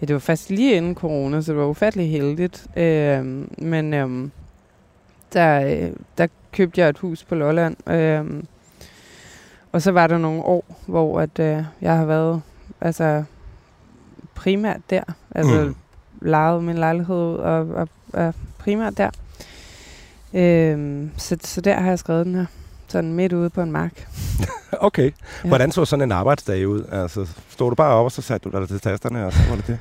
ja, 0.00 0.06
det 0.06 0.14
var 0.14 0.20
faktisk 0.20 0.50
lige 0.50 0.76
inden 0.76 0.94
corona, 0.94 1.40
så 1.40 1.52
det 1.52 1.60
var 1.60 1.66
ufattelig 1.66 2.10
heldigt. 2.10 2.66
Øh, 2.76 3.24
men 3.58 3.94
øh, 3.94 4.28
der, 5.32 5.90
der 6.18 6.26
købte 6.52 6.80
jeg 6.80 6.88
et 6.88 6.98
hus 6.98 7.24
på 7.24 7.34
Lolland, 7.34 7.90
øh, 7.90 8.42
og 9.72 9.82
så 9.82 9.92
var 9.92 10.06
der 10.06 10.18
nogle 10.18 10.42
år, 10.42 10.76
hvor 10.86 11.20
at, 11.20 11.38
øh, 11.38 11.64
jeg 11.80 11.96
har 11.96 12.04
været 12.04 12.42
altså 12.80 13.24
primært 14.34 14.80
der. 14.90 15.02
Altså 15.34 15.64
mm. 15.64 15.74
Lejet 16.22 16.64
min 16.64 16.78
lejlighed 16.78 17.36
og, 17.36 17.68
og, 17.68 17.88
og 18.12 18.34
primært 18.58 18.98
der. 18.98 19.10
Øhm, 20.34 21.10
så, 21.16 21.36
så 21.40 21.60
der 21.60 21.74
har 21.74 21.88
jeg 21.88 21.98
skrevet 21.98 22.26
den 22.26 22.34
her. 22.34 22.46
Sådan 22.88 23.12
midt 23.12 23.32
ude 23.32 23.50
på 23.50 23.62
en 23.62 23.72
mark. 23.72 24.08
okay. 24.88 25.10
Ja. 25.44 25.48
Hvordan 25.48 25.72
så 25.72 25.84
sådan 25.84 26.02
en 26.02 26.12
arbejdsdag 26.12 26.68
ud? 26.68 26.84
Altså, 26.92 27.26
stod 27.48 27.70
du 27.70 27.74
bare 27.74 27.94
op, 27.94 28.04
og 28.04 28.12
så 28.12 28.22
satte 28.22 28.50
du 28.50 28.58
dig 28.58 28.68
til 28.68 28.80
tasterne, 28.80 29.26
og 29.26 29.32
så 29.32 29.38
var 29.48 29.56
det 29.56 29.66
det? 29.66 29.78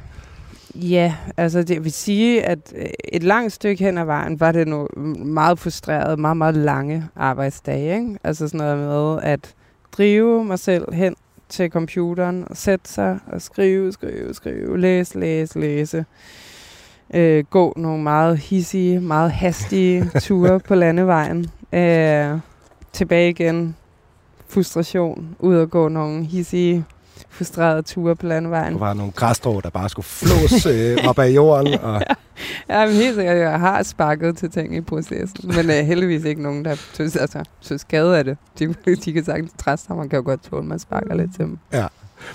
Ja, 0.76 1.16
altså 1.38 1.64
det 1.64 1.84
vil 1.84 1.92
sige, 1.92 2.44
at 2.44 2.60
øh, 2.76 2.86
et 3.04 3.24
langt 3.24 3.54
stykke 3.54 3.84
hen 3.84 3.98
ad 3.98 4.06
vejen 4.06 4.40
var 4.40 4.52
det 4.52 4.68
nogle 4.68 4.88
meget 5.26 5.60
frustreret, 5.60 6.20
meget, 6.20 6.38
meget 6.38 6.56
lange 6.56 7.08
arbejdsdage. 7.16 7.96
Ikke? 7.96 8.20
Altså 8.24 8.48
sådan 8.48 8.58
noget 8.58 8.78
med 8.78 9.24
at 9.24 9.54
drive 9.92 10.46
mig 10.46 10.60
selv 10.60 10.94
hen 10.94 11.16
til 11.50 11.70
computeren 11.70 12.46
og 12.50 12.58
sætte 12.58 12.90
sig 12.90 13.20
og 13.28 13.42
skrive, 13.42 13.92
skrive, 13.92 14.34
skrive, 14.34 14.80
læse, 14.80 15.20
læse, 15.20 15.60
læse. 15.60 16.06
Øh, 17.14 17.44
gå 17.50 17.74
nogle 17.78 18.04
meget 18.04 18.38
hissige, 18.38 19.00
meget 19.00 19.32
hastige 19.32 20.12
ture 20.24 20.60
på 20.60 20.76
landevejen. 20.76 21.46
Øh, 21.74 22.40
tilbage 22.94 23.30
igen. 23.30 23.76
Frustration. 24.50 25.36
Ud 25.40 25.56
og 25.56 25.70
gå 25.70 25.88
nogle 25.88 26.24
hissige 26.26 26.86
frustrerede 27.30 27.82
ture 27.82 28.16
på 28.16 28.26
landevejen. 28.26 28.74
Der 28.74 28.80
var 28.80 28.94
nogle 28.94 29.12
græsstrå, 29.12 29.62
der 29.62 29.70
bare 29.70 29.90
skulle 29.90 30.06
flås 30.06 30.66
øh, 30.66 30.98
op 31.08 31.20
af 31.20 31.30
jorden. 31.30 31.80
Og... 31.90 32.02
ja, 32.70 32.86
men 32.86 32.96
helt 32.96 33.16
sikkert, 33.16 33.38
jeg 33.38 33.60
har 33.60 33.84
sparket 33.84 34.38
til 34.38 34.52
ting 34.52 34.76
i 34.76 34.82
processen, 34.82 35.56
men 35.56 35.70
øh, 35.70 35.86
heldigvis 35.86 36.24
ikke 36.24 36.42
nogen, 36.42 36.66
der 36.66 36.76
synes, 36.94 37.16
altså, 37.16 37.44
synes 37.60 37.82
skade 37.82 38.18
af 38.18 38.24
det. 38.24 38.38
De, 38.60 38.76
de 39.06 39.14
kan 39.14 39.26
sagtens 39.26 39.52
træste 39.58 39.94
man 39.94 40.10
kan 40.10 40.18
jo 40.18 40.24
godt 40.26 40.44
tåle, 40.44 40.66
man 40.66 40.80
sparker 40.80 41.16
lidt 41.16 41.36
til 41.36 41.46
dem. 41.46 41.58
Ja. 41.74 41.88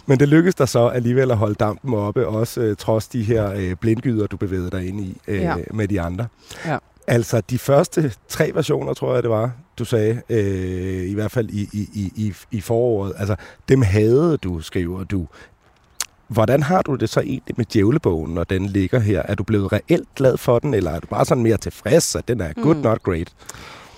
Men 0.06 0.20
det 0.20 0.28
lykkedes 0.28 0.54
dig 0.54 0.68
så 0.68 0.88
alligevel 0.88 1.30
at 1.30 1.36
holde 1.36 1.54
dampen 1.54 1.94
oppe, 1.94 2.28
også 2.28 2.60
øh, 2.60 2.76
trods 2.76 3.08
de 3.08 3.22
her 3.22 3.52
øh, 3.52 3.76
blindgyder, 3.76 4.26
du 4.26 4.36
bevægede 4.36 4.70
dig 4.70 4.88
ind 4.88 5.00
i 5.00 5.20
øh, 5.28 5.40
ja. 5.40 5.54
med 5.70 5.88
de 5.88 6.00
andre. 6.00 6.26
Ja. 6.66 6.78
Altså, 7.06 7.40
de 7.50 7.58
første 7.58 8.12
tre 8.28 8.50
versioner, 8.54 8.94
tror 8.94 9.14
jeg, 9.14 9.22
det 9.22 9.30
var, 9.30 9.50
du 9.78 9.84
sagde, 9.84 10.22
øh, 10.28 11.10
i 11.10 11.14
hvert 11.14 11.30
fald 11.30 11.48
i, 11.50 11.68
i, 11.72 12.12
i, 12.16 12.34
i 12.50 12.60
foråret, 12.60 13.12
altså, 13.18 13.36
dem 13.68 13.82
havde 13.82 14.36
du, 14.36 14.60
skriver 14.60 15.04
du. 15.04 15.26
Hvordan 16.32 16.62
har 16.62 16.82
du 16.82 16.94
det 16.94 17.08
så 17.08 17.20
egentlig 17.20 17.54
med 17.56 17.64
djævlebogen, 17.64 18.34
når 18.34 18.44
den 18.44 18.66
ligger 18.66 18.98
her? 18.98 19.22
Er 19.24 19.34
du 19.34 19.44
blevet 19.44 19.72
reelt 19.72 20.14
glad 20.14 20.36
for 20.36 20.58
den, 20.58 20.74
eller 20.74 20.90
er 20.90 21.00
du 21.00 21.06
bare 21.06 21.24
sådan 21.24 21.42
mere 21.42 21.56
tilfreds, 21.56 22.16
at 22.16 22.28
den 22.28 22.40
er 22.40 22.52
good, 22.52 22.76
mm. 22.76 22.82
not 22.82 23.02
great? 23.02 23.32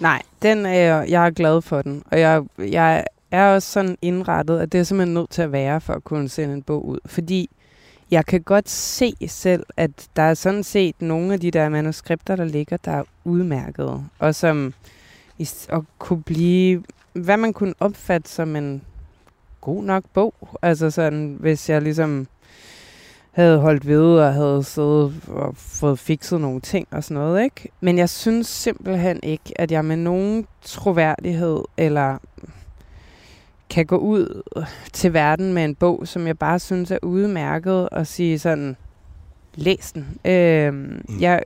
Nej, 0.01 0.22
den 0.43 0.66
er, 0.66 1.03
jeg 1.03 1.26
er 1.26 1.30
glad 1.30 1.62
for 1.62 1.82
den, 1.82 2.03
og 2.11 2.20
jeg, 2.20 2.43
jeg 2.59 3.05
er 3.30 3.55
også 3.55 3.72
sådan 3.72 3.97
indrettet, 4.03 4.59
at 4.59 4.72
det 4.72 4.80
er 4.80 4.85
simpelthen 4.85 5.14
nødt 5.14 5.30
til 5.30 5.43
at 5.43 5.53
være, 5.53 5.80
for 5.80 5.93
at 5.93 6.05
kunne 6.05 6.28
sende 6.28 6.55
en 6.55 6.62
bog 6.62 6.87
ud. 6.89 6.99
Fordi 7.07 7.51
jeg 8.11 8.26
kan 8.26 8.43
godt 8.43 8.70
se 8.70 9.12
selv, 9.26 9.66
at 9.76 9.91
der 10.16 10.22
er 10.22 10.35
sådan 10.35 10.64
set 10.64 10.95
nogle 11.03 11.32
af 11.32 11.41
de 11.41 11.51
der 11.51 11.68
manuskripter, 11.68 12.37
der 12.37 12.45
ligger, 12.45 12.76
der 12.76 12.93
er 12.93 13.03
udmærkede. 13.24 14.05
Og 14.18 14.35
som 14.35 14.74
at 15.68 15.80
kunne 15.99 16.22
blive, 16.22 16.85
hvad 17.12 17.37
man 17.37 17.53
kunne 17.53 17.74
opfatte 17.80 18.30
som 18.30 18.57
en 18.57 18.82
god 19.65 19.85
nok 19.85 20.05
bog. 20.15 20.35
Altså 20.62 20.91
sådan, 20.91 21.37
hvis 21.41 21.71
jeg 21.71 21.83
ligesom 21.83 22.27
havde 23.31 23.59
holdt 23.59 23.87
ved 23.87 24.19
og 24.19 24.35
havde 24.35 24.65
siddet 24.65 25.15
og 25.29 25.57
fået 25.57 25.99
fikset 25.99 26.41
nogle 26.41 26.61
ting 26.61 26.89
og 26.91 27.05
sådan 27.05 27.23
noget, 27.23 27.45
ikke? 27.45 27.69
Men 27.81 27.99
jeg 27.99 28.09
synes 28.09 28.47
simpelthen 28.47 29.21
ikke, 29.23 29.53
at 29.57 29.73
jeg 29.73 29.85
med 29.85 29.97
nogen 29.97 30.47
troværdighed 30.62 31.61
eller 31.77 32.19
kan 33.71 33.87
gå 33.87 33.97
ud 33.97 34.43
til 34.93 35.12
verden 35.12 35.53
med 35.53 35.65
en 35.65 35.75
bog, 35.75 36.09
som 36.09 36.27
jeg 36.27 36.39
bare 36.39 36.59
synes 36.59 36.91
er 36.91 36.99
udmærket, 37.03 37.89
og 37.89 38.07
sige 38.07 38.39
sådan, 38.39 38.77
læs 39.55 39.93
den. 39.93 40.19
Øh, 40.25 40.75
mm. 40.75 41.03
jeg, 41.21 41.43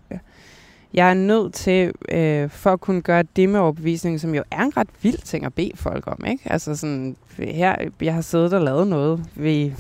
jeg 0.95 1.11
er 1.11 1.15
nødt 1.15 1.55
til, 1.55 1.93
øh, 2.09 2.51
for 2.51 2.73
at 2.73 2.81
kunne 2.81 3.03
gøre 3.03 3.23
det 3.37 3.49
med 3.49 3.61
overbevisning, 3.61 4.21
som 4.21 4.35
jo 4.35 4.43
er 4.51 4.63
en 4.63 4.77
ret 4.77 4.89
vild 5.03 5.19
ting 5.19 5.45
at 5.45 5.55
bede 5.55 5.71
folk 5.75 6.07
om, 6.07 6.25
ikke? 6.27 6.53
Altså 6.53 6.77
sådan, 6.77 7.17
her, 7.39 7.77
jeg 8.01 8.15
har 8.15 8.21
siddet 8.21 8.53
og 8.53 8.61
lavet 8.61 8.87
noget, 8.87 9.25
vi, 9.35 9.75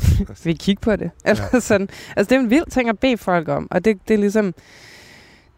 vi 0.44 0.52
kigge 0.52 0.80
på 0.80 0.96
det. 0.96 1.10
Eller 1.24 1.44
ja. 1.52 1.60
sådan. 1.60 1.88
Altså 2.16 2.30
det 2.30 2.36
er 2.36 2.40
en 2.40 2.50
vild 2.50 2.70
ting 2.70 2.88
at 2.88 2.98
bede 2.98 3.16
folk 3.16 3.48
om, 3.48 3.68
og 3.70 3.84
det, 3.84 3.98
det 4.08 4.14
er 4.14 4.18
ligesom, 4.18 4.54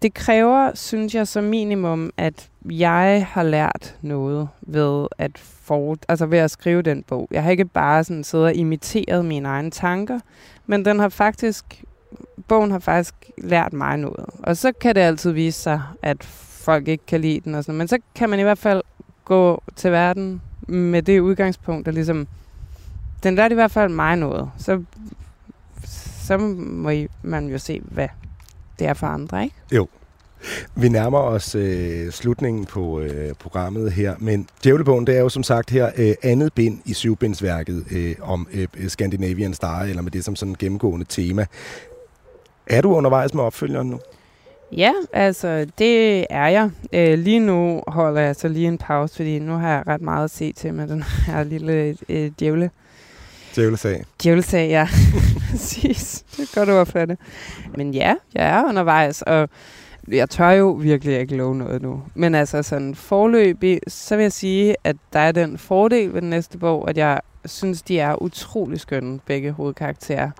det 0.03 0.15
kræver, 0.15 0.71
synes 0.75 1.15
jeg, 1.15 1.29
som 1.29 1.45
minimum, 1.45 2.11
at 2.17 2.49
jeg 2.65 3.27
har 3.31 3.43
lært 3.43 3.97
noget 4.03 4.49
ved 4.61 5.07
at, 5.19 5.39
for, 5.39 5.97
altså 6.09 6.27
ved 6.27 6.39
at 6.39 6.51
skrive 6.51 6.83
den 6.83 7.03
bog. 7.03 7.29
Jeg 7.31 7.43
har 7.43 7.51
ikke 7.51 7.65
bare 7.65 8.05
sådan 8.05 8.25
siddet 8.25 8.47
og 8.47 8.55
imiteret 8.55 9.25
mine 9.25 9.49
egne 9.49 9.71
tanker, 9.71 10.21
men 10.67 10.85
den 10.85 10.99
har 10.99 11.09
faktisk, 11.09 11.85
bogen 12.49 12.71
har 12.71 12.79
faktisk 12.79 13.15
lært 13.39 13.73
mig 13.73 13.97
noget. 13.97 14.27
Og 14.43 14.57
så 14.57 14.73
kan 14.81 14.95
det 14.95 15.01
altid 15.01 15.31
vise 15.31 15.61
sig, 15.61 15.83
at 16.03 16.25
folk 16.61 16.89
ikke 16.89 17.07
kan 17.07 17.21
lide 17.21 17.41
den 17.41 17.55
og 17.55 17.65
sådan 17.65 17.79
Men 17.79 17.89
så 17.89 17.99
kan 18.15 18.31
man 18.31 18.39
i 18.39 18.43
hvert 18.43 18.59
fald 18.59 18.83
gå 19.25 19.63
til 19.77 19.93
verden 19.93 20.43
med 20.69 21.03
det 21.03 21.21
udgangspunkt, 21.21 21.87
der 21.87 21.93
ligesom, 21.93 22.27
den 23.23 23.35
lærte 23.35 23.53
i 23.53 23.55
hvert 23.55 23.71
fald 23.71 23.93
mig 23.93 24.17
noget. 24.17 24.51
Så, 24.59 24.83
så 26.27 26.39
må 26.39 26.91
man 27.23 27.49
jo 27.49 27.59
se, 27.59 27.81
hvad 27.85 28.09
det 28.79 28.87
er 28.87 28.95
for 28.95 29.07
andre, 29.07 29.45
ikke? 29.45 29.57
Jo. 29.73 29.89
Vi 30.75 30.89
nærmer 30.89 31.19
os 31.19 31.55
øh, 31.55 32.11
slutningen 32.11 32.67
på 32.67 33.01
øh, 33.01 33.35
programmet 33.35 33.93
her, 33.93 34.15
men 34.19 34.49
Djævlebogen, 34.65 35.07
det 35.07 35.17
er 35.17 35.21
jo 35.21 35.29
som 35.29 35.43
sagt 35.43 35.71
her 35.71 35.91
øh, 35.97 36.15
andet 36.23 36.53
bind 36.53 36.79
i 36.85 36.95
syvbindsværket 36.95 37.85
øh, 37.91 38.15
om 38.21 38.49
øh, 38.53 38.89
Scandinavian 38.89 39.55
Star, 39.55 39.83
eller 39.83 40.03
med 40.03 40.11
det 40.11 40.25
som 40.25 40.37
sådan 40.37 40.57
gennemgående 40.59 41.07
tema. 41.09 41.47
Er 42.71 42.81
du 42.81 42.95
undervejs 42.95 43.35
med 43.35 43.45
opfølgeren 43.45 43.89
nu? 43.89 44.01
Ja, 44.73 44.93
altså 45.13 45.67
det 45.79 46.27
er 46.31 46.47
jeg. 46.47 46.71
Øh, 46.93 47.19
lige 47.19 47.41
nu 47.41 47.83
holder 47.87 48.21
jeg 48.21 48.37
så 48.37 48.49
lige 48.49 48.69
en 48.69 48.79
pause, 48.79 49.17
fordi 49.17 49.39
nu 49.39 49.53
har 49.53 49.69
jeg 49.69 49.83
ret 49.87 50.01
meget 50.01 50.25
at 50.25 50.31
se 50.31 50.53
til 50.53 50.75
med 50.75 50.89
den 50.89 51.03
her 51.27 51.45
lille 51.45 51.97
øh, 52.09 52.31
djævle. 52.41 52.71
Djævlesag. 53.57 54.05
Djævlesag, 54.23 54.69
ja. 54.69 54.89
Præcis. 55.51 56.25
Det 56.37 56.43
er 56.43 56.59
godt 56.59 56.69
ord 56.71 56.87
for 56.87 57.05
det. 57.05 57.19
Men 57.77 57.95
ja, 57.95 58.15
jeg 58.35 58.59
er 58.59 58.65
undervejs, 58.65 59.23
og 59.23 59.49
jeg 60.09 60.31
tør 60.31 60.51
jo 60.51 60.71
virkelig 60.71 61.21
ikke 61.21 61.37
love 61.37 61.57
noget 61.57 61.83
nu. 61.83 62.03
Men 62.15 62.35
altså 62.35 62.63
sådan 62.63 62.95
forløbig, 62.95 63.81
så 63.89 64.17
vil 64.17 64.23
jeg 64.23 64.33
sige, 64.33 64.77
at 64.85 64.97
der 65.13 65.21
er 65.21 65.33
den 65.33 65.59
fordel 65.59 66.15
ved 66.15 66.21
den 66.21 66.31
næste 66.31 66.59
bog, 66.59 66.89
at 66.91 66.97
jeg 66.97 67.21
synes, 67.45 67.83
de 67.83 67.99
er 67.99 68.23
utrolig 68.23 68.81
skønne, 68.81 69.21
begge 69.27 69.53
hovedkarakterer. 69.53 70.31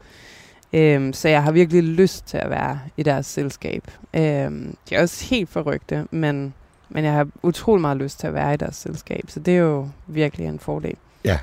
Øhm, 0.73 1.13
så 1.13 1.29
jeg 1.29 1.43
har 1.43 1.53
virkelig 1.53 1.83
lyst 1.83 2.27
til 2.27 2.37
at 2.37 2.51
være 2.51 2.81
i 2.97 3.03
deres 3.03 3.27
selskab. 3.27 3.85
Øhm, 4.15 4.75
de 4.91 4.95
er 4.95 5.03
også 5.03 5.25
helt 5.25 5.49
forrygte, 5.49 6.07
men, 6.11 6.55
men 6.89 7.05
jeg 7.05 7.13
har 7.13 7.29
utrolig 7.43 7.81
meget 7.81 7.97
lyst 7.97 8.21
til 8.21 8.27
at 8.27 8.35
være 8.35 8.55
i 8.55 8.57
deres 8.57 8.77
selskab, 8.77 9.25
så 9.29 9.41
det 9.41 9.55
er 9.55 9.59
jo 9.59 9.89
virkelig 10.07 10.47
en 10.47 10.59
fordel. 10.59 10.95
Ja, 11.25 11.39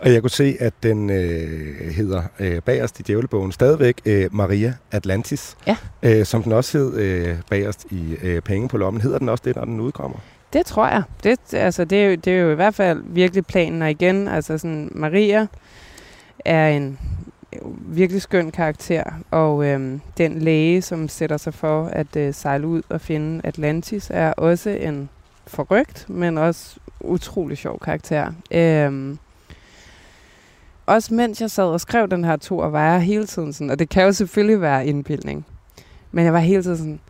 og 0.00 0.12
jeg 0.12 0.20
kunne 0.20 0.30
se, 0.30 0.56
at 0.60 0.72
den 0.82 1.10
øh, 1.10 1.90
hedder 1.96 2.22
øh, 2.40 2.62
bagerst 2.62 3.00
i 3.00 3.02
djævlebogen 3.02 3.52
stadigvæk 3.52 4.00
øh, 4.04 4.34
Maria 4.34 4.74
Atlantis, 4.92 5.56
Ja. 5.66 5.76
øh, 6.02 6.24
som 6.26 6.42
den 6.42 6.52
også 6.52 6.78
hed 6.78 6.94
øh, 6.96 7.36
bagerst 7.50 7.86
i 7.90 8.16
øh, 8.22 8.40
Penge 8.42 8.68
på 8.68 8.76
lommen. 8.76 9.00
Hedder 9.02 9.18
den 9.18 9.28
også 9.28 9.42
det, 9.46 9.56
når 9.56 9.64
den 9.64 9.80
udkommer? 9.80 10.18
Det 10.52 10.66
tror 10.66 10.88
jeg. 10.88 11.02
Det, 11.24 11.54
altså, 11.54 11.84
det, 11.84 12.04
er 12.04 12.08
jo, 12.08 12.14
det 12.14 12.32
er 12.32 12.38
jo 12.38 12.50
i 12.50 12.54
hvert 12.54 12.74
fald 12.74 13.02
virkelig 13.06 13.46
planen. 13.46 13.82
Og 13.82 13.90
igen, 13.90 14.28
altså 14.28 14.58
sådan, 14.58 14.88
Maria 14.94 15.46
er 16.44 16.68
en 16.68 16.98
virkelig 17.78 18.22
skøn 18.22 18.50
karakter. 18.50 19.04
Og 19.30 19.66
øhm, 19.66 20.00
den 20.18 20.38
læge, 20.38 20.82
som 20.82 21.08
sætter 21.08 21.36
sig 21.36 21.54
for 21.54 21.84
at 21.84 22.16
øh, 22.16 22.34
sejle 22.34 22.66
ud 22.66 22.82
og 22.88 23.00
finde 23.00 23.40
Atlantis, 23.44 24.10
er 24.14 24.32
også 24.32 24.70
en 24.70 25.08
forrygt, 25.46 26.10
men 26.10 26.38
også 26.38 26.76
utrolig 27.00 27.58
sjov 27.58 27.78
karakter. 27.78 28.32
Øhm, 28.50 29.18
også 30.86 31.14
mens 31.14 31.40
jeg 31.40 31.50
sad 31.50 31.64
og 31.64 31.80
skrev 31.80 32.08
den 32.08 32.24
her 32.24 32.36
tur, 32.36 32.68
var 32.68 32.92
jeg 32.92 33.00
hele 33.00 33.26
tiden 33.26 33.52
sådan, 33.52 33.70
og 33.70 33.78
det 33.78 33.88
kan 33.88 34.04
jo 34.04 34.12
selvfølgelig 34.12 34.60
være 34.60 34.86
indbildning, 34.86 35.46
men 36.12 36.24
jeg 36.24 36.32
var 36.32 36.38
hele 36.38 36.62
tiden 36.62 36.76
sådan, 36.76 37.00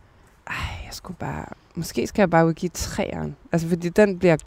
ej, 0.47 0.55
jeg 0.85 0.93
skulle 0.93 1.17
bare, 1.17 1.45
måske 1.75 2.07
skal 2.07 2.21
jeg 2.21 2.29
bare 2.29 2.47
udgive 2.47 2.69
træeren. 2.73 3.35
Altså, 3.51 3.67
fordi 3.69 3.89
den 3.89 4.19
bliver, 4.19 4.37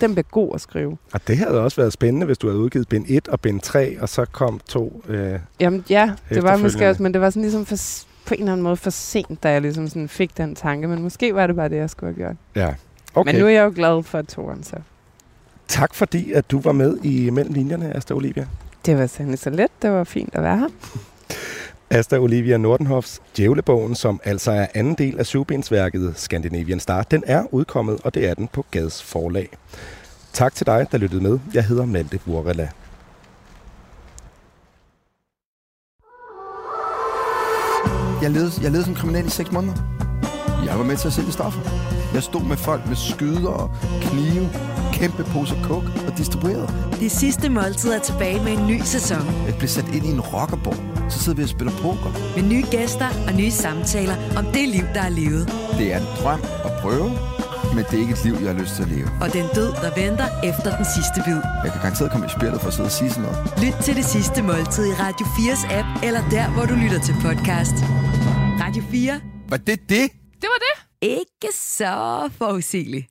den 0.00 0.14
bliver 0.14 0.26
god 0.30 0.50
at 0.54 0.60
skrive. 0.60 0.96
Og 1.12 1.20
det 1.28 1.36
havde 1.38 1.60
også 1.60 1.76
været 1.80 1.92
spændende, 1.92 2.26
hvis 2.26 2.38
du 2.38 2.46
havde 2.46 2.58
udgivet 2.60 2.88
bind 2.88 3.04
1 3.08 3.28
og 3.28 3.40
bind 3.40 3.60
3, 3.60 3.96
og 4.00 4.08
så 4.08 4.24
kom 4.24 4.60
to. 4.68 5.02
Øh, 5.08 5.38
Jamen 5.60 5.84
ja, 5.90 6.10
det 6.28 6.42
var 6.42 6.56
måske 6.56 6.88
også, 6.88 7.02
men 7.02 7.12
det 7.14 7.20
var 7.20 7.30
sådan 7.30 7.42
ligesom 7.42 7.66
for, 7.66 7.76
på 8.26 8.34
en 8.34 8.40
eller 8.40 8.52
anden 8.52 8.62
måde 8.64 8.76
for 8.76 8.90
sent, 8.90 9.42
da 9.42 9.50
jeg 9.50 9.60
ligesom 9.62 9.88
sådan 9.88 10.08
fik 10.08 10.36
den 10.36 10.54
tanke, 10.54 10.88
men 10.88 11.02
måske 11.02 11.34
var 11.34 11.46
det 11.46 11.56
bare 11.56 11.68
det, 11.68 11.76
jeg 11.76 11.90
skulle 11.90 12.14
have 12.14 12.24
gjort. 12.26 12.36
ja. 12.56 12.74
Okay. 13.14 13.32
Men 13.32 13.40
nu 13.40 13.46
er 13.46 13.50
jeg 13.50 13.64
jo 13.64 13.72
glad 13.74 14.02
for 14.02 14.22
toren, 14.22 14.62
så. 14.62 14.76
Tak 15.68 15.94
fordi, 15.94 16.32
at 16.32 16.50
du 16.50 16.60
var 16.60 16.72
med 16.72 16.96
i 17.02 17.30
Mellem 17.30 17.54
Linjerne, 17.54 17.96
Asta 17.96 18.14
Olivia. 18.14 18.46
Det 18.86 18.98
var 18.98 19.06
sådan 19.06 19.36
så 19.36 19.50
let, 19.50 19.70
det 19.82 19.90
var 19.90 20.04
fint 20.04 20.34
at 20.34 20.42
være 20.42 20.58
her. 20.58 20.68
Asta 21.92 22.18
Olivia 22.18 22.56
Nordenhofs 22.56 23.22
Djævlebogen, 23.36 23.94
som 23.94 24.20
altså 24.24 24.52
er 24.52 24.66
anden 24.74 24.94
del 24.94 25.18
af 25.18 25.26
syvbindsværket 25.26 26.12
Scandinavian 26.16 26.80
Star, 26.80 27.02
den 27.02 27.22
er 27.26 27.54
udkommet, 27.54 28.00
og 28.04 28.14
det 28.14 28.28
er 28.28 28.34
den 28.34 28.48
på 28.48 28.64
Gads 28.70 29.02
forlag. 29.02 29.48
Tak 30.32 30.54
til 30.54 30.66
dig, 30.66 30.86
der 30.92 30.98
lyttede 30.98 31.22
med. 31.22 31.38
Jeg 31.54 31.64
hedder 31.64 31.86
Malte 31.86 32.18
Burrella. 32.18 32.68
Jeg 38.22 38.30
levede, 38.30 38.50
jeg 38.62 38.70
levede 38.70 38.84
som 38.84 38.94
kriminel 38.94 39.26
i 39.26 39.30
seks 39.30 39.52
måneder. 39.52 39.74
Jeg 40.66 40.78
var 40.78 40.84
med 40.84 40.96
til 40.96 41.06
at 41.08 41.12
sælge 41.12 41.32
stoffer. 41.32 41.60
Jeg 42.14 42.22
stod 42.22 42.44
med 42.44 42.56
folk 42.56 42.86
med 42.86 42.96
skyder 42.96 43.48
og 43.48 43.70
knive, 44.00 44.48
kæmpe 44.92 45.24
poser 45.24 45.62
coke 45.62 45.86
og 46.06 46.18
distribuerede. 46.18 46.68
Det 47.00 47.10
sidste 47.12 47.48
måltid 47.48 47.90
er 47.92 47.98
tilbage 47.98 48.44
med 48.44 48.52
en 48.52 48.66
ny 48.66 48.80
sæson. 48.84 49.26
Jeg 49.46 49.54
blev 49.58 49.68
sat 49.68 49.88
ind 49.94 50.06
i 50.06 50.10
en 50.10 50.20
rockerborg. 50.20 51.10
Så 51.12 51.18
sidder 51.18 51.36
vi 51.36 51.42
og 51.42 51.48
spiller 51.48 51.72
poker. 51.72 52.10
Med 52.36 52.48
nye 52.48 52.64
gæster 52.70 53.08
og 53.28 53.32
nye 53.34 53.50
samtaler 53.50 54.16
om 54.38 54.44
det 54.44 54.68
liv, 54.68 54.84
der 54.94 55.02
er 55.02 55.08
levet. 55.08 55.46
Det 55.78 55.92
er 55.92 55.98
en 55.98 56.06
drøm 56.22 56.40
at 56.64 56.72
prøve, 56.82 57.10
men 57.74 57.84
det 57.84 57.94
er 57.94 58.02
ikke 58.04 58.12
et 58.12 58.24
liv, 58.24 58.34
jeg 58.44 58.52
har 58.54 58.60
lyst 58.62 58.74
til 58.76 58.82
at 58.82 58.88
leve. 58.88 59.08
Og 59.20 59.32
den 59.32 59.46
død, 59.54 59.70
der 59.84 59.90
venter 60.02 60.28
efter 60.50 60.76
den 60.76 60.86
sidste 60.94 61.18
bid. 61.26 61.40
Jeg 61.64 61.70
kan 61.72 61.80
garanteret 61.82 62.10
komme 62.12 62.26
i 62.26 62.30
spjældet 62.36 62.60
for 62.60 62.68
at 62.68 62.74
sidde 62.74 62.86
og 62.86 62.96
sige 63.00 63.10
sådan 63.10 63.22
noget. 63.22 63.38
Lyt 63.64 63.76
til 63.84 63.96
det 63.96 64.04
sidste 64.04 64.42
måltid 64.42 64.84
i 64.92 64.94
Radio 65.04 65.26
4's 65.26 65.64
app, 65.78 65.88
eller 66.06 66.22
der, 66.30 66.46
hvor 66.54 66.64
du 66.70 66.74
lytter 66.74 67.00
til 67.00 67.14
podcast. 67.24 67.76
Radio 68.64 68.82
4. 68.90 69.20
Var 69.48 69.56
det 69.56 69.80
det? 69.88 70.10
Ikke 71.02 71.48
så 71.54 72.28
forudsigeligt. 72.38 73.09